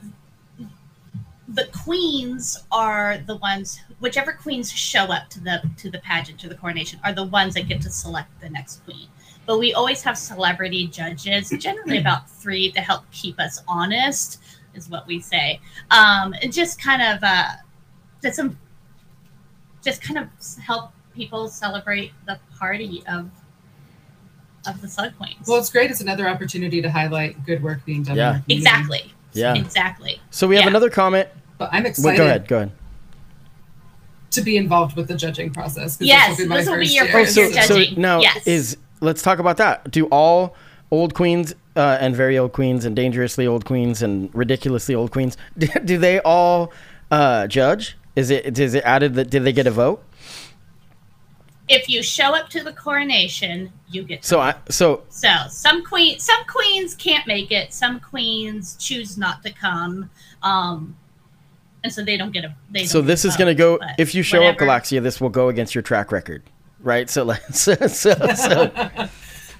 the 1.48 1.66
queens 1.66 2.64
are 2.70 3.18
the 3.26 3.36
ones, 3.36 3.80
whichever 4.00 4.32
queens 4.32 4.70
show 4.70 5.04
up 5.04 5.30
to 5.30 5.40
the 5.40 5.62
to 5.78 5.90
the 5.90 5.98
pageant 6.00 6.38
to 6.40 6.48
the 6.48 6.54
coronation, 6.54 7.00
are 7.04 7.12
the 7.12 7.24
ones 7.24 7.54
that 7.54 7.68
get 7.68 7.80
to 7.82 7.90
select 7.90 8.28
the 8.40 8.50
next 8.50 8.84
queen. 8.84 9.08
But 9.46 9.58
we 9.58 9.72
always 9.72 10.02
have 10.02 10.18
celebrity 10.18 10.88
judges, 10.88 11.48
generally 11.58 11.98
about 11.98 12.28
three, 12.28 12.70
to 12.72 12.80
help 12.80 13.10
keep 13.12 13.40
us 13.40 13.62
honest, 13.66 14.40
is 14.74 14.90
what 14.90 15.06
we 15.06 15.20
say. 15.20 15.60
Um, 15.90 16.34
and 16.42 16.52
just 16.52 16.80
kind 16.80 17.02
of 17.02 17.22
uh, 17.22 17.52
just 18.22 18.36
some, 18.36 18.58
just 19.82 20.02
kind 20.02 20.18
of 20.18 20.28
help 20.62 20.90
people 21.14 21.48
celebrate 21.48 22.12
the 22.26 22.38
party 22.58 23.02
of 23.08 23.30
of 24.66 24.82
the 24.82 24.88
slug 24.88 25.16
queens. 25.16 25.46
Well, 25.48 25.58
it's 25.58 25.70
great. 25.70 25.90
It's 25.90 26.02
another 26.02 26.28
opportunity 26.28 26.82
to 26.82 26.90
highlight 26.90 27.42
good 27.46 27.62
work 27.62 27.84
being 27.86 28.02
done. 28.02 28.18
Yeah. 28.18 28.40
exactly. 28.50 29.14
Yeah. 29.38 29.54
Exactly. 29.54 30.20
So 30.30 30.46
we 30.46 30.56
have 30.56 30.64
Yeah. 30.64 30.70
another 30.70 30.90
comment. 30.90 31.28
But 31.58 31.70
I'm 31.72 31.82
Well, 31.84 31.90
excited 31.90 32.16
go 32.18 32.24
ahead. 32.24 32.48
Go 32.48 32.56
ahead. 32.56 32.72
to 34.30 34.42
be 34.42 34.56
involved 34.56 34.94
with 34.96 35.08
the 35.08 35.14
judging 35.16 35.50
process. 35.50 35.96
'cause 35.96 36.06
Yes, 36.06 36.30
this 36.30 36.38
will 36.38 36.44
be, 36.44 36.48
my 36.50 36.56
this 36.58 36.66
will 36.68 36.74
be 36.76 36.80
first 36.84 36.94
your 36.94 37.04
year. 37.06 37.14
Oh, 37.16 37.18
first 37.24 37.34
so, 37.34 37.40
year 37.42 37.62
so 37.62 37.78
judging. 37.78 38.00
now 38.00 38.20
Yes. 38.20 38.46
is 38.46 38.76
let's 39.00 39.22
talk 39.22 39.38
about 39.38 39.56
that. 39.56 39.90
Do 39.90 40.04
all 40.06 40.54
old 40.90 41.14
queens 41.14 41.54
uh, 41.76 41.96
and 42.00 42.14
very 42.14 42.36
old 42.38 42.52
queens 42.52 42.84
and 42.84 42.94
dangerously 42.94 43.46
old 43.46 43.64
queens 43.64 44.02
and 44.02 44.28
ridiculously 44.34 44.94
old 44.94 45.10
queens 45.12 45.36
do, 45.58 45.66
do 45.84 45.96
they 45.98 46.20
all 46.20 46.72
uh, 47.10 47.46
judge? 47.46 47.96
Is 48.16 48.30
it 48.30 48.58
is 48.58 48.74
it 48.74 48.84
added 48.84 49.14
that 49.14 49.30
did 49.30 49.44
they 49.44 49.52
get 49.52 49.66
a 49.66 49.70
vote? 49.70 50.02
If 51.68 51.88
you 51.88 52.02
show 52.02 52.34
up 52.34 52.48
to 52.50 52.62
the 52.62 52.72
coronation, 52.72 53.72
you 53.90 54.02
get. 54.02 54.24
So 54.24 54.40
I 54.40 54.54
so 54.68 55.02
so 55.08 55.28
some 55.48 55.84
queen, 55.84 56.18
some 56.18 56.44
queens 56.46 56.94
can't 56.94 57.26
make 57.26 57.50
it. 57.50 57.72
Some 57.72 58.00
queens 58.00 58.76
choose 58.76 59.18
not 59.18 59.42
to 59.42 59.52
come, 59.52 60.10
um, 60.42 60.96
and 61.84 61.92
so 61.92 62.04
they 62.04 62.16
don't 62.16 62.32
get 62.32 62.44
a. 62.44 62.54
They 62.70 62.84
so 62.86 62.98
don't 63.00 63.06
this 63.06 63.24
is 63.24 63.36
going 63.36 63.48
to 63.48 63.54
go 63.54 63.78
if 63.98 64.14
you 64.14 64.22
show 64.22 64.44
up. 64.44 64.56
Galaxia 64.56 65.02
this 65.02 65.20
will 65.20 65.28
go 65.28 65.48
against 65.48 65.74
your 65.74 65.82
track 65.82 66.12
record. 66.12 66.42
Right? 66.80 67.10
So 67.10 67.24
like 67.24 67.42
so 67.52 67.74
so, 67.74 68.14
so 68.34 68.70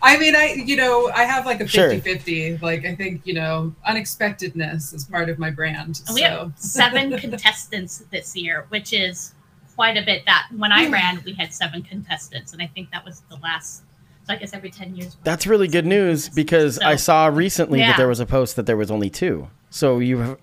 I 0.01 0.17
mean, 0.19 0.37
I 0.37 0.55
you 0.55 0.77
know, 0.77 1.11
I 1.15 1.25
have 1.25 1.45
like 1.45 1.61
a 1.61 1.67
Sure. 1.67 1.91
50-50. 1.91 2.63
Like 2.63 2.85
I 2.85 2.95
think, 2.95 3.27
you 3.27 3.35
know, 3.35 3.75
unexpectedness 3.85 4.93
is 4.93 5.05
part 5.05 5.29
of 5.29 5.39
my 5.39 5.51
brand. 5.51 6.03
And 6.07 6.15
we 6.15 6.23
have 6.23 6.53
seven 6.57 7.19
contestants 7.19 7.99
this 8.11 8.37
year, 8.37 8.67
which 8.69 8.93
is 8.93 9.35
quite 9.79 9.97
a 9.97 10.03
bit. 10.05 10.25
That 10.27 10.49
when 10.57 10.73
I 10.73 10.89
ran, 10.91 11.23
we 11.25 11.35
had 11.35 11.55
seven 11.55 11.83
contestants, 11.83 12.53
and 12.53 12.61
I 12.61 12.67
think 12.67 12.91
that 12.91 13.05
was 13.05 13.23
the 13.31 13.37
last. 13.37 13.85
So 14.27 14.35
I 14.35 14.37
guess 14.37 14.53
every 14.53 14.71
ten 14.71 14.97
years. 14.97 15.17
that's 15.23 15.47
really 15.47 15.69
good 15.69 15.87
news 15.87 16.29
because 16.29 16.75
So- 16.77 16.85
I 16.85 16.97
saw 16.97 17.27
recently 17.29 17.79
that 17.79 17.97
there 17.97 18.09
was 18.09 18.19
a 18.19 18.27
post 18.27 18.57
that 18.57 18.67
there 18.67 18.77
was 18.77 18.91
only 18.91 19.09
two. 19.09 19.49
So 19.71 20.01
you 20.01 20.19
have 20.19 20.39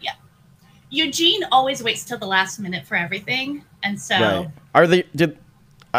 Yeah, 0.00 0.12
Eugene 0.88 1.42
always 1.52 1.82
waits 1.82 2.02
till 2.04 2.18
the 2.18 2.26
last 2.26 2.58
minute 2.58 2.86
for 2.86 2.96
everything, 2.96 3.62
and 3.82 4.00
so 4.00 4.16
Right. 4.18 4.48
Are 4.74 4.86
they 4.86 5.04
did 5.14 5.36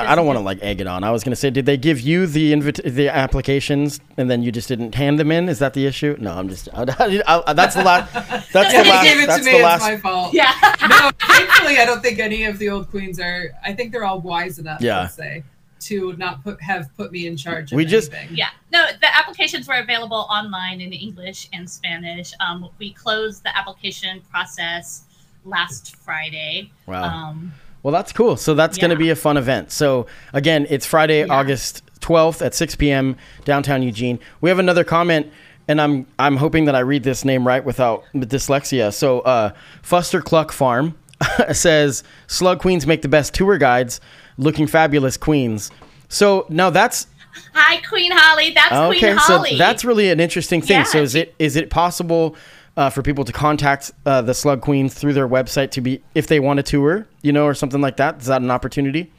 I, 0.06 0.12
I 0.12 0.16
don't 0.16 0.26
want 0.28 0.38
to 0.38 0.44
like 0.44 0.62
egg 0.62 0.82
it 0.82 0.88
on. 0.88 1.04
I 1.04 1.12
was 1.12 1.24
going 1.24 1.32
to 1.32 1.36
say 1.36 1.50
did 1.50 1.66
they 1.66 1.78
give 1.78 2.00
you 2.02 2.28
the 2.28 2.54
invit- 2.54 2.84
the 2.84 3.10
applications 3.10 4.00
and 4.18 4.30
then 4.30 4.44
you 4.44 4.52
just 4.52 4.68
didn't 4.68 4.96
hand 4.96 5.20
them 5.20 5.32
in? 5.32 5.50
Is 5.50 5.60
that 5.60 5.74
the 5.74 5.86
issue? 5.86 6.16
No, 6.20 6.34
I'm 6.34 6.50
just 6.50 6.70
I, 6.74 7.44
I, 7.46 7.54
that's 7.54 7.76
the 7.76 7.84
last 7.84 8.14
that's 8.14 8.52
the 8.52 8.80
if 8.80 8.88
last 8.88 9.04
gave 9.06 9.20
it 9.20 9.28
that's 9.28 9.40
to 9.40 9.46
the 9.46 9.52
me, 9.52 9.58
it's 9.58 9.64
last 9.64 9.82
my 9.82 9.98
fault. 9.98 10.34
yeah. 10.34 10.54
no, 10.90 11.12
thankfully, 11.28 11.78
I 11.80 11.86
don't 11.86 12.02
think 12.02 12.20
any 12.20 12.46
of 12.46 12.58
the 12.60 12.70
old 12.70 12.90
queens 12.90 13.20
are. 13.20 13.52
I 13.64 13.74
think 13.74 13.92
they're 13.92 14.06
all 14.06 14.22
wise 14.22 14.60
enough. 14.60 14.82
Yeah. 14.82 15.02
Let's 15.02 15.16
say 15.16 15.44
to 15.80 16.14
not 16.18 16.44
put 16.44 16.60
have 16.62 16.90
put 16.98 17.12
me 17.12 17.28
in 17.28 17.38
charge. 17.38 17.72
Of 17.72 17.76
We 17.78 17.86
just- 17.86 18.12
anything. 18.14 18.36
Yeah, 18.38 18.50
no, 18.72 18.88
the 19.00 19.16
applications 19.16 19.68
were 19.68 19.76
available 19.76 20.28
online 20.30 20.82
in 20.82 20.92
English 20.92 21.50
and 21.54 21.70
Spanish. 21.70 22.34
Um, 22.40 22.70
we 22.80 22.94
closed 22.94 23.44
the 23.44 23.56
application 23.56 24.22
process 24.32 25.04
last 25.46 25.96
Friday. 25.98 26.72
Wow. 26.88 27.04
Um, 27.04 27.54
Well, 27.84 27.92
that's 27.92 28.12
cool. 28.12 28.36
So 28.38 28.54
that's 28.54 28.78
going 28.78 28.90
to 28.90 28.96
be 28.98 29.10
a 29.10 29.16
fun 29.16 29.38
event. 29.38 29.72
So 29.72 30.08
again, 30.34 30.68
it's 30.70 30.86
Friday, 30.86 31.26
Yeah. 31.26 31.34
August 31.34 31.84
12th 32.02 32.46
at 32.46 32.54
6 32.54 32.76
p.m. 32.76 33.16
downtown 33.46 33.82
Eugene. 33.84 34.20
We 34.42 34.50
have 34.50 34.60
another 34.60 34.84
comment, 34.84 35.32
and 35.68 35.80
I'm 35.82 36.06
I'm 36.20 36.38
hoping 36.38 36.66
that 36.66 36.76
I 36.76 36.80
read 36.80 37.04
this 37.04 37.24
name 37.26 37.46
right 37.48 37.64
without 37.64 38.04
dyslexia. 38.16 38.94
So 38.94 39.22
uh, 39.22 39.52
Fuster 39.84 40.24
Cluck 40.24 40.52
Farm 40.52 40.96
says 41.54 42.04
Slug 42.28 42.60
Queens 42.60 42.86
make 42.86 43.02
the 43.02 43.10
best 43.10 43.34
tour 43.34 43.58
guides, 43.58 44.00
looking 44.38 44.68
fabulous 44.68 45.18
queens. 45.18 45.72
So 46.10 46.46
now 46.50 46.70
that's 46.70 47.08
hi, 47.54 47.82
Queen 47.88 48.12
Holly. 48.14 48.52
That's 48.54 48.72
okay. 48.72 49.00
Queen 49.00 49.20
So 49.20 49.44
that's 49.58 49.84
really 49.84 50.10
an 50.10 50.20
interesting 50.20 50.62
thing. 50.62 50.78
Yeah. 50.78 50.84
So 50.84 51.02
is 51.02 51.16
it 51.16 51.36
is 51.40 51.56
it 51.56 51.70
possible? 51.70 52.36
Uh, 52.78 52.92
for 52.92 53.02
people 53.02 53.26
to 53.26 53.34
contact 53.34 53.92
uh, 54.06 54.22
the 54.22 54.36
Slug 54.36 54.62
Queen 54.62 54.88
through 54.88 55.14
their 55.14 55.28
website 55.28 55.72
to 55.72 55.82
be 55.82 56.00
if 56.14 56.28
they 56.28 56.40
want 56.40 56.60
a 56.60 56.64
tour, 56.64 57.08
you 57.24 57.34
know, 57.34 57.46
or 57.46 57.56
something 57.56 57.82
like 57.82 57.98
that. 57.98 58.22
Is 58.22 58.28
that 58.28 58.44
an 58.44 58.52
opportunity? 58.52 59.12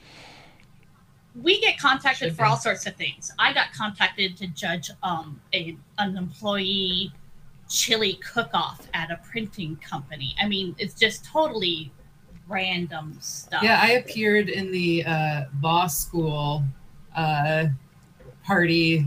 we 1.43 1.61
get 1.61 1.79
contacted 1.79 2.29
Should 2.29 2.37
for 2.37 2.45
be. 2.45 2.49
all 2.49 2.57
sorts 2.57 2.87
of 2.87 2.97
things. 2.97 3.33
I 3.39 3.53
got 3.53 3.73
contacted 3.73 4.37
to 4.39 4.47
judge 4.49 4.91
um, 5.03 5.41
a 5.55 5.77
an 5.99 6.17
employee 6.17 7.13
chili 7.69 8.15
cook-off 8.15 8.87
at 8.95 9.11
a 9.11 9.21
printing 9.31 9.77
company. 9.77 10.35
I 10.41 10.49
mean, 10.49 10.75
it's 10.79 10.95
just 10.95 11.25
totally 11.25 11.93
random 12.49 13.17
stuff. 13.21 13.63
Yeah, 13.63 13.79
I 13.83 13.91
appeared 13.91 14.49
in 14.49 14.73
the 14.73 15.05
uh, 15.05 15.45
law 15.63 15.87
school 15.87 16.65
uh, 17.15 17.67
party. 18.45 19.07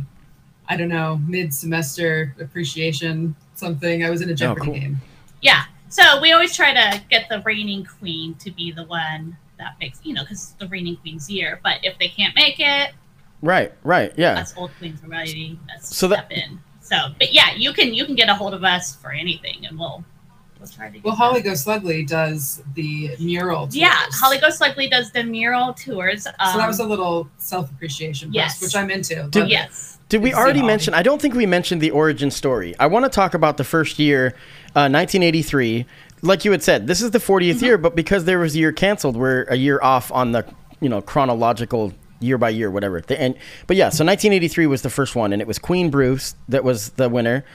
I 0.69 0.77
don't 0.77 0.89
know, 0.89 1.19
mid 1.27 1.53
semester 1.53 2.35
appreciation 2.39 3.35
something. 3.61 4.03
I 4.03 4.09
was 4.09 4.21
in 4.21 4.29
a 4.29 4.33
Jeopardy 4.33 4.65
cool. 4.65 4.73
game. 4.73 4.99
Yeah. 5.41 5.63
So 5.87 6.19
we 6.21 6.31
always 6.33 6.55
try 6.55 6.73
to 6.73 7.01
get 7.09 7.29
the 7.29 7.41
reigning 7.45 7.85
queen 7.85 8.35
to 8.35 8.51
be 8.51 8.71
the 8.71 8.83
one 8.85 9.37
that 9.57 9.75
makes, 9.79 9.99
you 10.03 10.13
know, 10.13 10.23
because 10.23 10.53
the 10.59 10.67
reigning 10.67 10.97
queen's 10.97 11.29
year. 11.29 11.59
But 11.63 11.77
if 11.83 11.97
they 11.99 12.07
can't 12.09 12.35
make 12.35 12.59
it, 12.59 12.91
Right, 13.43 13.71
right, 13.83 14.13
yeah. 14.17 14.39
us 14.39 14.53
old 14.55 14.69
queens 14.77 15.03
are 15.03 15.07
ready 15.07 15.57
to 15.79 15.83
So 15.85 16.07
that- 16.09 16.31
in. 16.31 16.59
So, 16.81 16.95
but 17.19 17.33
yeah, 17.33 17.55
you 17.55 17.71
can 17.73 17.93
you 17.93 18.05
can 18.05 18.15
get 18.15 18.27
a 18.29 18.35
hold 18.35 18.53
of 18.53 18.63
us 18.63 18.95
for 18.97 19.11
anything, 19.11 19.65
and 19.65 19.79
we'll 19.79 20.03
we'll 20.59 20.67
try 20.67 20.87
to. 20.87 20.93
get 20.93 21.03
Well, 21.03 21.13
that. 21.15 21.23
Holly 21.23 21.41
Go 21.41 21.53
Slugly 21.55 22.03
does 22.05 22.61
the 22.75 23.15
mural. 23.19 23.67
Yeah, 23.71 23.89
tours. 24.03 24.19
Holly 24.19 24.37
Go 24.39 24.49
Slugly 24.49 24.87
does 24.89 25.09
the 25.11 25.23
mural 25.23 25.73
tours. 25.73 26.27
Um, 26.27 26.33
So 26.51 26.57
that 26.57 26.67
was 26.67 26.79
a 26.79 26.85
little 26.85 27.29
self 27.37 27.71
appreciation 27.71 28.31
yes. 28.33 28.61
which 28.61 28.75
I'm 28.75 28.91
into. 28.91 29.27
Did- 29.31 29.49
yes. 29.49 29.99
Did 30.11 30.21
we 30.21 30.33
already 30.33 30.61
mention? 30.61 30.93
I 30.93 31.03
don't 31.03 31.21
think 31.21 31.35
we 31.35 31.45
mentioned 31.45 31.79
the 31.79 31.91
origin 31.91 32.31
story. 32.31 32.75
I 32.77 32.87
want 32.87 33.05
to 33.05 33.09
talk 33.09 33.33
about 33.33 33.55
the 33.55 33.63
first 33.63 33.97
year, 33.97 34.33
uh, 34.75 34.91
1983. 34.91 35.85
like 36.21 36.43
you 36.43 36.51
had 36.51 36.61
said, 36.61 36.85
this 36.85 37.01
is 37.01 37.11
the 37.11 37.19
40th 37.19 37.61
year, 37.61 37.77
but 37.77 37.95
because 37.95 38.25
there 38.25 38.37
was 38.37 38.53
a 38.53 38.59
year 38.59 38.73
canceled, 38.73 39.15
we're 39.15 39.43
a 39.43 39.55
year 39.55 39.79
off 39.81 40.11
on 40.11 40.33
the 40.33 40.45
you 40.81 40.89
know 40.89 41.01
chronological 41.01 41.93
year 42.19 42.37
by 42.37 42.49
year, 42.49 42.69
whatever. 42.69 42.99
The, 42.99 43.21
and 43.21 43.35
but 43.67 43.77
yeah, 43.77 43.85
so 43.85 44.03
1983 44.03 44.67
was 44.67 44.81
the 44.81 44.89
first 44.89 45.15
one, 45.15 45.31
and 45.31 45.41
it 45.41 45.47
was 45.47 45.57
Queen 45.57 45.89
Bruce 45.89 46.35
that 46.49 46.65
was 46.65 46.89
the 46.89 47.07
winner. 47.07 47.45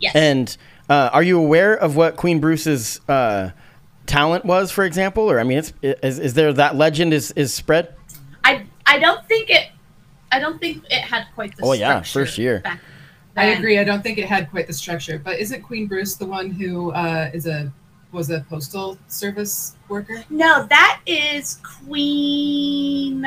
Yes. 0.00 0.14
And 0.14 0.56
uh, 0.88 1.10
are 1.12 1.22
you 1.22 1.38
aware 1.38 1.74
of 1.74 1.96
what 1.96 2.16
Queen 2.16 2.40
Bruce's 2.40 2.98
uh, 3.10 3.50
talent 4.06 4.46
was, 4.46 4.70
for 4.70 4.84
example? 4.84 5.30
Or 5.30 5.38
I 5.38 5.44
mean, 5.44 5.58
it's, 5.58 5.74
is, 5.82 6.18
is 6.18 6.32
there 6.32 6.54
that 6.54 6.76
legend 6.76 7.12
is 7.12 7.32
is 7.32 7.52
spread? 7.52 7.94
I 8.42 8.64
I 8.86 9.00
don't 9.00 9.22
think 9.28 9.50
it. 9.50 9.68
I 10.36 10.38
don't 10.38 10.60
think 10.60 10.84
it 10.90 11.00
had 11.00 11.26
quite 11.34 11.56
the. 11.56 11.64
Oh, 11.64 11.72
yeah, 11.72 12.02
structure 12.02 12.12
first 12.12 12.38
year. 12.38 12.60
back 12.60 12.80
I 13.36 13.46
agree. 13.46 13.78
I 13.78 13.84
don't 13.84 14.02
think 14.02 14.18
it 14.18 14.26
had 14.26 14.50
quite 14.50 14.66
the 14.66 14.72
structure. 14.72 15.18
But 15.18 15.38
isn't 15.38 15.62
Queen 15.62 15.86
Bruce 15.86 16.14
the 16.14 16.26
one 16.26 16.50
who 16.50 16.90
uh, 16.92 17.30
is 17.32 17.46
a 17.46 17.72
was 18.12 18.30
a 18.30 18.40
postal 18.48 18.98
service 19.08 19.76
worker? 19.88 20.24
No, 20.30 20.66
that 20.66 21.00
is 21.06 21.58
Queen. 21.62 23.26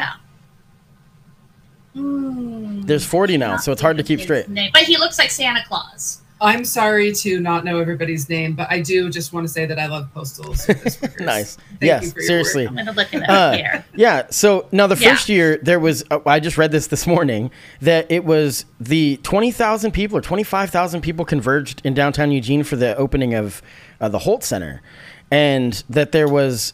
Hmm. 1.93 2.82
There's 2.82 3.06
40 3.06 3.38
now, 3.38 3.58
so 3.58 3.72
it's 3.72 3.82
hard 3.82 3.98
to 3.98 4.04
keep 4.04 4.22
straight. 4.22 4.48
name, 4.48 4.69
But 4.72 4.84
he 4.84 4.98
looks 4.98 5.17
like 5.17 5.32
Santa 5.32 5.63
Claus. 5.67 6.22
I'm 6.41 6.63
sorry 6.63 7.12
to 7.15 7.39
not 7.41 7.65
know 7.65 7.80
everybody's 7.80 8.30
name, 8.30 8.54
but 8.54 8.71
I 8.71 8.82
do 8.82 9.10
just 9.10 9.34
want 9.34 9.45
to 9.45 9.52
say 9.52 9.65
that 9.65 9.78
I 9.78 9.88
love 9.88 10.08
postal 10.13 10.54
service 10.56 11.02
workers. 11.02 11.25
Nice. 11.25 11.56
Thank 11.56 11.82
yes, 11.82 12.04
you 12.06 12.12
for 12.12 12.19
your 12.19 12.28
seriously. 12.28 12.67
I'm 12.67 12.75
gonna 12.75 12.91
look 12.93 13.13
it 13.13 13.23
up 13.23 13.30
Uh, 13.30 13.52
here. 13.54 13.86
Yeah. 13.95 14.28
So 14.30 14.67
now 14.71 14.88
the 14.88 14.95
Yeah. 14.95 15.10
first 15.12 15.28
year 15.28 15.60
there 15.62 15.80
was, 15.80 16.04
uh, 16.10 16.19
I 16.25 16.39
just 16.39 16.58
read 16.58 16.71
this 16.71 16.88
this 16.88 17.06
morning 17.06 17.52
that 17.82 18.06
it 18.10 18.23
was 18.23 18.65
the 18.80 19.17
20,000 19.23 19.91
people 19.91 20.17
or 20.17 20.21
25,000 20.21 21.02
people 21.02 21.25
converged 21.25 21.82
in 21.84 21.93
downtown 21.93 22.32
Eugene 22.32 22.63
for 22.63 22.78
the 22.78 22.95
opening 22.95 23.34
of 23.34 23.62
uh, 23.99 24.08
the 24.08 24.19
Hult 24.19 24.43
Center. 24.45 24.82
And 25.30 25.84
that 25.89 26.12
there 26.13 26.28
was, 26.28 26.73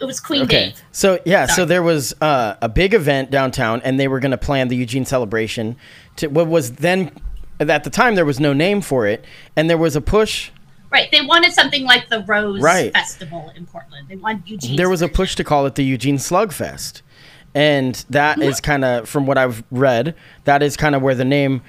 It 0.00 0.04
was 0.04 0.20
Queen 0.20 0.42
okay. 0.42 0.66
Dave. 0.70 0.82
So 0.92 1.18
yeah, 1.26 1.46
so 1.46 1.64
there 1.64 1.82
was 1.82 2.14
uh, 2.22 2.54
a 2.62 2.68
big 2.68 2.94
event 2.94 3.30
downtown 3.30 3.80
and 3.84 4.00
they 4.00 4.08
were 4.08 4.20
going 4.20 4.30
to 4.32 4.38
plan 4.38 4.68
the 4.68 4.76
Eugene 4.76 5.04
celebration 5.04 5.76
to 6.16 6.28
what 6.28 6.46
was 6.48 6.72
then, 6.72 7.10
at 7.60 7.84
the 7.84 7.90
time, 7.90 8.14
there 8.14 8.24
was 8.24 8.40
no 8.40 8.52
name 8.52 8.80
for 8.80 9.06
it. 9.06 9.24
And 9.56 9.68
there 9.68 9.78
was 9.78 9.96
a 9.96 10.00
push 10.00 10.50
Right. 10.90 11.10
They 11.10 11.20
wanted 11.20 11.52
something 11.52 11.84
like 11.84 12.08
the 12.08 12.22
Rose 12.22 12.62
Right. 12.62 12.92
Festival 12.92 13.52
in 13.56 13.66
Portland. 13.66 14.08
They 14.08 14.16
wanted 14.16 14.48
Eugene. 14.48 14.76
there 14.76 14.88
was 14.88 15.02
a 15.02 15.08
push 15.08 15.34
to 15.34 15.44
call 15.44 15.66
it 15.66 15.74
the 15.74 15.84
Eugene 15.84 16.16
Slugfest. 16.16 17.02
And 17.54 17.94
that 18.10 18.40
is 18.40 18.60
kind 18.60 18.84
of, 18.84 19.08
from 19.08 19.26
what 19.26 19.38
I've 19.38 19.64
read, 19.70 20.14
that 20.44 20.62
is 20.62 20.76
kind 20.76 20.94
of 20.94 21.02
where 21.02 21.14
the 21.14 21.24
name, 21.24 21.62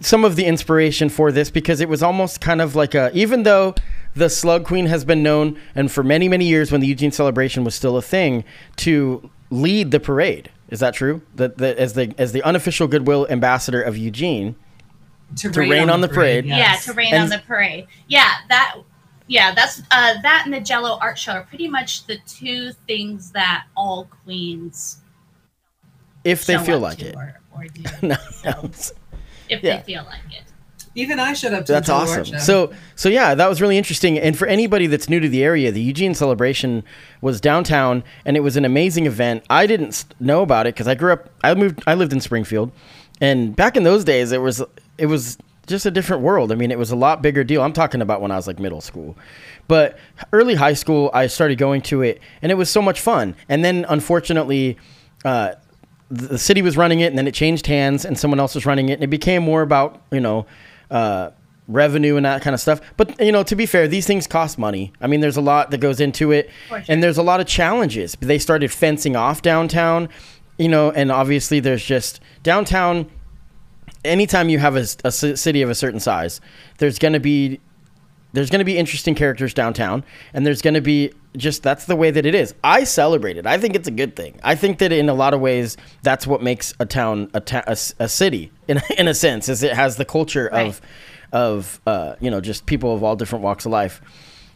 some 0.00 0.24
of 0.24 0.36
the 0.36 0.44
inspiration 0.44 1.08
for 1.08 1.32
this, 1.32 1.50
because 1.50 1.80
it 1.80 1.88
was 1.88 2.02
almost 2.02 2.40
kind 2.40 2.60
of 2.60 2.76
like 2.76 2.94
a, 2.94 3.10
even 3.14 3.42
though 3.42 3.74
the 4.14 4.28
Slug 4.28 4.66
Queen 4.66 4.86
has 4.86 5.04
been 5.06 5.22
known, 5.22 5.58
and 5.74 5.90
for 5.90 6.02
many, 6.02 6.28
many 6.28 6.44
years 6.44 6.70
when 6.70 6.82
the 6.82 6.86
Eugene 6.86 7.12
celebration 7.12 7.64
was 7.64 7.74
still 7.74 7.96
a 7.96 8.02
thing, 8.02 8.44
to 8.76 9.30
lead 9.50 9.90
the 9.90 10.00
parade. 10.00 10.50
Is 10.68 10.80
that 10.80 10.92
true? 10.94 11.22
That, 11.34 11.58
that 11.58 11.78
as 11.78 11.94
the 11.94 12.14
as 12.16 12.32
the 12.32 12.42
unofficial 12.42 12.86
goodwill 12.86 13.26
ambassador 13.28 13.82
of 13.82 13.96
Eugene, 13.96 14.54
To, 15.36 15.48
rain 15.50 15.88
on 15.90 16.00
the 16.00 16.08
parade. 16.08 16.44
Yeah, 16.44 16.56
yes. 16.58 16.84
to 16.86 16.92
rain 16.92 17.12
And- 17.14 17.24
on 17.24 17.28
the 17.30 17.38
parade. 17.46 17.86
Yeah, 18.08 18.30
that. 18.48 18.76
Yeah, 19.28 19.54
that's 19.54 19.80
uh, 19.90 20.14
that 20.22 20.42
and 20.44 20.52
the 20.52 20.60
Jello 20.60 20.98
art 21.00 21.18
show 21.18 21.32
are 21.32 21.44
pretty 21.44 21.68
much 21.68 22.06
the 22.06 22.18
two 22.26 22.72
things 22.86 23.30
that 23.32 23.64
all 23.76 24.04
queens 24.24 24.98
if 26.24 26.44
they 26.44 26.54
show 26.54 26.62
feel 26.64 26.76
up 26.76 26.82
like 26.82 27.02
it. 27.02 27.14
or, 27.16 27.40
or 27.54 27.64
do. 27.66 27.82
No, 28.08 28.16
So, 28.30 28.70
if 29.48 29.62
Yeah. 29.62 29.76
they 29.78 29.82
feel 29.84 30.04
like 30.04 30.20
it. 30.30 30.42
Even 30.94 31.18
I 31.18 31.32
showed 31.32 31.54
up 31.54 31.64
to 31.66 31.72
That's 31.72 31.86
the 31.86 31.94
awesome. 31.94 32.24
Show. 32.24 32.36
So, 32.38 32.72
so 32.96 33.08
yeah, 33.08 33.34
that 33.34 33.48
was 33.48 33.62
really 33.62 33.78
interesting. 33.78 34.18
And 34.18 34.36
for 34.36 34.46
anybody 34.46 34.86
that's 34.86 35.08
new 35.08 35.20
to 35.20 35.28
the 35.28 35.42
area, 35.42 35.72
the 35.72 35.80
Eugene 35.80 36.14
celebration 36.14 36.84
was 37.22 37.40
downtown, 37.40 38.04
and 38.26 38.36
it 38.36 38.40
was 38.40 38.58
an 38.58 38.66
amazing 38.66 39.06
event. 39.06 39.44
I 39.48 39.66
didn't 39.66 40.04
know 40.20 40.42
about 40.42 40.66
it 40.66 40.74
because 40.74 40.88
I 40.88 40.94
grew 40.94 41.12
up. 41.14 41.30
I 41.42 41.54
moved. 41.54 41.82
I 41.86 41.94
lived 41.94 42.12
in 42.12 42.20
Springfield, 42.20 42.72
and 43.22 43.56
back 43.56 43.74
in 43.78 43.84
those 43.84 44.04
days, 44.04 44.32
it 44.32 44.42
was 44.42 44.62
it 44.98 45.06
was 45.06 45.38
just 45.66 45.86
a 45.86 45.90
different 45.90 46.22
world. 46.22 46.52
I 46.52 46.54
mean, 46.54 46.70
it 46.70 46.78
was 46.78 46.90
a 46.90 46.96
lot 46.96 47.22
bigger 47.22 47.44
deal. 47.44 47.62
I'm 47.62 47.72
talking 47.72 48.02
about 48.02 48.20
when 48.20 48.30
I 48.30 48.36
was 48.36 48.46
like 48.46 48.58
middle 48.58 48.80
school, 48.80 49.16
but 49.68 49.98
early 50.32 50.54
high 50.54 50.74
school, 50.74 51.10
I 51.14 51.26
started 51.28 51.58
going 51.58 51.82
to 51.82 52.02
it, 52.02 52.20
and 52.42 52.50
it 52.50 52.56
was 52.56 52.68
so 52.70 52.82
much 52.82 53.00
fun. 53.00 53.36
And 53.48 53.64
then, 53.64 53.86
unfortunately. 53.88 54.78
Uh, 55.24 55.54
the 56.12 56.38
city 56.38 56.60
was 56.60 56.76
running 56.76 57.00
it 57.00 57.06
and 57.06 57.16
then 57.16 57.26
it 57.26 57.32
changed 57.32 57.66
hands 57.66 58.04
and 58.04 58.18
someone 58.18 58.38
else 58.38 58.54
was 58.54 58.66
running 58.66 58.90
it 58.90 58.94
and 58.94 59.02
it 59.02 59.08
became 59.08 59.42
more 59.42 59.62
about 59.62 60.02
you 60.12 60.20
know 60.20 60.44
uh, 60.90 61.30
revenue 61.68 62.16
and 62.16 62.26
that 62.26 62.42
kind 62.42 62.52
of 62.52 62.60
stuff 62.60 62.80
but 62.98 63.18
you 63.18 63.32
know 63.32 63.42
to 63.42 63.56
be 63.56 63.64
fair 63.64 63.88
these 63.88 64.06
things 64.06 64.26
cost 64.26 64.58
money 64.58 64.92
i 65.00 65.06
mean 65.06 65.20
there's 65.20 65.38
a 65.38 65.40
lot 65.40 65.70
that 65.70 65.78
goes 65.78 66.00
into 66.00 66.30
it 66.30 66.50
sure. 66.68 66.82
and 66.88 67.02
there's 67.02 67.16
a 67.16 67.22
lot 67.22 67.40
of 67.40 67.46
challenges 67.46 68.16
they 68.20 68.38
started 68.38 68.70
fencing 68.70 69.16
off 69.16 69.40
downtown 69.40 70.08
you 70.58 70.68
know 70.68 70.90
and 70.90 71.10
obviously 71.10 71.60
there's 71.60 71.84
just 71.84 72.20
downtown 72.42 73.08
anytime 74.04 74.48
you 74.48 74.58
have 74.58 74.76
a, 74.76 74.86
a 75.04 75.12
city 75.12 75.62
of 75.62 75.70
a 75.70 75.74
certain 75.74 76.00
size 76.00 76.40
there's 76.78 76.98
going 76.98 77.12
to 77.12 77.20
be 77.20 77.60
there's 78.32 78.50
going 78.50 78.60
to 78.60 78.64
be 78.64 78.78
interesting 78.78 79.14
characters 79.14 79.52
downtown 79.54 80.04
and 80.32 80.46
there's 80.46 80.62
going 80.62 80.74
to 80.74 80.80
be 80.80 81.12
just 81.36 81.62
that's 81.62 81.86
the 81.86 81.96
way 81.96 82.10
that 82.10 82.26
it 82.26 82.34
is. 82.34 82.54
I 82.64 82.84
celebrate 82.84 83.36
it. 83.36 83.46
I 83.46 83.58
think 83.58 83.74
it's 83.74 83.88
a 83.88 83.92
good 83.92 84.16
thing. 84.16 84.40
I 84.42 84.54
think 84.54 84.78
that 84.78 84.92
in 84.92 85.08
a 85.08 85.14
lot 85.14 85.34
of 85.34 85.40
ways 85.40 85.76
that's 86.02 86.26
what 86.26 86.42
makes 86.42 86.74
a 86.80 86.86
town 86.86 87.30
a, 87.34 87.40
ta- 87.40 87.64
a, 87.66 87.76
a 87.98 88.08
city 88.08 88.50
in, 88.68 88.80
in 88.96 89.08
a 89.08 89.14
sense 89.14 89.48
is 89.48 89.62
it 89.62 89.74
has 89.74 89.96
the 89.96 90.04
culture 90.04 90.48
of 90.48 90.80
of 91.32 91.80
uh, 91.86 92.16
you 92.20 92.30
know 92.30 92.40
just 92.40 92.66
people 92.66 92.94
of 92.94 93.02
all 93.02 93.16
different 93.16 93.44
walks 93.44 93.64
of 93.66 93.72
life. 93.72 94.00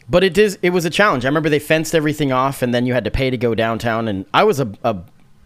But 0.09 0.23
it 0.23 0.39
is 0.39 0.59
it 0.63 0.71
was 0.71 0.85
a 0.85 0.91
challenge. 0.91 1.25
I 1.25 1.29
remember 1.29 1.49
they 1.49 1.59
fenced 1.59 1.95
everything 1.95 2.33
off 2.33 2.63
and 2.63 2.73
then 2.73 2.87
you 2.87 2.95
had 2.95 3.05
to 3.05 3.11
pay 3.11 3.31
to 3.31 3.37
go 3.37 3.55
downtown 3.55 4.09
and 4.09 4.27
i 4.35 4.45
was 4.45 4.61
a, 4.61 4.71
a 4.85 4.97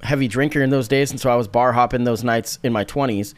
heavy 0.03 0.29
drinker 0.29 0.63
in 0.63 0.71
those 0.71 0.89
days 0.89 1.11
and 1.11 1.21
so 1.21 1.31
i 1.31 1.37
was 1.37 1.47
bar 1.47 1.73
hopping 1.73 2.05
those 2.05 2.25
nights 2.25 2.59
in 2.63 2.73
my 2.73 2.85
20s 2.85 3.35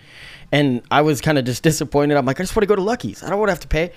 and 0.52 0.82
i 0.90 1.00
was 1.00 1.20
kind 1.20 1.38
of 1.38 1.44
just 1.44 1.62
disappointed. 1.62 2.16
I'm 2.16 2.24
like 2.26 2.38
i 2.38 2.42
just 2.44 2.54
want 2.54 2.62
to 2.62 2.66
go 2.68 2.76
to 2.76 2.82
lucky's. 2.82 3.22
I 3.24 3.30
don't 3.30 3.38
want 3.38 3.48
to 3.48 3.52
have 3.52 3.60
to 3.60 3.68
pay 3.68 3.92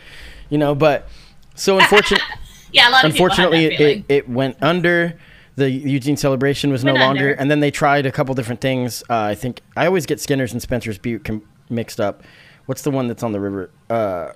you 0.50 0.58
know 0.58 0.74
but 0.74 1.08
so 1.54 1.78
unfortunately 1.80 2.26
Yeah, 2.72 2.90
a 2.90 2.92
lot 2.92 3.06
of 3.06 3.12
unfortunately 3.12 3.70
that 3.70 3.82
it, 3.82 4.06
it 4.10 4.30
went 4.30 4.58
under. 4.62 5.18
The 5.58 5.70
eugene 5.70 6.18
celebration 6.18 6.70
was 6.72 6.84
Went 6.84 6.98
no 6.98 7.06
longer. 7.06 7.30
Under. 7.30 7.34
and 7.40 7.50
then 7.50 7.62
they 7.62 7.72
tried 7.72 8.06
a 8.06 8.12
couple 8.12 8.36
different 8.36 8.60
things. 8.62 9.04
Uh, 9.10 9.16
i 9.34 9.36
think 9.36 9.62
i 9.78 9.86
always 9.86 10.06
get 10.06 10.20
skinners 10.20 10.52
and 10.52 10.62
spencer's 10.62 10.98
butte 10.98 11.24
com- 11.24 11.44
mixed 11.70 12.00
up. 12.02 12.24
What's 12.66 12.82
the 12.82 12.92
one 12.92 13.08
that's 13.08 13.24
on 13.24 13.32
the 13.32 13.40
river 13.40 13.70
uh, 13.90 14.32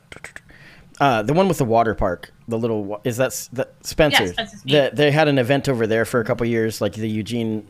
uh, 0.99 1.21
the 1.23 1.33
one 1.33 1.47
with 1.47 1.57
the 1.57 1.65
water 1.65 1.95
park 1.95 2.31
the 2.47 2.57
little 2.57 2.99
is 3.03 3.17
that 3.17 3.27
s- 3.27 3.49
the 3.53 3.67
spencer's? 3.81 4.31
Spencer's 4.31 4.61
the, 4.63 4.91
they 4.93 5.11
had 5.11 5.27
an 5.27 5.37
event 5.37 5.69
over 5.69 5.85
there 5.87 6.05
for 6.05 6.19
a 6.19 6.23
couple 6.25 6.45
years 6.47 6.81
like 6.81 6.93
the 6.93 7.09
eugene 7.09 7.67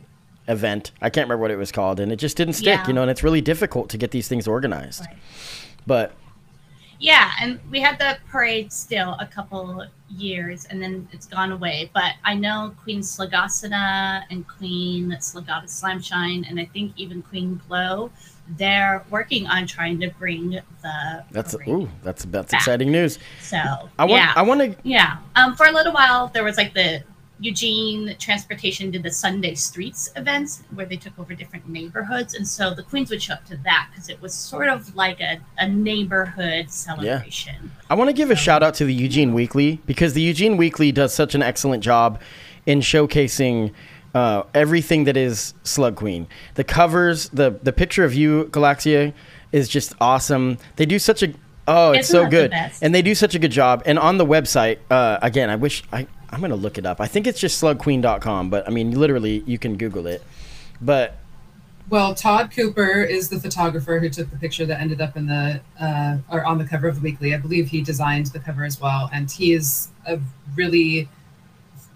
event 0.50 0.90
i 1.00 1.08
can't 1.08 1.26
remember 1.26 1.40
what 1.42 1.50
it 1.50 1.56
was 1.56 1.70
called 1.72 2.00
and 2.00 2.10
it 2.12 2.16
just 2.16 2.36
didn't 2.36 2.54
stick 2.54 2.66
Yeah. 2.80 2.86
you 2.88 2.92
know 2.92 3.02
and 3.02 3.10
it's 3.10 3.22
really 3.22 3.40
difficult 3.40 3.88
to 3.90 3.96
get 3.98 4.10
these 4.10 4.26
things 4.28 4.46
organized 4.48 5.00
Right. 5.06 5.16
but 5.86 6.12
Yeah, 7.02 7.30
and 7.40 7.58
we 7.70 7.80
had 7.80 7.98
the 7.98 8.18
parade 8.30 8.70
still 8.72 9.16
a 9.20 9.26
couple 9.26 9.86
years, 10.10 10.66
and 10.68 10.82
then 10.82 11.08
it's 11.14 11.26
gone 11.26 11.50
away. 11.50 11.88
But 11.94 12.12
I 12.24 12.34
know 12.34 12.74
Queen 12.82 13.00
Slagasana 13.00 14.24
and 14.30 14.46
Queen 14.46 15.16
Slagata 15.18 15.64
Slamshine, 15.64 16.46
and 16.48 16.60
I 16.60 16.66
think 16.66 16.92
even 16.96 17.22
Queen 17.22 17.58
Glow, 17.66 18.10
they're 18.58 19.02
working 19.08 19.46
on 19.46 19.66
trying 19.66 19.98
to 20.00 20.10
bring 20.18 20.60
the 20.82 21.24
that's 21.30 21.54
ooh 21.68 21.88
that's 22.02 22.24
that's 22.26 22.50
back. 22.52 22.60
exciting 22.60 22.90
news 22.92 23.18
So 23.40 23.56
i 23.98 24.04
want 24.04 24.10
yeah, 24.10 24.32
i 24.36 24.42
want 24.42 24.60
to 24.60 24.76
yeah. 24.82 25.18
Um, 25.36 25.54
for 25.56 25.66
a 25.66 25.72
little 25.72 25.92
while, 25.94 26.28
there 26.34 26.44
was 26.44 26.56
like 26.58 26.74
the 26.74 27.02
Eugene 27.40 28.14
Transportation 28.18 28.90
did 28.90 29.02
the 29.02 29.10
Sunday 29.10 29.54
Streets 29.54 30.10
events 30.14 30.62
where 30.74 30.84
they 30.84 30.96
took 30.96 31.18
over 31.18 31.34
different 31.34 31.68
neighborhoods, 31.68 32.34
and 32.34 32.46
so 32.46 32.74
the 32.74 32.82
queens 32.82 33.10
would 33.10 33.22
show 33.22 33.34
up 33.34 33.44
to 33.46 33.56
that 33.58 33.88
because 33.90 34.10
it 34.10 34.20
was 34.20 34.34
sort 34.34 34.68
of 34.68 34.94
like 34.94 35.20
a, 35.20 35.40
a 35.58 35.66
neighborhood 35.66 36.70
celebration. 36.70 37.56
Yeah. 37.62 37.84
I 37.88 37.94
want 37.94 38.08
to 38.08 38.14
give 38.14 38.30
a 38.30 38.36
shout 38.36 38.62
out 38.62 38.74
to 38.74 38.84
the 38.84 38.94
Eugene 38.94 39.32
Weekly 39.32 39.80
because 39.86 40.12
the 40.12 40.20
Eugene 40.20 40.58
Weekly 40.58 40.92
does 40.92 41.14
such 41.14 41.34
an 41.34 41.42
excellent 41.42 41.82
job 41.82 42.20
in 42.66 42.80
showcasing 42.80 43.72
uh, 44.14 44.42
everything 44.54 45.04
that 45.04 45.16
is 45.16 45.54
Slug 45.62 45.96
Queen. 45.96 46.26
The 46.54 46.64
covers, 46.64 47.30
the 47.30 47.58
the 47.62 47.72
picture 47.72 48.04
of 48.04 48.12
you, 48.12 48.50
Galaxia, 48.52 49.14
is 49.52 49.68
just 49.68 49.94
awesome. 50.00 50.58
They 50.76 50.86
do 50.86 50.98
such 50.98 51.22
a 51.22 51.32
oh, 51.66 51.92
it's 51.92 52.08
Isn't 52.08 52.18
so 52.18 52.24
the 52.24 52.30
good, 52.30 52.52
and 52.82 52.94
they 52.94 53.02
do 53.02 53.14
such 53.14 53.34
a 53.34 53.38
good 53.38 53.52
job. 53.52 53.82
And 53.86 53.98
on 53.98 54.18
the 54.18 54.26
website, 54.26 54.78
uh, 54.90 55.18
again, 55.22 55.48
I 55.48 55.56
wish 55.56 55.82
I 55.92 56.06
I'm 56.30 56.40
gonna 56.40 56.56
look 56.56 56.78
it 56.78 56.86
up. 56.86 57.00
I 57.00 57.06
think 57.06 57.26
it's 57.26 57.40
just 57.40 57.62
slugqueen.com, 57.62 58.50
but 58.50 58.66
I 58.66 58.70
mean, 58.70 58.92
literally, 58.92 59.42
you 59.46 59.58
can 59.58 59.76
Google 59.76 60.06
it. 60.06 60.22
But 60.80 61.16
Well, 61.88 62.14
Todd 62.14 62.52
Cooper 62.54 63.02
is 63.02 63.28
the 63.28 63.40
photographer 63.40 63.98
who 63.98 64.08
took 64.08 64.30
the 64.30 64.38
picture 64.38 64.64
that 64.66 64.80
ended 64.80 65.00
up 65.00 65.16
in 65.16 65.26
the 65.26 65.60
uh, 65.80 66.18
or 66.30 66.44
on 66.44 66.58
the 66.58 66.64
cover 66.64 66.88
of 66.88 66.96
the 66.96 67.00
weekly. 67.00 67.34
I 67.34 67.38
believe 67.38 67.68
he 67.68 67.82
designed 67.82 68.26
the 68.26 68.38
cover 68.38 68.64
as 68.64 68.80
well, 68.80 69.10
and 69.12 69.30
he 69.30 69.52
is 69.52 69.88
a 70.06 70.20
really 70.54 71.08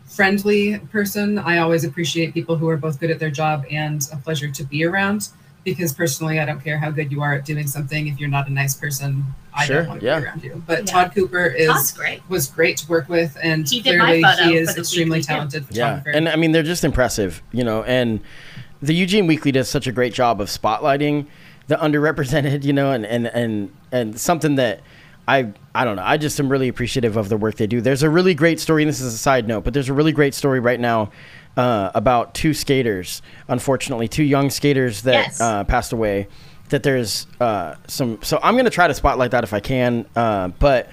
friendly 0.07 0.79
person. 0.79 1.39
I 1.39 1.59
always 1.59 1.85
appreciate 1.85 2.35
people 2.35 2.57
who 2.57 2.69
are 2.69 2.77
both 2.77 3.01
good 3.01 3.11
at 3.11 3.19
their 3.19 3.31
job 3.31 3.65
and 3.71 4.07
a 4.13 4.17
pleasure 4.17 4.51
to 4.51 4.65
be 4.65 4.85
around. 4.85 5.29
Because 5.65 5.93
personally, 5.93 6.39
I 6.41 6.45
don't 6.45 6.63
care 6.63 6.79
how 6.79 6.91
good 6.91 7.11
you 7.11 7.23
are 7.23 7.35
at 7.35 7.45
doing 7.45 7.67
something. 7.67 8.07
If 8.07 8.21
you're 8.21 8.29
not 8.29 8.47
a 8.49 8.53
nice 8.53 8.75
person, 8.75 9.25
I 9.55 9.65
Sure, 9.67 9.79
don't 9.81 9.89
want 9.89 10.01
to 10.01 10.07
yeah. 10.07 10.21
be 10.21 10.27
around 10.27 10.45
you. 10.45 10.63
But 10.67 10.81
Yeah. 10.81 10.85
Todd 10.85 11.13
Cooper 11.15 11.47
is 11.47 11.69
Todd's 11.69 11.93
great. 11.93 12.23
was 12.29 12.47
great 12.49 12.77
to 12.79 12.89
work 12.89 13.09
with, 13.09 13.37
and 13.43 13.69
He 13.69 13.81
did 13.81 13.99
clearly 13.99 14.23
he 14.45 14.57
is 14.57 14.77
extremely 14.77 15.19
weekly, 15.19 15.35
talented 15.35 15.65
Yeah, 15.71 15.97
photographer. 16.01 16.11
and 16.11 16.29
I 16.29 16.37
mean 16.37 16.53
they're 16.53 16.63
just 16.63 16.85
impressive, 16.85 17.43
you 17.53 17.65
know. 17.65 17.83
And 17.85 18.21
the 18.83 18.95
Eugene 18.95 19.27
Weekly 19.27 19.53
does 19.53 19.69
such 19.69 19.87
a 19.87 19.93
great 19.93 20.13
job 20.15 20.41
of 20.41 20.49
spotlighting 20.49 21.27
the 21.69 21.77
underrepresented, 21.77 22.65
you 22.65 22.73
know, 22.73 22.91
and 22.93 23.07
and 23.07 23.27
and 23.29 23.71
and 23.91 24.21
something 24.21 24.57
that 24.57 24.81
I 25.27 25.53
I 25.75 25.85
don't 25.85 25.97
know. 25.97 26.03
I 26.05 26.19
just 26.19 26.39
am 26.39 26.51
really 26.51 26.69
appreciative 26.69 27.17
of 27.17 27.31
the 27.31 27.37
work 27.39 27.55
they 27.57 27.67
do. 27.67 27.81
There's 27.81 28.03
a 28.03 28.11
really 28.11 28.35
great 28.35 28.61
story, 28.61 28.83
and 28.83 28.89
this 28.91 29.01
is 29.01 29.15
a 29.15 29.19
side 29.19 29.49
note, 29.49 29.65
but 29.65 29.73
there's 29.73 29.89
a 29.89 29.95
really 29.95 30.13
great 30.13 30.35
story 30.35 30.61
right 30.61 30.79
now 30.79 31.11
uh, 31.57 31.91
about 31.95 32.35
two 32.35 32.53
skaters. 32.55 33.23
Unfortunately, 33.49 34.09
two 34.09 34.25
young 34.25 34.51
skaters 34.51 35.03
that 35.03 35.13
Yes. 35.27 35.41
uh, 35.41 35.65
passed 35.65 35.93
away. 35.93 36.29
That 36.71 36.83
there's 36.83 37.27
uh, 37.41 37.75
some. 37.87 38.19
So 38.23 38.41
I'm 38.43 38.57
gonna 38.57 38.71
try 38.71 38.89
to 38.89 38.95
spotlight 38.95 39.31
that 39.33 39.45
if 39.45 39.53
I 39.55 39.61
can, 39.61 40.07
uh, 40.17 40.49
but. 40.49 40.89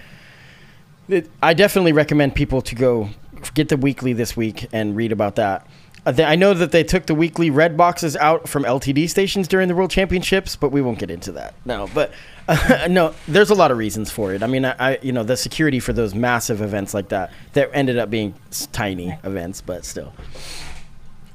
It, 1.10 1.30
I 1.43 1.54
definitely 1.54 1.91
recommend 1.91 2.36
people 2.36 2.62
to 2.62 2.76
go 2.76 3.10
get 3.54 3.67
the 3.67 3.76
weekly 3.76 4.13
this 4.13 4.38
week 4.38 4.67
and 4.71 4.95
read 4.95 5.12
about 5.12 5.36
that. 5.36 5.67
Uh, 6.06 6.13
I 6.24 6.36
know 6.36 6.54
that 6.54 6.71
they 6.71 6.84
took 6.86 7.06
the 7.06 7.15
weekly 7.15 7.50
red 7.50 7.76
boxes 7.76 8.15
out 8.15 8.47
from 8.47 8.63
LTD 8.63 9.10
stations 9.10 9.47
during 9.47 9.67
the 9.67 9.76
World 9.76 9.91
Championships, 9.91 10.56
but 10.56 10.71
we 10.71 10.82
won't 10.82 11.00
get 11.00 11.12
into 11.12 11.34
that. 11.34 11.54
now. 11.65 11.88
but 11.93 12.12
no, 12.90 13.14
there's 13.28 13.50
a 13.50 13.56
lot 13.56 13.72
of 13.72 13.78
reasons 13.78 14.12
for 14.12 14.34
it. 14.34 14.44
I 14.44 14.48
mean, 14.48 14.66
I, 14.66 14.76
I 14.80 15.00
you 15.02 15.12
know 15.12 15.24
the 15.24 15.38
security 15.38 15.80
for 15.80 15.94
those 15.94 16.14
massive 16.16 16.62
events 16.62 16.94
like 16.94 17.10
that 17.10 17.32
that 17.54 17.70
ended 17.74 17.98
up 17.98 18.10
being 18.10 18.34
tiny 18.72 19.18
events, 19.24 19.62
but 19.62 19.86
still. 19.86 20.14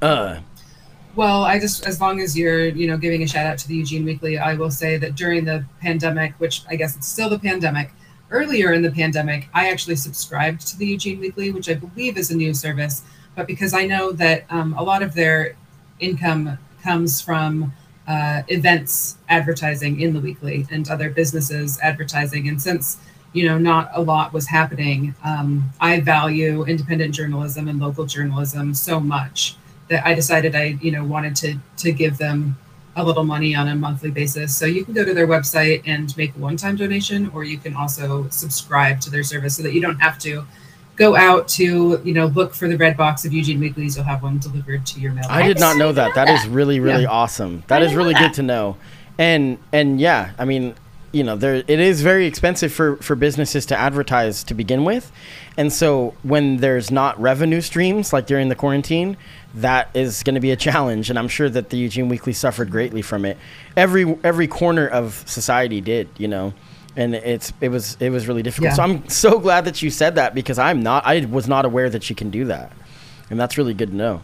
Uh, 0.01 0.39
Well, 1.15 1.45
I 1.45 1.59
just 1.59 1.87
as 1.87 1.99
long 1.99 2.19
as 2.19 2.37
you're, 2.37 2.67
you 2.67 2.85
know, 2.85 2.95
giving 2.95 3.23
a 3.23 3.27
shout 3.27 3.47
out 3.47 3.57
to 3.57 3.67
the 3.67 3.73
Eugene 3.73 4.05
Weekly, 4.05 4.37
I 4.37 4.53
will 4.53 4.69
say 4.69 4.97
that 4.97 5.15
during 5.15 5.45
the 5.45 5.65
pandemic, 5.81 6.33
which 6.37 6.61
I 6.69 6.75
guess 6.75 6.95
it's 6.95 7.07
still 7.07 7.27
the 7.27 7.39
pandemic, 7.39 7.91
earlier 8.29 8.73
in 8.73 8.83
the 8.83 8.91
pandemic, 8.91 9.49
I 9.51 9.71
actually 9.71 9.95
subscribed 9.95 10.61
to 10.67 10.77
the 10.77 10.85
Eugene 10.85 11.19
Weekly, 11.19 11.49
which 11.51 11.69
I 11.69 11.73
believe 11.73 12.17
is 12.17 12.29
a 12.29 12.37
news 12.37 12.59
service. 12.59 13.01
But 13.35 13.47
because 13.47 13.73
I 13.73 13.85
know 13.85 14.11
that 14.11 14.45
um, 14.51 14.75
a 14.77 14.83
lot 14.83 15.01
of 15.01 15.15
their 15.15 15.55
income 15.99 16.59
comes 16.83 17.19
from 17.19 17.73
uh, 18.07 18.41
events 18.47 19.17
advertising 19.29 19.99
in 20.01 20.13
the 20.13 20.19
weekly 20.19 20.65
and 20.71 20.89
other 20.89 21.09
businesses 21.09 21.79
advertising, 21.81 22.47
and 22.47 22.61
since 22.61 22.97
you 23.33 23.45
know 23.47 23.57
not 23.57 23.89
a 23.93 24.01
lot 24.01 24.33
was 24.33 24.47
happening, 24.47 25.13
um, 25.23 25.69
I 25.79 25.99
value 25.99 26.63
independent 26.65 27.13
journalism 27.13 27.67
and 27.67 27.79
local 27.79 28.05
journalism 28.05 28.73
so 28.73 28.99
much 28.99 29.57
that 29.89 30.05
I 30.05 30.13
decided 30.13 30.55
I, 30.55 30.77
you 30.81 30.91
know, 30.91 31.03
wanted 31.03 31.35
to 31.37 31.57
to 31.77 31.91
give 31.91 32.17
them 32.17 32.57
a 32.95 33.03
little 33.03 33.23
money 33.23 33.53
on 33.55 33.67
a 33.67 33.75
monthly 33.75 34.09
basis. 34.09 34.57
So 34.57 34.65
you 34.65 34.83
can 34.83 34.93
go 34.93 35.05
to 35.05 35.13
their 35.13 35.27
website 35.27 35.83
and 35.85 36.15
make 36.17 36.35
a 36.35 36.39
one-time 36.39 36.75
donation, 36.75 37.29
or 37.33 37.43
you 37.43 37.57
can 37.59 37.75
also 37.75 38.27
subscribe 38.29 38.99
to 39.01 39.11
their 39.11 39.23
service 39.23 39.55
so 39.55 39.63
that 39.63 39.73
you 39.73 39.81
don't 39.81 39.99
have 39.99 40.17
to 40.19 40.45
go 40.97 41.15
out 41.15 41.47
to, 41.47 42.01
you 42.03 42.13
know, 42.13 42.25
look 42.25 42.53
for 42.53 42.67
the 42.67 42.75
red 42.77 42.97
box 42.97 43.23
of 43.23 43.31
Eugene 43.31 43.59
Weeklies. 43.59 43.95
You'll 43.95 44.05
have 44.05 44.21
one 44.23 44.39
delivered 44.39 44.85
to 44.87 44.99
your 44.99 45.13
mail. 45.13 45.25
I 45.29 45.43
did 45.47 45.59
not 45.59 45.77
know 45.77 45.91
that. 45.93 46.15
That 46.15 46.27
is 46.27 46.45
really, 46.47 46.79
really 46.81 47.03
Yeah. 47.03 47.09
awesome. 47.09 47.63
That 47.67 47.81
I 47.81 47.85
is 47.85 47.91
didn't 47.91 47.97
know 47.99 48.03
really 48.03 48.13
that. 48.15 48.21
good 48.23 48.33
to 48.33 48.43
know. 48.43 48.77
And 49.17 49.57
and 49.71 49.99
yeah, 50.01 50.31
I 50.37 50.45
mean, 50.45 50.75
you 51.13 51.23
know, 51.23 51.35
there 51.37 51.55
it 51.55 51.69
is 51.69 52.01
very 52.01 52.25
expensive 52.25 52.73
for 52.73 52.97
for 52.97 53.15
businesses 53.15 53.65
to 53.67 53.79
advertise 53.79 54.43
to 54.43 54.53
begin 54.53 54.83
with, 54.83 55.11
and 55.55 55.71
so 55.71 56.13
when 56.23 56.57
there's 56.57 56.91
not 56.91 57.19
revenue 57.19 57.61
streams 57.61 58.11
like 58.11 58.27
during 58.27 58.49
the 58.49 58.55
quarantine, 58.55 59.17
that 59.55 59.89
is 59.95 60.21
going 60.23 60.35
to 60.35 60.41
be 60.41 60.51
a 60.51 60.55
challenge. 60.55 61.09
And 61.09 61.17
I'm 61.17 61.27
sure 61.29 61.49
that 61.49 61.69
the 61.69 61.77
Eugene 61.77 62.09
Weekly 62.09 62.33
suffered 62.33 62.69
greatly 62.69 63.01
from 63.01 63.23
it. 63.25 63.37
Every 63.75 64.17
every 64.23 64.47
corner 64.47 64.87
of 64.87 65.23
society 65.25 65.79
did, 65.81 66.09
you 66.17 66.27
know. 66.27 66.53
And 66.97 67.13
it's 67.15 67.53
it 67.61 67.69
was 67.69 67.95
it 68.01 68.09
was 68.09 68.27
really 68.27 68.41
difficult. 68.43 68.71
Yeah. 68.71 68.75
So 68.75 68.83
I'm 68.83 69.07
so 69.07 69.39
glad 69.39 69.63
that 69.65 69.81
you 69.81 69.89
said 69.89 70.15
that 70.15 70.33
because 70.35 70.57
I'm 70.59 70.81
not 70.81 71.05
I 71.05 71.23
was 71.25 71.47
not 71.47 71.63
aware 71.63 71.89
that 71.89 72.09
you 72.09 72.15
can 72.15 72.29
do 72.31 72.45
that, 72.45 72.71
and 73.29 73.39
that's 73.39 73.57
really 73.57 73.73
good 73.75 73.91
to 73.91 73.95
know. 73.95 74.21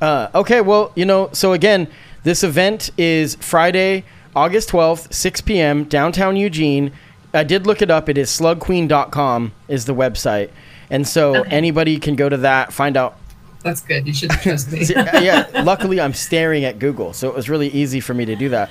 Uh, 0.00 0.28
okay, 0.34 0.60
well, 0.60 0.92
you 0.94 1.04
know, 1.04 1.28
so 1.32 1.52
again, 1.52 1.88
this 2.22 2.42
event 2.44 2.90
is 2.96 3.34
Friday, 3.36 4.04
August 4.36 4.68
12th, 4.70 5.12
6 5.12 5.40
p.m., 5.42 5.84
downtown 5.84 6.36
Eugene. 6.36 6.92
I 7.32 7.42
did 7.42 7.66
look 7.66 7.80
it 7.82 7.90
up. 7.90 8.08
It 8.08 8.16
is 8.18 8.30
slugqueen.com 8.30 9.52
is 9.68 9.84
the 9.86 9.94
website. 9.94 10.50
And 10.90 11.06
so 11.08 11.36
Okay. 11.38 11.50
anybody 11.50 11.98
can 11.98 12.16
go 12.16 12.28
to 12.28 12.36
that, 12.38 12.72
find 12.72 12.96
out. 12.96 13.16
That's 13.62 13.80
good. 13.80 14.06
You 14.06 14.12
should 14.12 14.30
trust 14.30 14.70
me. 14.72 14.84
Yeah, 14.94 15.48
luckily 15.64 16.00
I'm 16.00 16.12
staring 16.12 16.64
at 16.64 16.78
Google, 16.78 17.12
so 17.12 17.28
it 17.28 17.34
was 17.34 17.48
really 17.48 17.68
easy 17.68 18.00
for 18.00 18.12
me 18.14 18.24
to 18.26 18.36
do 18.36 18.50
that. 18.50 18.70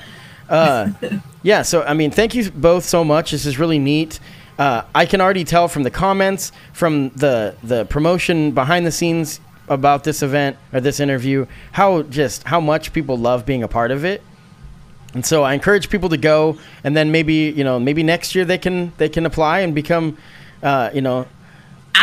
Uh, 0.49 0.91
yeah, 1.43 1.61
so 1.61 1.83
I 1.83 1.93
mean, 1.93 2.11
thank 2.11 2.35
you 2.35 2.51
both 2.51 2.85
so 2.85 3.03
much. 3.03 3.31
This 3.31 3.45
is 3.45 3.59
really 3.59 3.79
neat. 3.79 4.19
Uh, 4.57 4.83
I 4.93 5.05
can 5.05 5.19
already 5.19 5.43
tell 5.43 5.67
from 5.67 5.83
the 5.83 5.91
comments, 5.91 6.51
from 6.73 7.09
the 7.09 7.55
the 7.63 7.85
promotion 7.85 8.51
behind 8.51 8.85
the 8.85 8.91
scenes 8.91 9.39
about 9.67 10.03
this 10.03 10.21
event 10.21 10.57
or 10.71 10.81
this 10.81 10.99
interview, 10.99 11.47
how 11.71 12.03
just 12.03 12.43
how 12.43 12.59
much 12.59 12.93
people 12.93 13.17
love 13.17 13.45
being 13.45 13.63
a 13.63 13.67
part 13.67 13.91
of 13.91 14.05
it. 14.05 14.21
And 15.13 15.25
so 15.25 15.43
I 15.43 15.53
encourage 15.53 15.89
people 15.89 16.09
to 16.09 16.17
go, 16.17 16.57
and 16.83 16.95
then 16.97 17.11
maybe 17.11 17.33
you 17.55 17.63
know 17.63 17.79
maybe 17.79 18.03
next 18.03 18.35
year 18.35 18.45
they 18.45 18.57
can 18.57 18.91
they 18.97 19.09
can 19.09 19.25
apply 19.25 19.59
and 19.59 19.73
become, 19.73 20.17
uh, 20.61 20.89
you 20.93 21.01
know, 21.01 21.27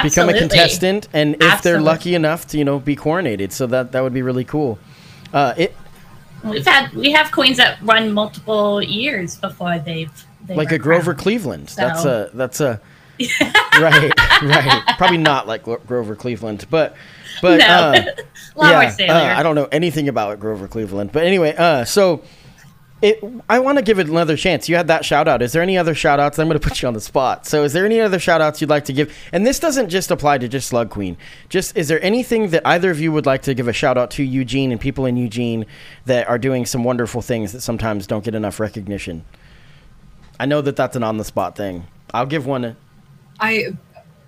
become 0.03 0.29
a 0.29 0.39
contestant, 0.39 1.09
and 1.13 1.37
if 1.41 1.63
they're 1.63 1.81
lucky 1.81 2.15
enough 2.15 2.47
to 2.49 2.59
you 2.59 2.65
know 2.65 2.79
be 2.79 2.97
coronated, 2.97 3.53
so 3.53 3.67
that 3.67 3.93
that 3.93 4.03
would 4.03 4.15
be 4.15 4.23
really 4.23 4.45
cool. 4.45 4.79
Uh, 5.33 5.55
it 5.57 5.75
We've 6.45 6.65
had 6.65 6.93
we 6.93 7.13
have 7.13 7.31
queens 7.33 7.59
that 7.59 7.81
run 7.83 8.13
multiple 8.13 8.83
years 8.83 9.37
before 9.37 9.79
they've, 9.79 10.11
they 10.47 10.55
like 10.55 10.73
a 10.73 10.79
Grover. 10.79 11.15
Cleveland. 11.15 11.69
That's 11.69 12.05
a 12.05 12.31
that's 12.35 12.61
a 12.61 12.81
right 13.79 14.13
right. 14.43 14.83
Probably 14.97 15.19
not 15.19 15.47
like 15.47 15.65
Grover 15.65 16.17
Cleveland, 16.17 16.67
but 16.71 16.97
but 17.43 17.59
no, 17.59 17.67
uh, 17.67 18.03
more 18.57 18.67
uh. 18.75 18.93
I 18.99 19.43
don't 19.43 19.55
know 19.55 19.69
anything 19.71 20.09
about 20.09 20.41
Grover 20.41 20.69
Cleveland, 20.69 21.13
but 21.13 21.25
anyway, 21.25 21.55
uh, 21.57 21.85
so 21.85 22.23
it, 23.03 23.23
I 23.49 23.59
want 23.59 23.79
to 23.79 23.83
give 23.83 23.99
it 23.99 24.09
another 24.09 24.37
chance. 24.37 24.69
You 24.69 24.77
had 24.77 24.89
that 24.89 25.05
shout 25.05 25.27
out. 25.27 25.43
Is 25.43 25.53
there 25.53 25.63
any 25.63 25.79
other 25.79 25.95
shout 25.95 26.21
outs? 26.21 26.39
I'm 26.39 26.49
going 26.49 26.59
to 26.59 26.69
put 26.69 26.83
you 26.83 26.89
on 26.89 26.95
the 26.95 27.01
spot. 27.01 27.47
So, 27.47 27.65
is 27.65 27.73
there 27.73 27.85
any 27.87 28.01
other 28.01 28.19
shout 28.19 28.41
outs 28.41 28.61
you'd 28.61 28.71
like 28.71 28.85
to 28.87 28.93
give? 28.93 29.15
And 29.33 29.47
this 29.47 29.59
doesn't 29.59 29.89
just 29.89 30.11
apply 30.11 30.39
to 30.39 30.49
just 30.49 30.69
Slug 30.69 30.91
Queen. 30.91 31.17
Just 31.49 31.77
is 31.77 31.89
there 31.89 32.03
anything 32.03 32.51
that 32.51 32.67
either 32.67 32.91
of 32.91 33.01
you 33.01 33.13
would 33.13 33.27
like 33.27 33.43
to 33.43 33.55
give 33.55 33.69
a 33.69 33.73
shout 33.73 33.97
out 33.97 34.11
to 34.13 34.23
Eugene 34.23 34.71
and 34.71 34.81
people 34.81 35.07
in 35.07 35.17
Eugene 35.17 35.67
that 36.05 36.29
are 36.29 36.39
doing 36.39 36.67
some 36.67 36.85
wonderful 36.85 37.23
things 37.23 37.53
that 37.53 37.61
sometimes 37.63 38.07
don't 38.07 38.25
get 38.25 38.35
enough 38.35 38.61
recognition? 38.61 39.25
I 40.39 40.47
know 40.47 40.61
that 40.61 40.77
that's 40.77 40.97
an 40.97 41.03
on 41.03 41.17
the 41.17 41.25
spot 41.25 41.57
thing. 41.57 41.87
I'll 42.13 42.27
give 42.27 42.47
one. 42.47 42.77
I 43.39 43.77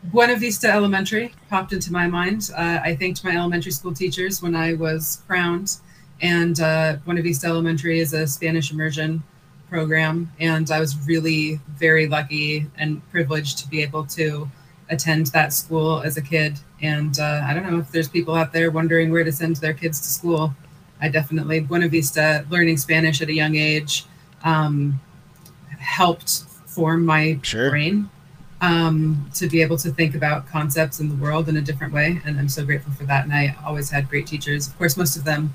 Buena 0.04 0.36
Vista 0.36 0.70
Elementary 0.70 1.32
popped 1.48 1.72
into 1.72 1.92
my 1.92 2.06
mind. 2.06 2.50
Uh, 2.56 2.80
I 2.82 2.96
thanked 2.96 3.24
my 3.24 3.36
elementary 3.36 3.72
school 3.72 3.94
teachers 3.94 4.42
when 4.42 4.56
I 4.56 4.74
was 4.74 5.22
crowned, 5.26 5.76
and 6.22 6.60
uh, 6.60 6.96
Buena 7.04 7.20
Vista 7.20 7.48
Elementary 7.48 7.98
is 7.98 8.14
a 8.14 8.26
Spanish 8.26 8.70
immersion 8.72 9.22
program, 9.68 10.30
and 10.38 10.70
I 10.70 10.78
was 10.78 10.96
really 11.06 11.60
very 11.76 12.06
lucky 12.06 12.66
and 12.78 13.02
privileged 13.10 13.58
to 13.58 13.68
be 13.68 13.82
able 13.82 14.06
to 14.06 14.48
attend 14.88 15.26
that 15.28 15.52
school 15.52 16.00
as 16.02 16.16
a 16.16 16.22
kid. 16.22 16.58
And 16.80 17.18
uh, 17.18 17.42
I 17.44 17.54
don't 17.54 17.68
know 17.70 17.78
if 17.78 17.90
there's 17.90 18.08
people 18.08 18.34
out 18.34 18.52
there 18.52 18.70
wondering 18.70 19.10
where 19.10 19.24
to 19.24 19.32
send 19.32 19.56
their 19.56 19.72
kids 19.72 20.00
to 20.00 20.08
school. 20.08 20.54
I 21.00 21.08
definitely 21.08 21.60
Buena 21.60 21.88
Vista 21.88 22.46
learning 22.50 22.76
Spanish 22.76 23.20
at 23.20 23.28
a 23.28 23.34
young 23.34 23.56
age 23.56 24.06
um, 24.44 25.00
helped 25.78 26.44
form 26.66 27.04
my 27.04 27.40
Sure. 27.42 27.70
brain 27.70 28.08
um, 28.60 29.28
to 29.34 29.48
be 29.48 29.60
able 29.62 29.76
to 29.78 29.90
think 29.90 30.14
about 30.14 30.46
concepts 30.46 31.00
in 31.00 31.08
the 31.08 31.16
world 31.16 31.48
in 31.48 31.56
a 31.56 31.60
different 31.62 31.92
way. 31.92 32.20
And 32.24 32.38
I'm 32.38 32.48
so 32.48 32.64
grateful 32.64 32.92
for 32.92 33.04
that. 33.04 33.24
And 33.24 33.32
I 33.32 33.56
always 33.66 33.90
had 33.90 34.08
great 34.08 34.26
teachers. 34.26 34.68
Of 34.68 34.78
course, 34.78 34.96
most 34.96 35.16
of 35.16 35.24
them 35.24 35.52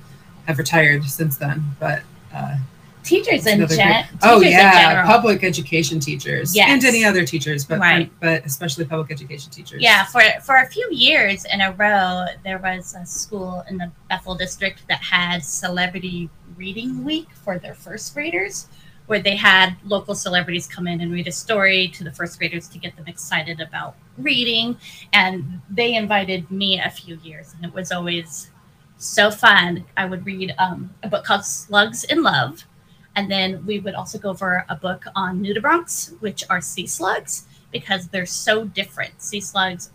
have 0.47 0.57
retired 0.57 1.03
since 1.03 1.37
then, 1.37 1.63
but 1.79 2.01
uh, 2.33 2.55
teachers 3.03 3.45
in 3.45 3.65
gen- 3.67 4.05
oh 4.23 4.39
teachers 4.39 4.53
in 4.53 4.57
yeah, 4.57 5.05
public 5.05 5.43
education 5.43 5.99
teachers 5.99 6.55
Yes. 6.55 6.69
and 6.69 6.83
any 6.85 7.03
other 7.05 7.25
teachers, 7.25 7.65
but 7.65 7.79
Right. 7.79 8.11
but 8.19 8.45
especially 8.45 8.85
public 8.85 9.11
education 9.11 9.51
teachers. 9.51 9.81
Yeah, 9.81 10.05
for 10.05 10.21
for 10.43 10.55
a 10.57 10.67
few 10.67 10.87
years 10.91 11.45
in 11.45 11.61
a 11.61 11.71
row, 11.73 12.25
there 12.43 12.57
was 12.59 12.95
a 12.95 13.05
school 13.05 13.63
in 13.69 13.77
the 13.77 13.91
Bethel 14.09 14.35
district 14.35 14.87
that 14.87 15.01
had 15.03 15.43
celebrity 15.43 16.29
reading 16.55 17.03
week 17.03 17.27
for 17.43 17.59
their 17.59 17.75
first 17.75 18.13
graders, 18.13 18.67
where 19.07 19.19
they 19.19 19.35
had 19.35 19.75
local 19.85 20.15
celebrities 20.15 20.65
come 20.67 20.87
in 20.87 21.01
and 21.01 21.11
read 21.11 21.27
a 21.27 21.31
story 21.31 21.89
to 21.89 22.03
the 22.03 22.11
first 22.11 22.37
graders 22.39 22.67
to 22.69 22.77
get 22.79 22.95
them 22.95 23.05
excited 23.07 23.59
about 23.61 23.95
reading. 24.17 24.75
And 25.13 25.61
they 25.69 25.93
invited 25.95 26.49
me 26.51 26.79
a 26.79 26.89
few 26.89 27.17
years, 27.23 27.53
and 27.55 27.65
it 27.65 27.73
was 27.73 27.91
always 27.91 28.49
so 28.97 29.29
fun. 29.31 29.85
I 29.95 30.05
would 30.05 30.25
read 30.25 30.53
um, 30.57 30.93
a 31.03 31.07
book 31.07 31.23
called 31.23 31.45
Slugs 31.45 32.03
in 32.05 32.23
Love. 32.23 32.65
And 33.15 33.31
then 33.31 33.65
we 33.65 33.79
would 33.79 33.95
also 33.95 34.19
go 34.19 34.29
over 34.29 34.63
a 34.69 34.75
book 34.75 35.05
on 35.15 35.41
nudibranchs, 35.43 36.19
which 36.21 36.43
are 36.51 36.61
sea 36.61 36.85
slugs, 36.85 37.45
because 37.71 38.07
they're 38.09 38.27
so 38.27 38.65
different. 38.65 39.21
Sea 39.21 39.41
slugs 39.41 39.89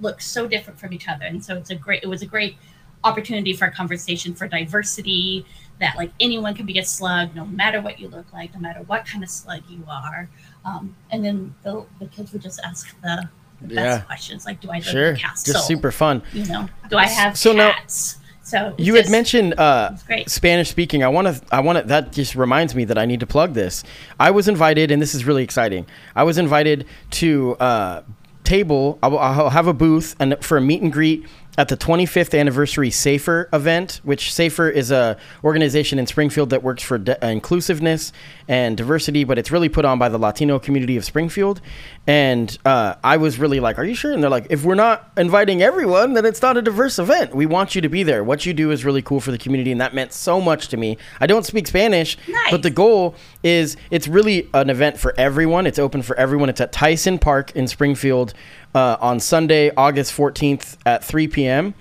look 0.00 0.20
so 0.20 0.46
different 0.46 0.78
from 0.78 0.92
each 0.92 1.08
other, 1.08 1.24
and 1.24 1.42
so 1.42 1.56
it's 1.56 1.70
a 1.70 1.74
great. 1.74 2.02
It 2.02 2.08
was 2.08 2.20
a 2.20 2.26
great 2.26 2.56
opportunity 3.04 3.52
for 3.54 3.64
a 3.66 3.70
conversation 3.72 4.34
for 4.34 4.46
diversity 4.46 5.44
that 5.80 5.96
like 5.96 6.12
anyone 6.20 6.54
can 6.54 6.66
be 6.66 6.78
a 6.78 6.84
slug 6.84 7.34
no 7.34 7.44
matter 7.46 7.80
what 7.80 7.98
you 7.98 8.06
look 8.08 8.32
like 8.32 8.54
no 8.54 8.60
matter 8.60 8.80
what 8.82 9.04
kind 9.04 9.24
of 9.24 9.28
slug 9.30 9.60
you 9.68 9.82
are 9.90 10.28
um, 10.64 10.94
and 11.10 11.24
then 11.24 11.52
the, 11.64 11.84
the 11.98 12.06
kids 12.06 12.32
would 12.32 12.40
just 12.42 12.60
ask 12.64 12.94
the, 13.00 13.28
the 13.62 13.74
Yeah. 13.74 13.82
best 13.96 14.06
questions 14.06 14.46
like 14.46 14.60
do 14.60 14.70
i 14.70 14.74
live 14.76 14.84
Sure. 14.84 15.06
in 15.08 15.14
the 15.14 15.18
castle 15.20 15.52
Just 15.52 15.66
super 15.66 15.90
fun. 15.90 16.22
you 16.32 16.44
know 16.46 16.68
do 16.88 16.96
i 16.96 17.06
have 17.08 17.36
So 17.36 17.52
now- 17.52 17.72
cats 17.72 18.18
so 18.52 18.74
You 18.78 18.94
just- 18.94 19.06
had 19.08 19.10
mentioned 19.12 19.54
uh. 19.58 19.96
Spanish 20.26 20.68
speaking. 20.70 21.02
I 21.02 21.08
want 21.08 21.26
to. 21.28 21.40
I 21.50 21.60
want 21.60 21.78
to. 21.78 21.84
That 21.84 22.12
just 22.12 22.34
reminds 22.36 22.74
me 22.74 22.84
that 22.84 22.98
I 22.98 23.06
need 23.06 23.20
to 23.20 23.26
plug 23.26 23.54
this. 23.54 23.82
I 24.20 24.30
was 24.30 24.46
invited, 24.46 24.90
and 24.90 25.02
this 25.02 25.14
is 25.14 25.24
really 25.24 25.42
exciting. 25.42 25.86
I 26.14 26.22
was 26.22 26.38
invited 26.38 26.86
to 27.12 27.56
uh, 27.56 28.02
table. 28.44 28.98
I'll, 29.02 29.18
I'll 29.18 29.50
have 29.50 29.66
a 29.66 29.72
booth 29.74 30.14
and 30.20 30.36
for 30.44 30.56
a 30.56 30.60
meet 30.60 30.82
and 30.82 30.92
greet 30.92 31.26
at 31.58 31.68
the 31.68 31.76
25th 31.76 32.38
anniversary 32.38 32.90
Safer 32.90 33.48
event, 33.52 34.00
which 34.04 34.32
Safer 34.32 34.70
is 34.70 34.90
a 34.90 35.18
organization 35.44 35.98
in 35.98 36.06
Springfield 36.06 36.50
that 36.50 36.62
works 36.62 36.82
for 36.82 36.96
de- 36.96 37.30
inclusiveness 37.30 38.12
and 38.48 38.74
diversity, 38.76 39.24
but 39.24 39.38
it's 39.38 39.50
really 39.50 39.68
put 39.68 39.84
on 39.84 39.98
by 39.98 40.08
the 40.08 40.16
Latino 40.16 40.58
community 40.58 40.96
of 40.96 41.04
Springfield. 41.04 41.60
And 42.06 42.56
uh, 42.64 42.94
I 43.04 43.18
was 43.18 43.38
really 43.38 43.60
like, 43.60 43.78
"Are 43.78 43.84
you 43.84 43.94
sure?" 43.94 44.12
And 44.12 44.22
they're 44.22 44.30
like, 44.30 44.46
"If 44.48 44.64
we're 44.64 44.74
not 44.74 45.10
inviting 45.16 45.62
everyone, 45.62 46.14
then 46.14 46.24
it's 46.24 46.40
not 46.40 46.56
a 46.56 46.62
diverse 46.62 46.98
event. 46.98 47.34
We 47.34 47.44
want 47.46 47.74
you 47.74 47.82
to 47.82 47.88
be 47.88 48.02
there. 48.02 48.24
What 48.24 48.46
you 48.46 48.54
do 48.54 48.70
is 48.70 48.84
really 48.84 49.02
cool 49.02 49.20
for 49.20 49.30
the 49.30 49.38
community, 49.38 49.72
and 49.72 49.80
that 49.80 49.94
meant 49.94 50.12
so 50.12 50.40
much 50.40 50.68
to 50.68 50.76
me. 50.78 50.96
I 51.20 51.26
don't 51.26 51.44
speak 51.44 51.66
Spanish, 51.66 52.16
but 52.50 52.62
the 52.62 52.70
goal 52.70 53.14
is 53.42 53.76
it's 53.90 54.08
really 54.08 54.48
an 54.54 54.70
event 54.70 54.98
for 54.98 55.14
everyone. 55.18 55.66
It's 55.66 55.78
open 55.78 56.02
for 56.02 56.16
everyone. 56.16 56.48
It's 56.48 56.60
at 56.62 56.72
Tyson 56.72 57.18
Park 57.18 57.52
in 57.54 57.68
Springfield 57.68 58.32
uh, 58.74 58.96
on 59.00 59.20
Sunday, 59.20 59.70
August 59.76 60.16
14th 60.16 60.76
at 60.86 61.04
3 61.04 61.28
p.m. 61.28 61.74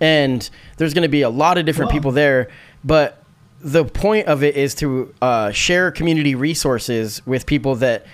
And 0.00 0.48
there's 0.76 0.94
going 0.94 1.02
to 1.02 1.08
be 1.08 1.22
a 1.22 1.30
lot 1.30 1.58
of 1.58 1.64
different 1.64 1.90
people 1.90 2.12
there, 2.12 2.48
but 2.84 3.22
the 3.60 3.84
point 3.84 4.26
of 4.26 4.42
it 4.42 4.56
is 4.56 4.74
to 4.76 5.14
uh, 5.22 5.50
share 5.50 5.90
community 5.90 6.34
resources 6.34 7.24
with 7.26 7.46
people 7.46 7.76
that 7.76 8.06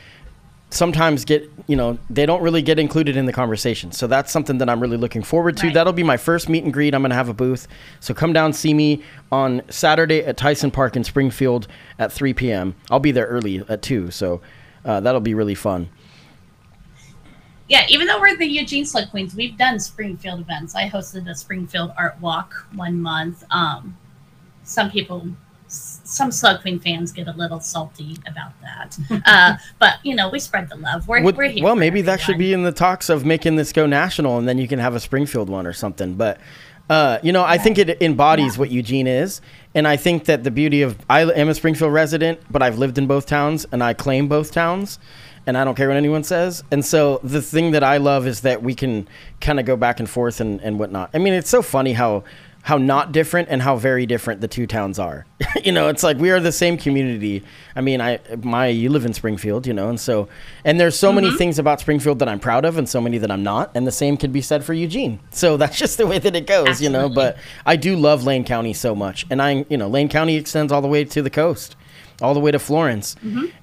sometimes 0.72 1.26
get 1.26 1.51
you 1.66 1.76
know 1.76 1.99
they 2.09 2.24
don't 2.24 2.43
really 2.43 2.62
get 2.62 2.78
included 2.78 3.16
in 3.16 3.26
the 3.26 3.33
conversation. 3.33 3.93
So 3.93 4.07
that's 4.07 4.33
something 4.33 4.59
that 4.59 4.70
i'm 4.70 4.80
really 4.80 4.97
looking 4.97 5.22
forward 5.22 5.57
to. 5.59 5.66
Right. 5.66 5.74
that'll 5.74 5.93
be 5.93 6.03
my 6.03 6.16
first 6.16 6.49
meet 6.49 6.64
and 6.64 6.72
greet. 6.72 6.95
I'm 6.95 7.03
going 7.03 7.11
to 7.11 7.16
have 7.16 7.28
a 7.28 7.35
booth. 7.35 7.68
So 8.01 8.14
come 8.14 8.33
down 8.33 8.53
see 8.53 8.72
me 8.72 9.03
on 9.30 9.62
saturday 9.68 10.20
at 10.20 10.37
tyson 10.37 10.70
park 10.70 10.97
in 10.97 11.05
springfield 11.05 11.68
at 11.99 12.12
3 12.12 12.35
p.m 12.35 12.74
i'll 12.91 13.01
be 13.01 13.12
there 13.12 13.26
early 13.26 13.62
at 13.68 13.83
2 13.83 14.11
so 14.11 14.41
uh, 14.85 15.01
that'll 15.01 15.20
be 15.20 15.35
really 15.35 15.55
fun 15.55 15.89
yeah, 17.72 17.86
even 17.88 18.06
though 18.06 18.20
we're 18.20 18.36
the 18.36 18.44
Eugene 18.46 18.84
Slug 18.84 19.08
Queens, 19.10 19.34
we've 19.34 19.56
done 19.56 19.80
Springfield 19.80 20.40
events. 20.40 20.74
I 20.74 20.90
hosted 20.90 21.26
a 21.26 21.34
Springfield 21.34 21.90
art 21.96 22.20
walk 22.20 22.52
one 22.74 23.00
month. 23.00 23.44
Um, 23.50 23.96
some 24.62 24.90
people, 24.90 25.26
some 25.68 26.30
Slug 26.30 26.60
Queen 26.60 26.78
fans 26.78 27.12
get 27.12 27.28
a 27.28 27.32
little 27.32 27.60
salty 27.60 28.18
about 28.26 28.52
that, 28.60 28.98
uh, 29.24 29.56
but 29.78 29.94
you 30.02 30.14
know 30.14 30.28
we 30.28 30.38
spread 30.38 30.68
the 30.68 30.76
love. 30.76 31.08
We're, 31.08 31.22
Would- 31.22 31.38
we're 31.38 31.48
here. 31.48 31.64
well 31.64 31.74
maybe 31.74 32.02
that 32.02 32.20
should 32.20 32.36
be 32.36 32.52
in 32.52 32.62
the 32.62 32.72
talks 32.72 33.08
of 33.08 33.24
making 33.24 33.56
this 33.56 33.72
go 33.72 33.86
national 33.86 34.36
and 34.36 34.46
then 34.46 34.58
you 34.58 34.68
can 34.68 34.78
have 34.78 34.94
a 34.94 35.00
springfield 35.00 35.48
one 35.48 35.66
or 35.66 35.72
something 35.72 36.14
but 36.14 36.38
uh, 36.90 37.18
you 37.22 37.32
know 37.32 37.42
i 37.42 37.56
think 37.56 37.78
it 37.78 38.02
embodies 38.02 38.58
what 38.58 38.70
eugene 38.70 39.06
is 39.06 39.40
and 39.74 39.88
i 39.88 39.96
think 39.96 40.26
that 40.26 40.44
the 40.44 40.50
beauty 40.50 40.82
of 40.82 40.98
i 41.08 41.22
am 41.22 41.48
a 41.48 41.54
springfield 41.54 41.92
resident 41.92 42.38
but 42.50 42.60
i've 42.62 42.76
lived 42.76 42.98
in 42.98 43.06
both 43.06 43.24
towns 43.24 43.64
and 43.72 43.82
i 43.82 43.94
claim 43.94 44.28
both 44.28 44.52
towns 44.52 44.98
and 45.47 45.57
i 45.57 45.64
don't 45.64 45.74
care 45.74 45.88
what 45.88 45.97
anyone 45.97 46.24
says 46.24 46.62
and 46.70 46.84
so 46.84 47.20
the 47.22 47.43
thing 47.43 47.72
that 47.72 47.82
i 47.82 47.97
love 47.97 48.26
is 48.26 48.40
that 48.43 48.62
we 48.62 48.74
can 48.74 49.09
kind 49.40 49.59
of 49.61 49.66
go 49.66 49.76
back 49.76 50.01
and 50.01 50.09
forth 50.09 50.40
and, 50.40 50.61
and 50.61 50.78
whatnot 50.78 51.11
i 51.14 51.18
mean 51.18 51.32
it's 51.32 51.51
so 51.51 51.62
funny 51.62 51.93
how 51.93 52.22
how 52.62 52.78
not 52.78 53.11
different 53.11 53.49
and 53.51 53.61
how 53.61 53.74
very 53.74 54.07
different 54.07 54.40
the 54.40 54.47
two 54.47 54.68
towns 54.68 54.99
are. 54.99 55.26
you 55.64 55.72
know, 55.72 55.88
it's 55.88 56.05
like 56.05 56.16
we 56.18 56.30
are 56.30 56.38
the 56.38 56.53
same 56.53 56.78
community. 56.78 57.43
I 57.74 57.80
mean, 57.80 58.01
I 58.01 58.20
my 58.40 58.68
you 58.68 58.88
live 58.88 59.05
in 59.05 59.12
Springfield, 59.12 59.66
you 59.66 59.74
know, 59.74 59.88
and 59.88 60.01
so 60.01 60.28
and 60.64 60.78
there's 60.78 60.97
so 60.97 61.12
many 61.12 61.28
mm-hmm. 61.28 61.36
things 61.36 61.59
about 61.59 61.80
Springfield 61.80 62.20
that 62.20 62.28
I'm 62.28 62.38
proud 62.38 62.64
of 62.64 62.78
and 62.78 62.88
so 62.88 63.01
many 63.01 63.18
that 63.18 63.30
I'm 63.30 63.43
not, 63.43 63.72
and 63.74 63.86
the 63.86 63.93
same 63.93 64.16
can 64.16 64.30
be 64.30 64.40
said 64.40 64.64
for 64.64 64.74
Eugene. 64.74 65.18
So 65.30 65.57
that's 65.62 65.76
just 65.76 65.99
the 65.99 66.07
way 66.07 66.20
that 66.20 66.36
it 66.36 66.47
goes, 66.47 66.80
you 66.80 66.88
know, 66.88 67.09
but 67.09 67.36
I 67.66 67.76
do 67.76 67.97
love 67.97 68.24
Lane 68.24 68.45
County 68.45 68.72
so 68.72 68.95
much. 68.95 69.26
And 69.28 69.43
I, 69.43 69.66
you 69.68 69.76
know, 69.76 69.88
Lane 69.88 70.09
County 70.09 70.36
extends 70.36 70.72
all 70.72 70.80
the 70.80 70.88
way 70.88 71.05
to 71.05 71.20
the 71.20 71.30
coast. 71.30 71.76
All 72.22 72.34
the 72.34 72.40
way 72.40 72.50
to 72.52 72.58
Florence, 72.58 73.16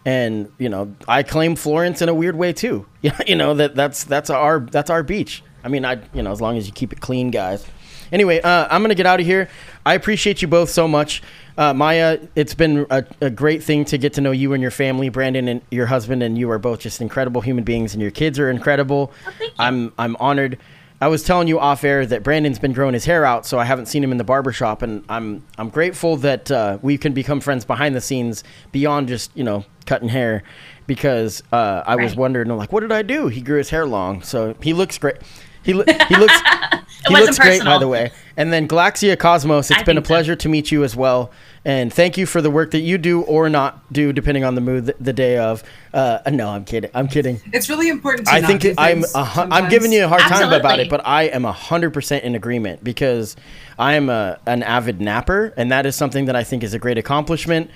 and 0.05 0.51
you 0.57 0.69
know 0.69 0.93
I 1.07 1.23
claim 1.23 1.55
Florence 1.55 2.01
in 2.01 2.09
a 2.09 2.13
weird 2.13 2.35
way 2.35 2.53
too. 2.53 2.85
you 3.27 3.35
know 3.35 3.53
that 3.53 3.75
that's 3.75 4.03
that's 4.03 4.29
our 4.29 4.59
that's 4.59 4.89
our 4.89 5.01
beach. 5.03 5.43
I 5.63 5.67
mean, 5.69 5.85
I 5.85 5.99
you 6.13 6.21
know 6.21 6.31
as 6.31 6.41
long 6.41 6.57
as 6.57 6.67
you 6.67 6.73
keep 6.73 6.93
it 6.93 6.99
clean, 7.01 7.31
guys. 7.31 7.65
Anyway, 8.11 8.41
uh, 8.41 8.67
I'm 8.69 8.81
gonna 8.81 8.95
get 8.95 9.05
out 9.05 9.19
of 9.19 9.25
here. 9.25 9.49
I 9.85 9.93
appreciate 9.93 10.41
you 10.41 10.47
both 10.47 10.69
so 10.69 10.87
much, 10.87 11.21
uh, 11.57 11.73
Maya. 11.73 12.19
It's 12.35 12.53
been 12.53 12.85
a, 12.89 13.05
a 13.21 13.29
great 13.29 13.63
thing 13.63 13.85
to 13.85 13.97
get 13.97 14.13
to 14.13 14.21
know 14.21 14.31
you 14.31 14.53
and 14.53 14.61
your 14.61 14.71
family, 14.71 15.09
Brandon 15.09 15.47
and 15.47 15.61
your 15.71 15.85
husband, 15.85 16.23
and 16.23 16.37
you 16.37 16.49
are 16.51 16.59
both 16.59 16.79
just 16.79 17.01
incredible 17.01 17.41
human 17.41 17.63
beings, 17.63 17.93
and 17.93 18.01
your 18.01 18.11
kids 18.11 18.39
are 18.39 18.49
incredible. 18.49 19.11
Oh. 19.27 19.49
I'm 19.59 19.93
I'm 19.97 20.15
honored. 20.19 20.57
I 21.01 21.07
was 21.07 21.23
telling 21.23 21.47
you 21.47 21.59
off 21.59 21.83
air 21.85 22.05
that 22.05 22.23
Brandon's 22.23 22.59
been 22.59 22.73
growing 22.73 22.93
his 22.93 23.05
hair 23.05 23.23
out, 23.25 23.45
so 23.45 23.57
I 23.57 23.63
haven't 23.63 23.85
seen 23.85 24.03
him 24.03 24.11
in 24.11 24.17
the 24.17 24.23
barber 24.25 24.51
shop, 24.51 24.81
and 24.81 25.03
I'm 25.07 25.45
I'm 25.57 25.69
grateful 25.69 26.17
that 26.17 26.51
uh, 26.51 26.77
we 26.81 26.97
can 26.97 27.13
become 27.13 27.39
friends 27.39 27.63
behind 27.63 27.95
the 27.95 28.01
scenes 28.01 28.43
beyond 28.71 29.07
just 29.07 29.31
you 29.35 29.43
know 29.43 29.63
cutting 29.85 30.09
hair, 30.09 30.43
because 30.87 31.41
uh, 31.53 31.83
I 31.85 31.95
was 31.95 32.15
wondering 32.15 32.49
like 32.49 32.73
what 32.73 32.81
did 32.81 32.91
I 32.91 33.01
do? 33.01 33.27
He 33.27 33.41
grew 33.41 33.57
his 33.59 33.69
hair 33.69 33.85
long, 33.85 34.21
so 34.21 34.55
he 34.61 34.73
looks 34.73 34.97
great. 34.97 35.17
He 35.63 35.73
lo- 35.73 35.85
he 36.07 36.15
looks 36.15 36.37
he 37.07 37.13
wasn't 37.13 37.27
looks 37.27 37.39
great 37.39 37.63
by 37.63 37.77
the 37.77 37.87
way. 37.87 38.11
And 38.37 38.51
then 38.53 38.67
Galaxia 38.67 39.17
Cosmos, 39.17 39.69
it's 39.71 39.79
I 39.79 39.83
been 39.83 39.97
a 39.97 39.99
think 40.01 40.05
so. 40.07 40.13
pleasure 40.13 40.35
to 40.35 40.49
meet 40.49 40.71
you 40.71 40.83
as 40.83 40.95
well. 40.95 41.31
And 41.65 41.93
thank 41.93 42.17
you 42.17 42.25
for 42.25 42.41
the 42.41 42.49
work 42.49 42.71
that 42.71 42.79
you 42.79 42.97
do 42.97 43.21
or 43.23 43.49
not 43.49 43.91
do, 43.91 44.13
depending 44.13 44.45
on 44.45 44.55
the 44.55 44.61
mood 44.61 44.85
the, 44.85 44.95
the 44.99 45.11
day 45.13 45.37
of. 45.37 45.61
Uh, 45.93 46.19
no, 46.31 46.47
I'm 46.49 46.63
kidding. 46.63 46.89
I'm 46.93 47.07
kidding. 47.09 47.41
It's 47.51 47.67
really 47.69 47.89
important. 47.89 48.27
To 48.27 48.33
I 48.33 48.39
not 48.39 48.47
think 48.47 48.61
do 48.61 48.69
it- 48.69 48.75
I'm 48.77 49.03
Uh, 49.13 49.47
I'm 49.51 49.69
giving 49.69 49.91
you 49.91 50.05
a 50.05 50.07
hard 50.07 50.21
time 50.21 50.53
about 50.53 50.79
it, 50.79 50.89
but 50.89 51.05
I 51.05 51.23
am 51.23 51.43
hundred 51.43 51.93
percent 51.93 52.23
in 52.23 52.33
agreement 52.35 52.81
because 52.83 53.35
I 53.77 53.93
am 53.95 54.09
a 54.09 54.39
an 54.45 54.63
avid 54.63 55.01
napper, 55.01 55.53
and 55.57 55.71
that 55.71 55.85
is 55.85 55.95
something 55.95 56.25
that 56.25 56.35
I 56.35 56.43
think 56.45 56.63
is 56.63 56.73
a 56.73 56.79
great 56.79 56.97
accomplishment. 56.97 57.69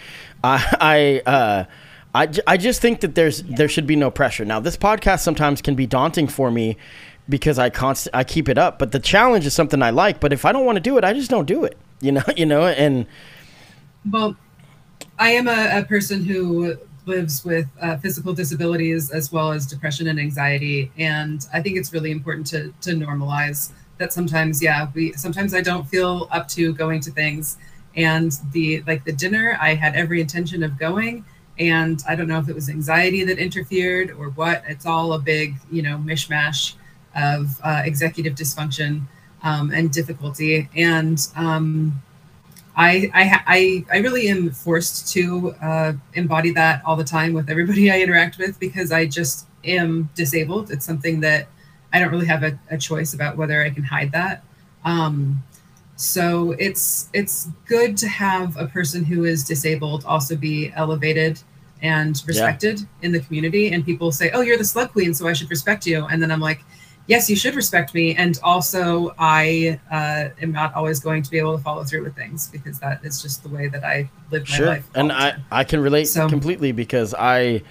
I 0.43 1.21
I. 1.25 1.29
Uh, 1.29 1.65
I, 2.15 2.27
j- 2.27 2.43
I 2.45 2.57
just 2.57 2.79
think 2.79 3.01
that 3.01 3.15
there's 3.15 3.41
there 3.41 3.67
should 3.67 3.87
be 3.87 3.95
no 3.95 4.11
pressure. 4.11 4.45
Now 4.45 4.59
this 4.59 4.77
podcast 4.77 5.21
sometimes 5.21 5.63
can 5.63 5.73
be 5.73 5.87
daunting 5.87 6.27
for 6.27 6.51
me 6.51 6.77
because 7.29 7.57
I 7.59 7.69
const- 7.69 8.09
I 8.13 8.23
keep 8.23 8.49
it 8.49 8.57
up, 8.57 8.79
but 8.79 8.91
the 8.91 8.99
challenge 8.99 9.45
is 9.45 9.53
something 9.53 9.81
I 9.81 9.91
like. 9.91 10.19
But 10.19 10.33
if 10.33 10.45
I 10.45 10.51
don't 10.51 10.65
want 10.65 10.75
to 10.75 10.81
do 10.81 10.97
it, 10.97 11.03
I 11.03 11.13
just 11.13 11.29
don't 11.29 11.45
do 11.45 11.63
it. 11.63 11.77
You 12.01 12.11
know, 12.11 12.23
you 12.35 12.45
know, 12.45 12.65
and 12.65 13.05
Well, 14.11 14.35
I 15.17 15.29
am 15.29 15.47
a, 15.47 15.79
a 15.79 15.85
person 15.85 16.21
who 16.21 16.75
lives 17.05 17.45
with 17.45 17.65
uh, 17.79 17.95
physical 17.95 18.33
disabilities 18.33 19.09
as 19.09 19.31
well 19.31 19.53
as 19.53 19.65
depression 19.65 20.07
and 20.07 20.19
anxiety, 20.19 20.91
and 20.97 21.47
I 21.53 21.61
think 21.61 21.77
it's 21.77 21.93
really 21.93 22.11
important 22.11 22.45
to 22.47 22.73
to 22.81 22.91
normalize 22.91 23.71
that 23.99 24.11
sometimes, 24.11 24.61
yeah, 24.61 24.89
we 24.93 25.13
sometimes 25.13 25.53
I 25.53 25.61
don't 25.61 25.87
feel 25.87 26.27
up 26.29 26.49
to 26.49 26.73
going 26.73 26.99
to 27.01 27.11
things, 27.11 27.57
and 27.95 28.37
the 28.51 28.83
like 28.85 29.05
the 29.05 29.13
dinner 29.13 29.57
I 29.61 29.75
had 29.75 29.95
every 29.95 30.19
intention 30.19 30.61
of 30.61 30.77
going, 30.77 31.23
and 31.57 32.03
I 32.05 32.17
don't 32.17 32.27
know 32.27 32.39
if 32.39 32.49
it 32.49 32.55
was 32.55 32.69
anxiety 32.69 33.23
that 33.23 33.37
interfered 33.37 34.11
or 34.11 34.29
what. 34.31 34.63
It's 34.67 34.85
all 34.85 35.13
a 35.13 35.19
big, 35.19 35.55
you 35.71 35.81
know, 35.81 35.97
mishmash 35.97 36.73
of 37.15 37.59
uh, 37.63 37.81
executive 37.85 38.35
dysfunction 38.35 39.03
um, 39.43 39.71
and 39.71 39.91
difficulty, 39.91 40.69
and 40.75 41.27
um, 41.35 42.01
I, 42.75 43.11
I, 43.13 43.43
I, 43.45 43.85
I 43.91 43.97
really 43.99 44.27
am 44.29 44.51
forced 44.51 45.11
to 45.13 45.53
uh, 45.61 45.93
embody 46.13 46.51
that 46.53 46.81
all 46.85 46.95
the 46.95 47.03
time 47.03 47.33
with 47.33 47.49
everybody 47.49 47.91
I 47.91 48.01
interact 48.01 48.37
with 48.37 48.59
because 48.59 48.91
I 48.91 49.05
just 49.05 49.47
am 49.63 50.09
disabled. 50.15 50.71
It's 50.71 50.85
something 50.85 51.19
that 51.21 51.47
I 51.91 51.99
don't 51.99 52.09
really 52.09 52.25
have 52.25 52.43
a, 52.43 52.59
a 52.69 52.77
choice 52.77 53.13
about 53.13 53.37
whether 53.37 53.61
I 53.61 53.69
can 53.69 53.83
hide 53.83 54.11
that. 54.13 54.43
Um, 54.83 55.43
so 55.95 56.55
it's 56.57 57.09
it's 57.13 57.49
good 57.67 57.95
to 57.97 58.07
have 58.07 58.57
a 58.57 58.65
person 58.65 59.05
who 59.05 59.25
is 59.25 59.43
disabled 59.43 60.03
also 60.05 60.35
be 60.35 60.71
elevated 60.75 61.39
and 61.83 62.21
respected 62.25 62.79
in 63.03 63.11
the 63.11 63.19
community. 63.19 63.71
And 63.71 63.85
people 63.85 64.11
say, 64.11 64.31
"Oh, 64.31 64.41
you're 64.41 64.57
the 64.57 64.65
slug 64.65 64.91
queen, 64.91 65.13
so 65.13 65.27
I 65.27 65.33
should 65.33 65.51
respect 65.51 65.85
you." 65.85 66.05
And 66.05 66.21
then 66.21 66.31
I'm 66.31 66.39
like, 66.39 66.63
yes, 67.07 67.29
you 67.29 67.35
should 67.35 67.55
respect 67.55 67.93
me. 67.93 68.15
And 68.15 68.39
also, 68.43 69.13
I 69.19 69.79
uh, 69.91 70.29
am 70.41 70.51
not 70.51 70.73
always 70.75 70.99
going 70.99 71.23
to 71.23 71.31
be 71.31 71.37
able 71.37 71.57
to 71.57 71.63
follow 71.63 71.83
through 71.83 72.03
with 72.03 72.15
things 72.15 72.47
because 72.47 72.79
that 72.79 73.03
is 73.03 73.21
just 73.21 73.43
the 73.43 73.49
way 73.49 73.67
that 73.67 73.83
I 73.83 74.09
live 74.31 74.47
my 74.49 74.55
sure, 74.55 74.65
life. 74.67 74.87
all 74.95 75.01
and 75.01 75.11
I. 75.11 75.35
I 75.51 75.63
can 75.63 75.79
relate 75.81 76.05
So- 76.05 76.29
completely 76.29 76.71
because 76.71 77.13
I 77.13 77.61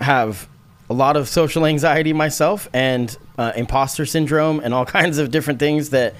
have 0.00 0.48
a 0.90 0.94
lot 0.94 1.16
of 1.16 1.28
social 1.28 1.64
anxiety 1.64 2.12
myself 2.12 2.68
and 2.74 3.16
uh, 3.38 3.52
imposter 3.56 4.04
syndrome 4.04 4.60
and 4.60 4.74
all 4.74 4.84
kinds 5.00 5.18
of 5.18 5.30
different 5.30 5.58
things 5.58 5.90
that 5.90 6.14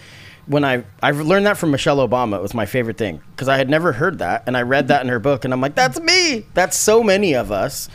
when 0.47 0.65
I 0.65 0.85
I've 1.03 1.21
learned 1.21 1.47
that 1.47 1.57
from 1.57 1.71
Michelle 1.73 1.99
Obama 1.99 2.37
it 2.37 2.43
was 2.43 2.55
my 2.55 2.67
favorite 2.67 2.97
thing 2.97 3.21
because 3.31 3.49
I 3.49 3.57
had 3.59 3.69
never 3.71 3.93
heard 3.93 4.19
that 4.21 4.45
and 4.47 4.57
I 4.57 4.63
read 4.63 4.89
that 4.89 5.03
in 5.03 5.09
her 5.09 5.19
book 5.21 5.45
and 5.45 5.53
I'm 5.55 5.61
like 5.61 5.75
that's 5.75 6.01
me 6.01 6.47
that's 6.55 6.77
so 6.77 7.03
many 7.03 7.35
of 7.35 7.53
us 7.53 7.89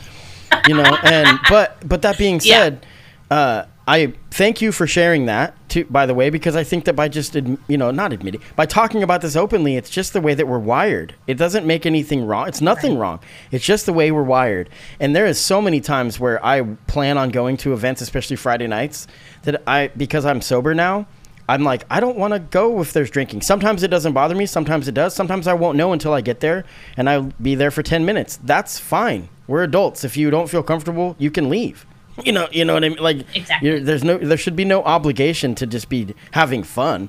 you 0.66 0.74
know 0.74 0.84
and 1.02 1.38
but 1.50 1.76
but 1.86 2.02
that 2.02 2.16
being 2.16 2.40
Yeah. 2.42 2.54
said 2.62 2.86
uh, 3.30 3.64
I 3.88 4.12
thank 4.30 4.60
you 4.60 4.70
for 4.70 4.86
sharing 4.86 5.24
that 5.26 5.56
to 5.70 5.86
by 5.86 6.04
the 6.04 6.12
way 6.12 6.28
because 6.28 6.54
I 6.54 6.62
think 6.62 6.84
that 6.84 6.94
by 6.94 7.08
just 7.08 7.34
you 7.34 7.78
know 7.78 7.90
not 7.90 8.12
admitting 8.12 8.42
by 8.54 8.66
talking 8.66 9.02
about 9.02 9.22
this 9.22 9.34
openly, 9.34 9.76
it's 9.76 9.88
just 9.88 10.12
the 10.12 10.20
way 10.20 10.34
that 10.34 10.46
we're 10.46 10.58
wired. 10.58 11.14
It 11.26 11.38
doesn't 11.38 11.66
make 11.66 11.86
anything 11.86 12.26
wrong. 12.26 12.48
It's 12.48 12.60
nothing 12.60 12.98
wrong. 12.98 13.18
It's 13.50 13.64
just 13.64 13.86
the 13.86 13.94
way 13.94 14.12
we're 14.12 14.22
wired. 14.22 14.68
And 15.00 15.16
there 15.16 15.24
is 15.24 15.40
so 15.40 15.62
many 15.62 15.80
times 15.80 16.20
where 16.20 16.44
I 16.44 16.64
plan 16.86 17.16
on 17.16 17.30
going 17.30 17.56
to 17.58 17.72
events, 17.72 18.02
especially 18.02 18.36
Friday 18.36 18.66
nights, 18.66 19.06
that 19.44 19.62
I 19.66 19.88
because 19.96 20.26
I'm 20.26 20.42
sober 20.42 20.74
now. 20.74 21.06
I'm 21.48 21.64
like, 21.64 21.84
I 21.88 21.98
don't 21.98 22.18
want 22.18 22.34
to 22.34 22.40
go 22.40 22.82
if 22.82 22.92
there's 22.92 23.10
drinking. 23.10 23.40
Sometimes 23.40 23.82
it 23.82 23.88
doesn't 23.88 24.12
bother 24.12 24.34
me. 24.34 24.44
Sometimes 24.44 24.86
it 24.86 24.92
does. 24.92 25.14
Sometimes 25.14 25.46
I 25.46 25.54
won't 25.54 25.78
know 25.78 25.94
until 25.94 26.12
I 26.12 26.20
get 26.20 26.40
there 26.40 26.66
and 26.98 27.08
I'll 27.08 27.32
be 27.40 27.54
there 27.54 27.70
for 27.70 27.82
10 27.82 28.04
minutes. 28.04 28.38
That's 28.44 28.78
fine. 28.78 29.30
We're 29.46 29.62
adults. 29.62 30.04
If 30.04 30.14
you 30.18 30.30
don't 30.30 30.50
feel 30.50 30.62
comfortable, 30.62 31.16
you 31.18 31.30
can 31.30 31.48
leave. 31.48 31.86
You 32.24 32.32
know, 32.32 32.48
you 32.50 32.64
know 32.64 32.74
what 32.74 32.84
I 32.84 32.88
mean? 32.88 32.98
Like, 32.98 33.24
Exactly. 33.34 33.68
you're- 33.68 33.80
there's 33.80 34.04
no, 34.04 34.18
there 34.18 34.36
should 34.36 34.56
be 34.56 34.64
no 34.64 34.82
obligation 34.82 35.54
to 35.56 35.66
just 35.66 35.88
be 35.88 36.14
having 36.32 36.62
fun. 36.62 37.08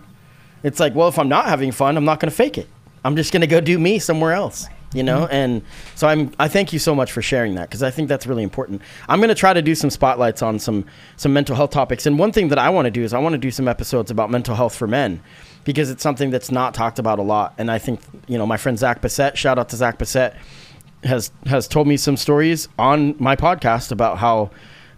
It's 0.63 0.79
like, 0.79 0.93
well, 0.93 1.07
if 1.07 1.17
I'm 1.17 1.29
not 1.29 1.45
having 1.45 1.71
fun, 1.71 1.97
I'm 1.97 2.05
not 2.05 2.19
going 2.19 2.29
to 2.29 2.35
fake 2.35 2.57
it. 2.57 2.67
I'm 3.03 3.15
just 3.15 3.31
going 3.31 3.41
to 3.41 3.47
go 3.47 3.61
do 3.61 3.79
me 3.79 3.99
somewhere 3.99 4.33
else. 4.33 4.67
You 4.91 5.03
know, 5.03 5.25
mm-hmm. 5.25 5.33
and 5.33 5.61
so 5.93 6.07
I'm. 6.07 6.31
I 6.39 6.47
thank 6.47 6.73
you 6.73 6.79
so 6.79 6.95
much 6.95 7.11
for 7.11 7.21
sharing 7.21 7.53
that 7.55 7.69
because 7.69 7.83
I 7.83 7.91
think 7.91 8.09
that's 8.09 8.25
really 8.25 8.41
important. 8.41 8.81
I'm 9.07 9.19
going 9.19 9.29
to 9.29 9.35
try 9.35 9.53
to 9.53 9.61
do 9.61 9.75
some 9.75 9.91
spotlights 9.91 10.41
on 10.41 10.57
some 10.57 10.83
some 11.15 11.31
mental 11.31 11.55
health 11.55 11.69
topics, 11.69 12.07
and 12.07 12.17
one 12.17 12.31
thing 12.31 12.47
that 12.47 12.57
I 12.57 12.71
want 12.71 12.87
to 12.87 12.91
do 12.91 13.03
is 13.03 13.13
I 13.13 13.19
want 13.19 13.33
to 13.33 13.37
do 13.37 13.51
some 13.51 13.67
episodes 13.67 14.09
about 14.09 14.31
mental 14.31 14.55
health 14.55 14.73
for 14.73 14.87
men 14.87 15.21
because 15.63 15.91
it's 15.91 16.01
something 16.01 16.31
that's 16.31 16.49
not 16.49 16.73
talked 16.73 16.97
about 16.97 17.19
a 17.19 17.21
lot. 17.21 17.53
And 17.59 17.69
I 17.69 17.77
think 17.77 17.99
you 18.27 18.39
know 18.39 18.47
my 18.47 18.57
friend 18.57 18.79
Zach 18.79 18.99
Bassett. 18.99 19.37
Shout 19.37 19.59
out 19.59 19.69
to 19.69 19.75
Zach 19.75 19.99
Bassett 19.99 20.33
has 21.03 21.31
has 21.45 21.67
told 21.67 21.87
me 21.87 21.95
some 21.95 22.17
stories 22.17 22.67
on 22.79 23.15
my 23.19 23.35
podcast 23.35 23.91
about 23.91 24.17
how 24.17 24.49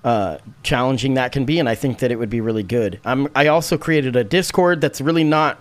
uh, 0.04 0.38
challenging 0.64 1.14
that 1.16 1.32
can 1.32 1.45
be, 1.45 1.60
and 1.60 1.70
I 1.70 1.76
think 1.76 1.99
that 1.99 2.12
it 2.12 2.18
would 2.18 2.30
be 2.30 2.41
really 2.41 2.64
good. 2.64 2.99
I'm, 3.06 3.28
I 3.36 3.47
also 3.47 3.78
created 3.78 4.16
a 4.16 4.24
Discord 4.24 4.82
that's 4.82 5.02
really 5.02 5.24
not 5.24 5.60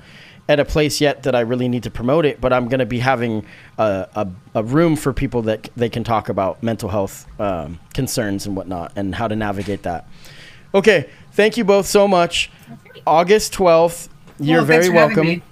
at 0.49 0.59
a 0.59 0.64
place 0.64 1.01
yet 1.01 1.22
that 1.22 1.34
I 1.34 1.41
really 1.41 1.68
need 1.68 1.84
to 1.84 1.91
promote 1.91 2.26
it, 2.26 2.41
but 2.41 2.53
I'm 2.53 2.68
going 2.68 2.80
to 2.80 2.86
be 2.86 2.99
having 2.99 3.47
a, 3.78 4.09
a, 4.16 4.28
a 4.57 4.64
room 4.64 4.97
for 4.97 5.12
people 5.12 5.43
that 5.43 5.68
they 5.76 5.88
can 5.88 6.03
talk 6.03 6.28
about 6.28 6.62
mental 6.62 6.88
health 6.88 7.26
um, 7.41 7.78
concerns 7.95 8.47
and 8.47 8.57
whatnot, 8.57 8.93
and 8.97 9.14
how 9.14 9.28
to 9.28 9.36
navigate 9.36 9.82
that. 9.84 10.09
Okay, 10.74 11.09
thank 11.32 11.57
you 11.57 11.64
both 11.64 11.86
so 11.86 12.09
much. 12.09 12.51
August 13.07 13.53
12th, 13.55 14.09
you're 14.38 14.59
Well, 14.59 14.64
very 14.64 14.84
thanks 14.84 14.95
for 14.95 15.01
having 15.01 15.16
welcome. 15.16 15.43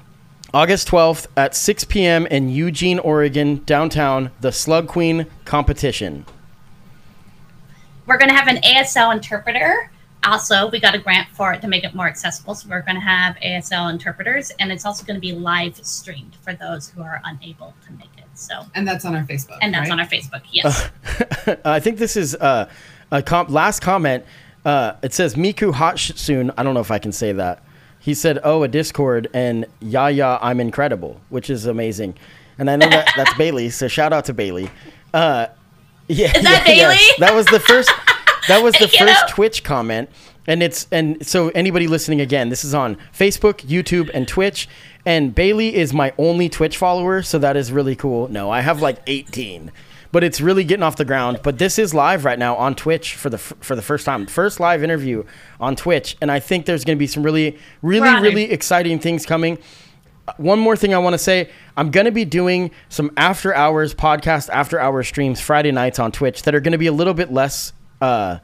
August 0.54 0.88
12th 0.88 1.26
at 1.36 1.54
6 1.54 1.84
p.m. 1.84 2.26
in 2.26 2.48
Eugene, 2.48 2.98
Oregon, 2.98 3.62
downtown, 3.66 4.30
the 4.40 4.50
Slug 4.50 4.88
Queen 4.88 5.26
competition. 5.44 6.24
We're 8.08 8.16
going 8.18 8.30
to 8.30 8.34
have 8.34 8.48
an 8.48 8.56
ASL 8.62 9.14
interpreter. 9.14 9.90
Also, 10.24 10.68
we 10.70 10.80
got 10.80 10.94
a 10.94 10.98
grant 10.98 11.28
for 11.28 11.52
it 11.52 11.60
to 11.60 11.68
make 11.68 11.84
it 11.84 11.94
more 11.94 12.08
accessible. 12.08 12.54
So 12.54 12.68
we're 12.68 12.80
going 12.82 12.96
to 12.96 13.00
have 13.02 13.36
ASL 13.36 13.90
interpreters, 13.90 14.50
and 14.58 14.72
it's 14.72 14.84
also 14.86 15.04
going 15.04 15.14
to 15.16 15.20
be 15.20 15.32
live 15.32 15.76
streamed 15.84 16.34
for 16.42 16.54
those 16.54 16.88
who 16.88 17.02
are 17.02 17.20
unable 17.24 17.74
to 17.86 17.92
make 17.92 18.08
it. 18.16 18.24
So, 18.34 18.64
And 18.74 18.86
that's 18.88 19.04
on 19.04 19.14
our 19.14 19.24
Facebook. 19.24 19.58
and 19.60 19.72
that's 19.74 19.90
right? 19.90 19.92
on 19.92 20.00
our 20.00 20.06
Facebook. 20.06 20.42
Yes. 20.50 20.90
I 21.64 21.80
think 21.80 21.98
this 21.98 22.16
is 22.16 22.34
uh, 22.34 22.68
a 23.12 23.22
com- 23.22 23.48
last 23.48 23.80
comment. 23.80 24.24
Uh, 24.64 24.94
it 25.02 25.12
says 25.12 25.34
Miku 25.34 25.72
hot 25.72 25.98
soon. 25.98 26.50
I 26.56 26.62
don't 26.62 26.74
know 26.74 26.80
if 26.80 26.90
I 26.90 26.98
can 26.98 27.12
say 27.12 27.32
that. 27.32 27.62
He 28.00 28.14
said, 28.14 28.38
"Oh, 28.42 28.62
a 28.62 28.68
Discord 28.68 29.28
and 29.34 29.66
yeah, 29.80 30.08
yeah, 30.08 30.38
I'm 30.40 30.60
incredible," 30.60 31.20
which 31.28 31.50
is 31.50 31.66
amazing. 31.66 32.14
And 32.58 32.70
I 32.70 32.76
know 32.76 32.88
that 32.88 33.12
that's 33.16 33.34
Bailey, 33.38 33.70
so 33.70 33.86
shout 33.88 34.12
out 34.12 34.24
to 34.26 34.32
Bailey. 34.34 34.70
Uh, 35.12 35.46
yeah, 36.08 36.36
Is 36.36 36.42
that 36.42 36.64
yeah, 36.66 36.74
yes. 36.74 37.18
That 37.18 37.34
was 37.34 37.46
the 37.46 37.60
first. 37.60 37.90
That 38.48 38.62
was 38.62 38.74
the 38.80 38.88
first 38.88 39.28
Twitch 39.28 39.62
comment, 39.62 40.08
and 40.46 40.62
it's 40.62 40.86
and 40.90 41.24
so 41.26 41.50
anybody 41.50 41.86
listening 41.86 42.20
again, 42.20 42.48
this 42.48 42.64
is 42.64 42.74
on 42.74 42.96
Facebook, 43.16 43.60
YouTube, 43.66 44.10
and 44.14 44.26
Twitch. 44.26 44.68
And 45.04 45.34
Bailey 45.34 45.74
is 45.74 45.94
my 45.94 46.12
only 46.18 46.48
Twitch 46.48 46.76
follower, 46.76 47.22
so 47.22 47.38
that 47.38 47.56
is 47.56 47.72
really 47.72 47.96
cool. 47.96 48.28
No, 48.28 48.50
I 48.50 48.60
have 48.60 48.82
like 48.82 48.98
18, 49.06 49.72
but 50.12 50.22
it's 50.22 50.38
really 50.38 50.64
getting 50.64 50.82
off 50.82 50.96
the 50.96 51.04
ground. 51.04 51.40
But 51.42 51.58
this 51.58 51.78
is 51.78 51.94
live 51.94 52.24
right 52.24 52.38
now 52.38 52.56
on 52.56 52.74
Twitch 52.74 53.14
for 53.14 53.30
the 53.30 53.38
for 53.38 53.76
the 53.76 53.82
first 53.82 54.04
time, 54.04 54.26
first 54.26 54.60
live 54.60 54.82
interview 54.82 55.24
on 55.60 55.76
Twitch, 55.76 56.16
and 56.20 56.30
I 56.30 56.40
think 56.40 56.66
there's 56.66 56.84
going 56.84 56.96
to 56.96 57.00
be 57.00 57.06
some 57.06 57.22
really, 57.22 57.58
really, 57.82 58.20
really 58.20 58.50
exciting 58.50 58.98
things 58.98 59.24
coming 59.26 59.58
one 60.36 60.58
more 60.58 60.76
thing 60.76 60.94
I 60.94 60.98
want 60.98 61.14
to 61.14 61.18
say. 61.18 61.50
I'm 61.76 61.90
going 61.90 62.06
to 62.06 62.12
be 62.12 62.24
doing 62.24 62.70
some 62.88 63.10
after 63.16 63.54
hours 63.54 63.94
podcast, 63.94 64.48
after 64.50 64.78
hours 64.78 65.08
streams 65.08 65.40
Friday 65.40 65.72
nights 65.72 65.98
on 65.98 66.12
Twitch 66.12 66.42
that 66.42 66.54
are 66.54 66.60
going 66.60 66.72
to 66.72 66.78
be 66.78 66.86
a 66.86 66.92
little 66.92 67.14
bit 67.14 67.32
less 67.32 67.72
uh, 68.00 68.38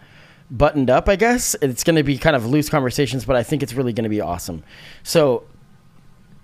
buttoned 0.51 0.91
up, 0.91 1.09
I 1.09 1.17
guess. 1.17 1.55
It's 1.61 1.85
going 1.85 1.97
to 1.97 2.03
be 2.03 2.19
kind 2.19 2.37
of 2.37 2.47
loose 2.47 2.69
conversations, 2.69 3.25
but 3.25 3.37
I 3.37 3.43
think 3.43 3.63
it's 3.63 3.75
really 3.75 3.93
going 3.93 4.05
to 4.05 4.11
be 4.11 4.21
awesome. 4.21 4.63
So 5.03 5.45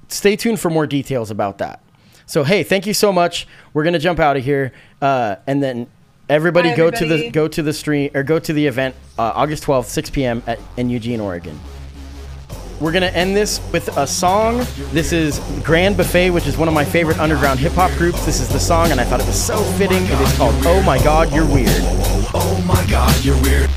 stay 0.09 0.37
tuned 0.37 0.61
for 0.61 0.71
more 0.71 0.87
details 0.87 1.31
about 1.31 1.59
that. 1.59 1.83
So, 2.27 2.45
hey, 2.45 2.63
thank 2.63 2.87
you 2.87 2.95
so 2.95 3.13
much. 3.13 3.47
We're 3.73 3.83
going 3.83 3.95
to 3.95 3.99
jump 3.99 4.21
out 4.21 4.37
of 4.37 4.45
here. 4.45 4.73
Uh, 5.03 5.37
and 5.47 5.63
then 5.63 5.89
everybody 6.29 6.71
Bye, 6.71 6.77
go 6.77 6.91
to 6.91 7.07
the 7.07 7.31
go 7.31 7.49
to 7.49 7.63
the 7.63 7.73
stream 7.73 8.11
or 8.15 8.23
go 8.23 8.39
to 8.39 8.53
the 8.53 8.67
event 8.67 8.95
uh, 9.19 9.33
August 9.35 9.65
12th, 9.65 9.87
6 9.87 10.11
p.m. 10.11 10.43
At, 10.47 10.61
in 10.77 10.91
Eugene, 10.91 11.21
Oregon. 11.21 11.59
We're 12.81 12.93
gonna 12.93 13.07
end 13.09 13.37
this 13.37 13.61
with 13.73 13.95
a 13.97 14.07
song. 14.07 14.67
This 14.91 15.13
is 15.13 15.39
Grand 15.63 15.99
Buffet, 15.99 16.31
which 16.31 16.47
is 16.47 16.57
one 16.57 16.67
of 16.67 16.73
my 16.73 16.85
favorite 16.85 17.19
underground 17.19 17.61
hip 17.61 17.73
hop 17.73 17.91
groups. 17.99 18.25
This 18.25 18.41
is 18.41 18.49
the 18.49 18.59
song, 18.59 18.91
and 18.91 18.99
I 18.99 19.05
thought 19.05 19.21
it 19.21 19.27
was 19.27 19.41
so 19.41 19.63
fitting. 19.79 20.03
It 20.05 20.21
is 20.21 20.37
called 20.39 20.55
"Oh 20.65 20.83
My 20.83 20.99
God, 21.03 21.31
You're 21.33 21.47
Weird." 21.47 21.69
Oh 22.33 22.63
my 22.65 22.87
god, 22.87 23.25
you're 23.25 23.37
weird. 23.43 23.69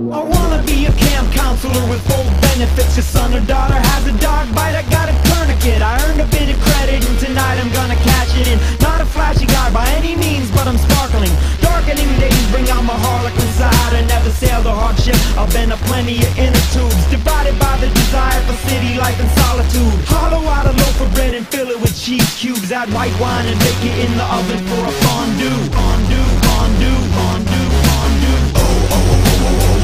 I 0.00 0.24
wanna 0.24 0.64
be 0.64 0.88
a 0.88 0.92
camp 0.96 1.28
counselor 1.36 1.84
with 1.92 2.00
full 2.08 2.24
benefits. 2.40 2.96
Your 2.96 3.04
son 3.04 3.36
or 3.36 3.44
daughter 3.44 3.76
has 3.76 4.08
a 4.08 4.16
dog 4.16 4.48
bite, 4.56 4.72
I 4.72 4.80
got 4.88 5.12
a 5.12 5.14
tourniquet. 5.28 5.84
I 5.84 6.00
earned 6.08 6.24
a 6.24 6.28
bit 6.32 6.48
of 6.48 6.56
credit, 6.56 7.04
and 7.04 7.18
tonight 7.20 7.60
I'm 7.60 7.68
gonna 7.68 8.00
cash 8.00 8.32
it 8.40 8.48
in. 8.48 8.56
Not 8.80 9.04
a 9.04 9.04
flashy 9.04 9.44
guy 9.44 9.68
by 9.68 9.84
any 10.00 10.16
means, 10.16 10.48
but 10.56 10.64
I'm 10.64 10.80
sparkling. 10.80 11.28
Darkening 11.60 12.08
days 12.16 12.40
bring 12.48 12.64
out 12.72 12.80
my 12.80 12.96
harlequin 12.96 13.50
side. 13.60 13.92
I 13.92 14.00
never 14.08 14.32
sailed 14.32 14.64
a 14.64 14.72
hard 14.72 14.96
ship, 14.96 15.20
I've 15.36 15.52
been 15.52 15.70
a 15.70 15.76
plenty 15.84 16.16
of 16.24 16.32
inner 16.40 16.64
tubes. 16.72 17.04
Divided 17.12 17.60
by 17.60 17.76
the 17.84 17.92
desire 17.92 18.40
for 18.48 18.56
city 18.72 18.96
life 18.96 19.20
and 19.20 19.28
solitude. 19.36 20.00
Hollow 20.08 20.40
out 20.48 20.64
a 20.64 20.72
loaf 20.80 20.96
of 21.04 21.12
bread 21.12 21.34
and 21.36 21.44
fill 21.52 21.68
it 21.68 21.76
with 21.76 21.92
cheese 21.92 22.24
cubes. 22.40 22.72
Add 22.72 22.88
white 22.96 23.12
wine 23.20 23.44
and 23.44 23.58
bake 23.60 23.84
it 23.84 24.08
in 24.08 24.16
the 24.16 24.24
oven 24.24 24.64
for 24.64 24.80
a. 24.80 24.92
Fondue, 25.04 25.60
fondue, 25.76 26.28
fondue, 26.48 27.00
fondue. 27.12 27.59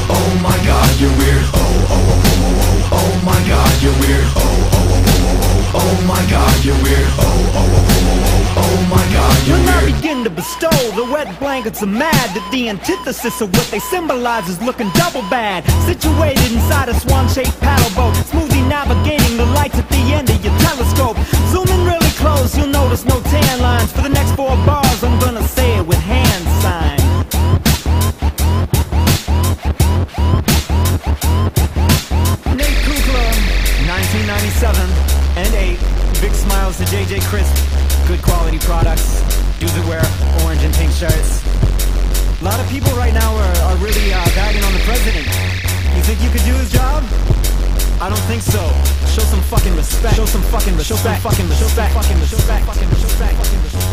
Oh 0.09 0.39
my 0.43 0.57
god, 0.65 0.89
you're 0.99 1.15
weird. 1.17 1.43
Oh, 1.53 1.57
oh, 1.57 1.95
oh, 1.95 2.21
oh, 2.23 2.37
oh, 2.37 2.91
oh, 2.91 2.97
oh 2.97 3.13
my 3.25 3.39
god, 3.47 3.73
you're 3.81 3.97
weird. 4.03 4.27
Oh, 4.35 4.41
oh, 4.41 4.77
oh, 4.77 5.07
oh, 5.07 5.27
oh, 5.27 5.75
oh, 5.75 5.81
oh 5.81 6.05
my 6.07 6.21
god, 6.29 6.55
you're 6.65 6.81
weird. 6.83 7.07
Oh, 7.17 7.23
oh, 7.23 7.59
oh, 7.59 7.87
oh, 7.91 8.17
oh, 8.23 8.63
oh 8.63 8.77
my 8.89 9.05
god, 9.13 9.35
you're 9.47 9.57
When 9.57 9.69
I 9.69 9.83
weird. 9.83 9.95
begin 9.95 10.23
to 10.23 10.29
bestow 10.29 10.69
the 10.95 11.05
wet 11.11 11.39
blankets 11.39 11.81
of 11.81 11.89
mad 11.89 12.27
That 12.35 12.47
the 12.51 12.69
antithesis 12.69 13.41
of 13.41 13.49
what 13.55 13.67
they 13.71 13.79
symbolize 13.79 14.47
is 14.49 14.61
looking 14.61 14.89
double 14.91 15.21
bad 15.29 15.63
Situated 15.85 16.51
inside 16.51 16.89
a 16.89 16.95
swan-shaped 16.95 17.59
paddle 17.59 17.91
boat 17.95 18.15
Smoothly 18.27 18.61
navigating 18.63 19.37
the 19.37 19.45
lights 19.45 19.77
at 19.77 19.87
the 19.89 20.03
end 20.13 20.29
of 20.29 20.43
your 20.43 20.55
telescope 20.59 21.17
Zoom 21.51 21.67
in 21.67 21.85
really 21.85 22.11
close, 22.17 22.57
you'll 22.57 22.67
notice 22.67 23.05
no 23.05 23.19
tan 23.21 23.59
lines 23.61 23.91
For 23.91 24.01
the 24.01 24.09
next 24.09 24.31
four 24.35 24.55
bars, 24.65 25.03
I'm 25.03 25.19
gonna 25.19 25.43
say 25.47 25.77
it 25.77 25.85
with 25.85 25.99
hand 25.99 26.43
signs 26.63 26.96
1997 33.97 34.77
and 35.41 35.49
8. 35.57 35.73
Big 36.21 36.29
smiles 36.29 36.77
to 36.77 36.85
JJ 36.85 37.17
Crisp. 37.25 37.49
Good 38.05 38.21
quality 38.21 38.61
products. 38.61 39.25
Dudes 39.57 39.73
that 39.73 39.85
wear 39.89 40.05
orange 40.45 40.61
and 40.61 40.69
pink 40.77 40.93
shirts. 40.93 41.41
A 42.37 42.45
lot 42.45 42.61
of 42.61 42.69
people 42.69 42.93
right 42.93 43.09
now 43.09 43.33
are, 43.33 43.57
are 43.65 43.77
really 43.81 44.13
uh, 44.13 44.21
bagging 44.37 44.61
on 44.61 44.69
the 44.77 44.83
president. 44.85 45.25
You 45.97 46.05
think 46.05 46.21
you 46.21 46.29
could 46.29 46.45
do 46.45 46.53
his 46.61 46.69
job? 46.69 47.01
I 47.97 48.05
don't 48.05 48.21
think 48.29 48.45
so. 48.45 48.61
Show 49.09 49.25
some 49.25 49.41
fucking 49.49 49.73
respect. 49.73 50.13
Show 50.13 50.29
some 50.29 50.45
fucking 50.53 50.77
respect. 50.77 50.93
Show 50.93 51.09
some 51.09 51.25
fucking 51.25 51.49
respect. 51.49 51.89
Fucking 51.97 52.19
respect. 52.21 52.69
Fucking 52.69 52.91
respect. 52.93 53.33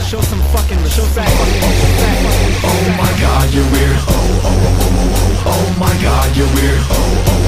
Show 0.05 0.21
some 0.21 0.45
fucking 0.53 0.81
respect. 0.85 1.33
Oh 1.33 2.93
my 3.01 3.09
god, 3.25 3.49
you're 3.57 3.65
weird. 3.73 3.97
Oh, 4.05 4.13
oh, 4.13 4.53
oh, 4.53 4.85
oh, 4.85 5.49
oh, 5.49 5.65
oh 5.65 5.69
my 5.81 5.97
god, 6.05 6.29
you're 6.37 6.53
weird. 6.61 6.77
Oh, 6.77 6.93
oh, 6.93 6.93
oh, 6.93 7.25
oh, 7.25 7.41
oh, 7.41 7.44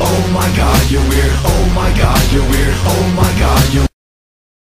oh 0.00 0.30
my 0.32 0.48
god, 0.56 0.90
you're 0.90 1.06
weird. 1.08 1.36
Oh 1.44 1.72
my 1.74 1.90
god, 1.96 2.20
you're 2.32 2.48
weird. 2.50 2.74
Oh 2.74 3.12
my 3.16 3.30
god, 3.38 3.74
you're 3.74 3.95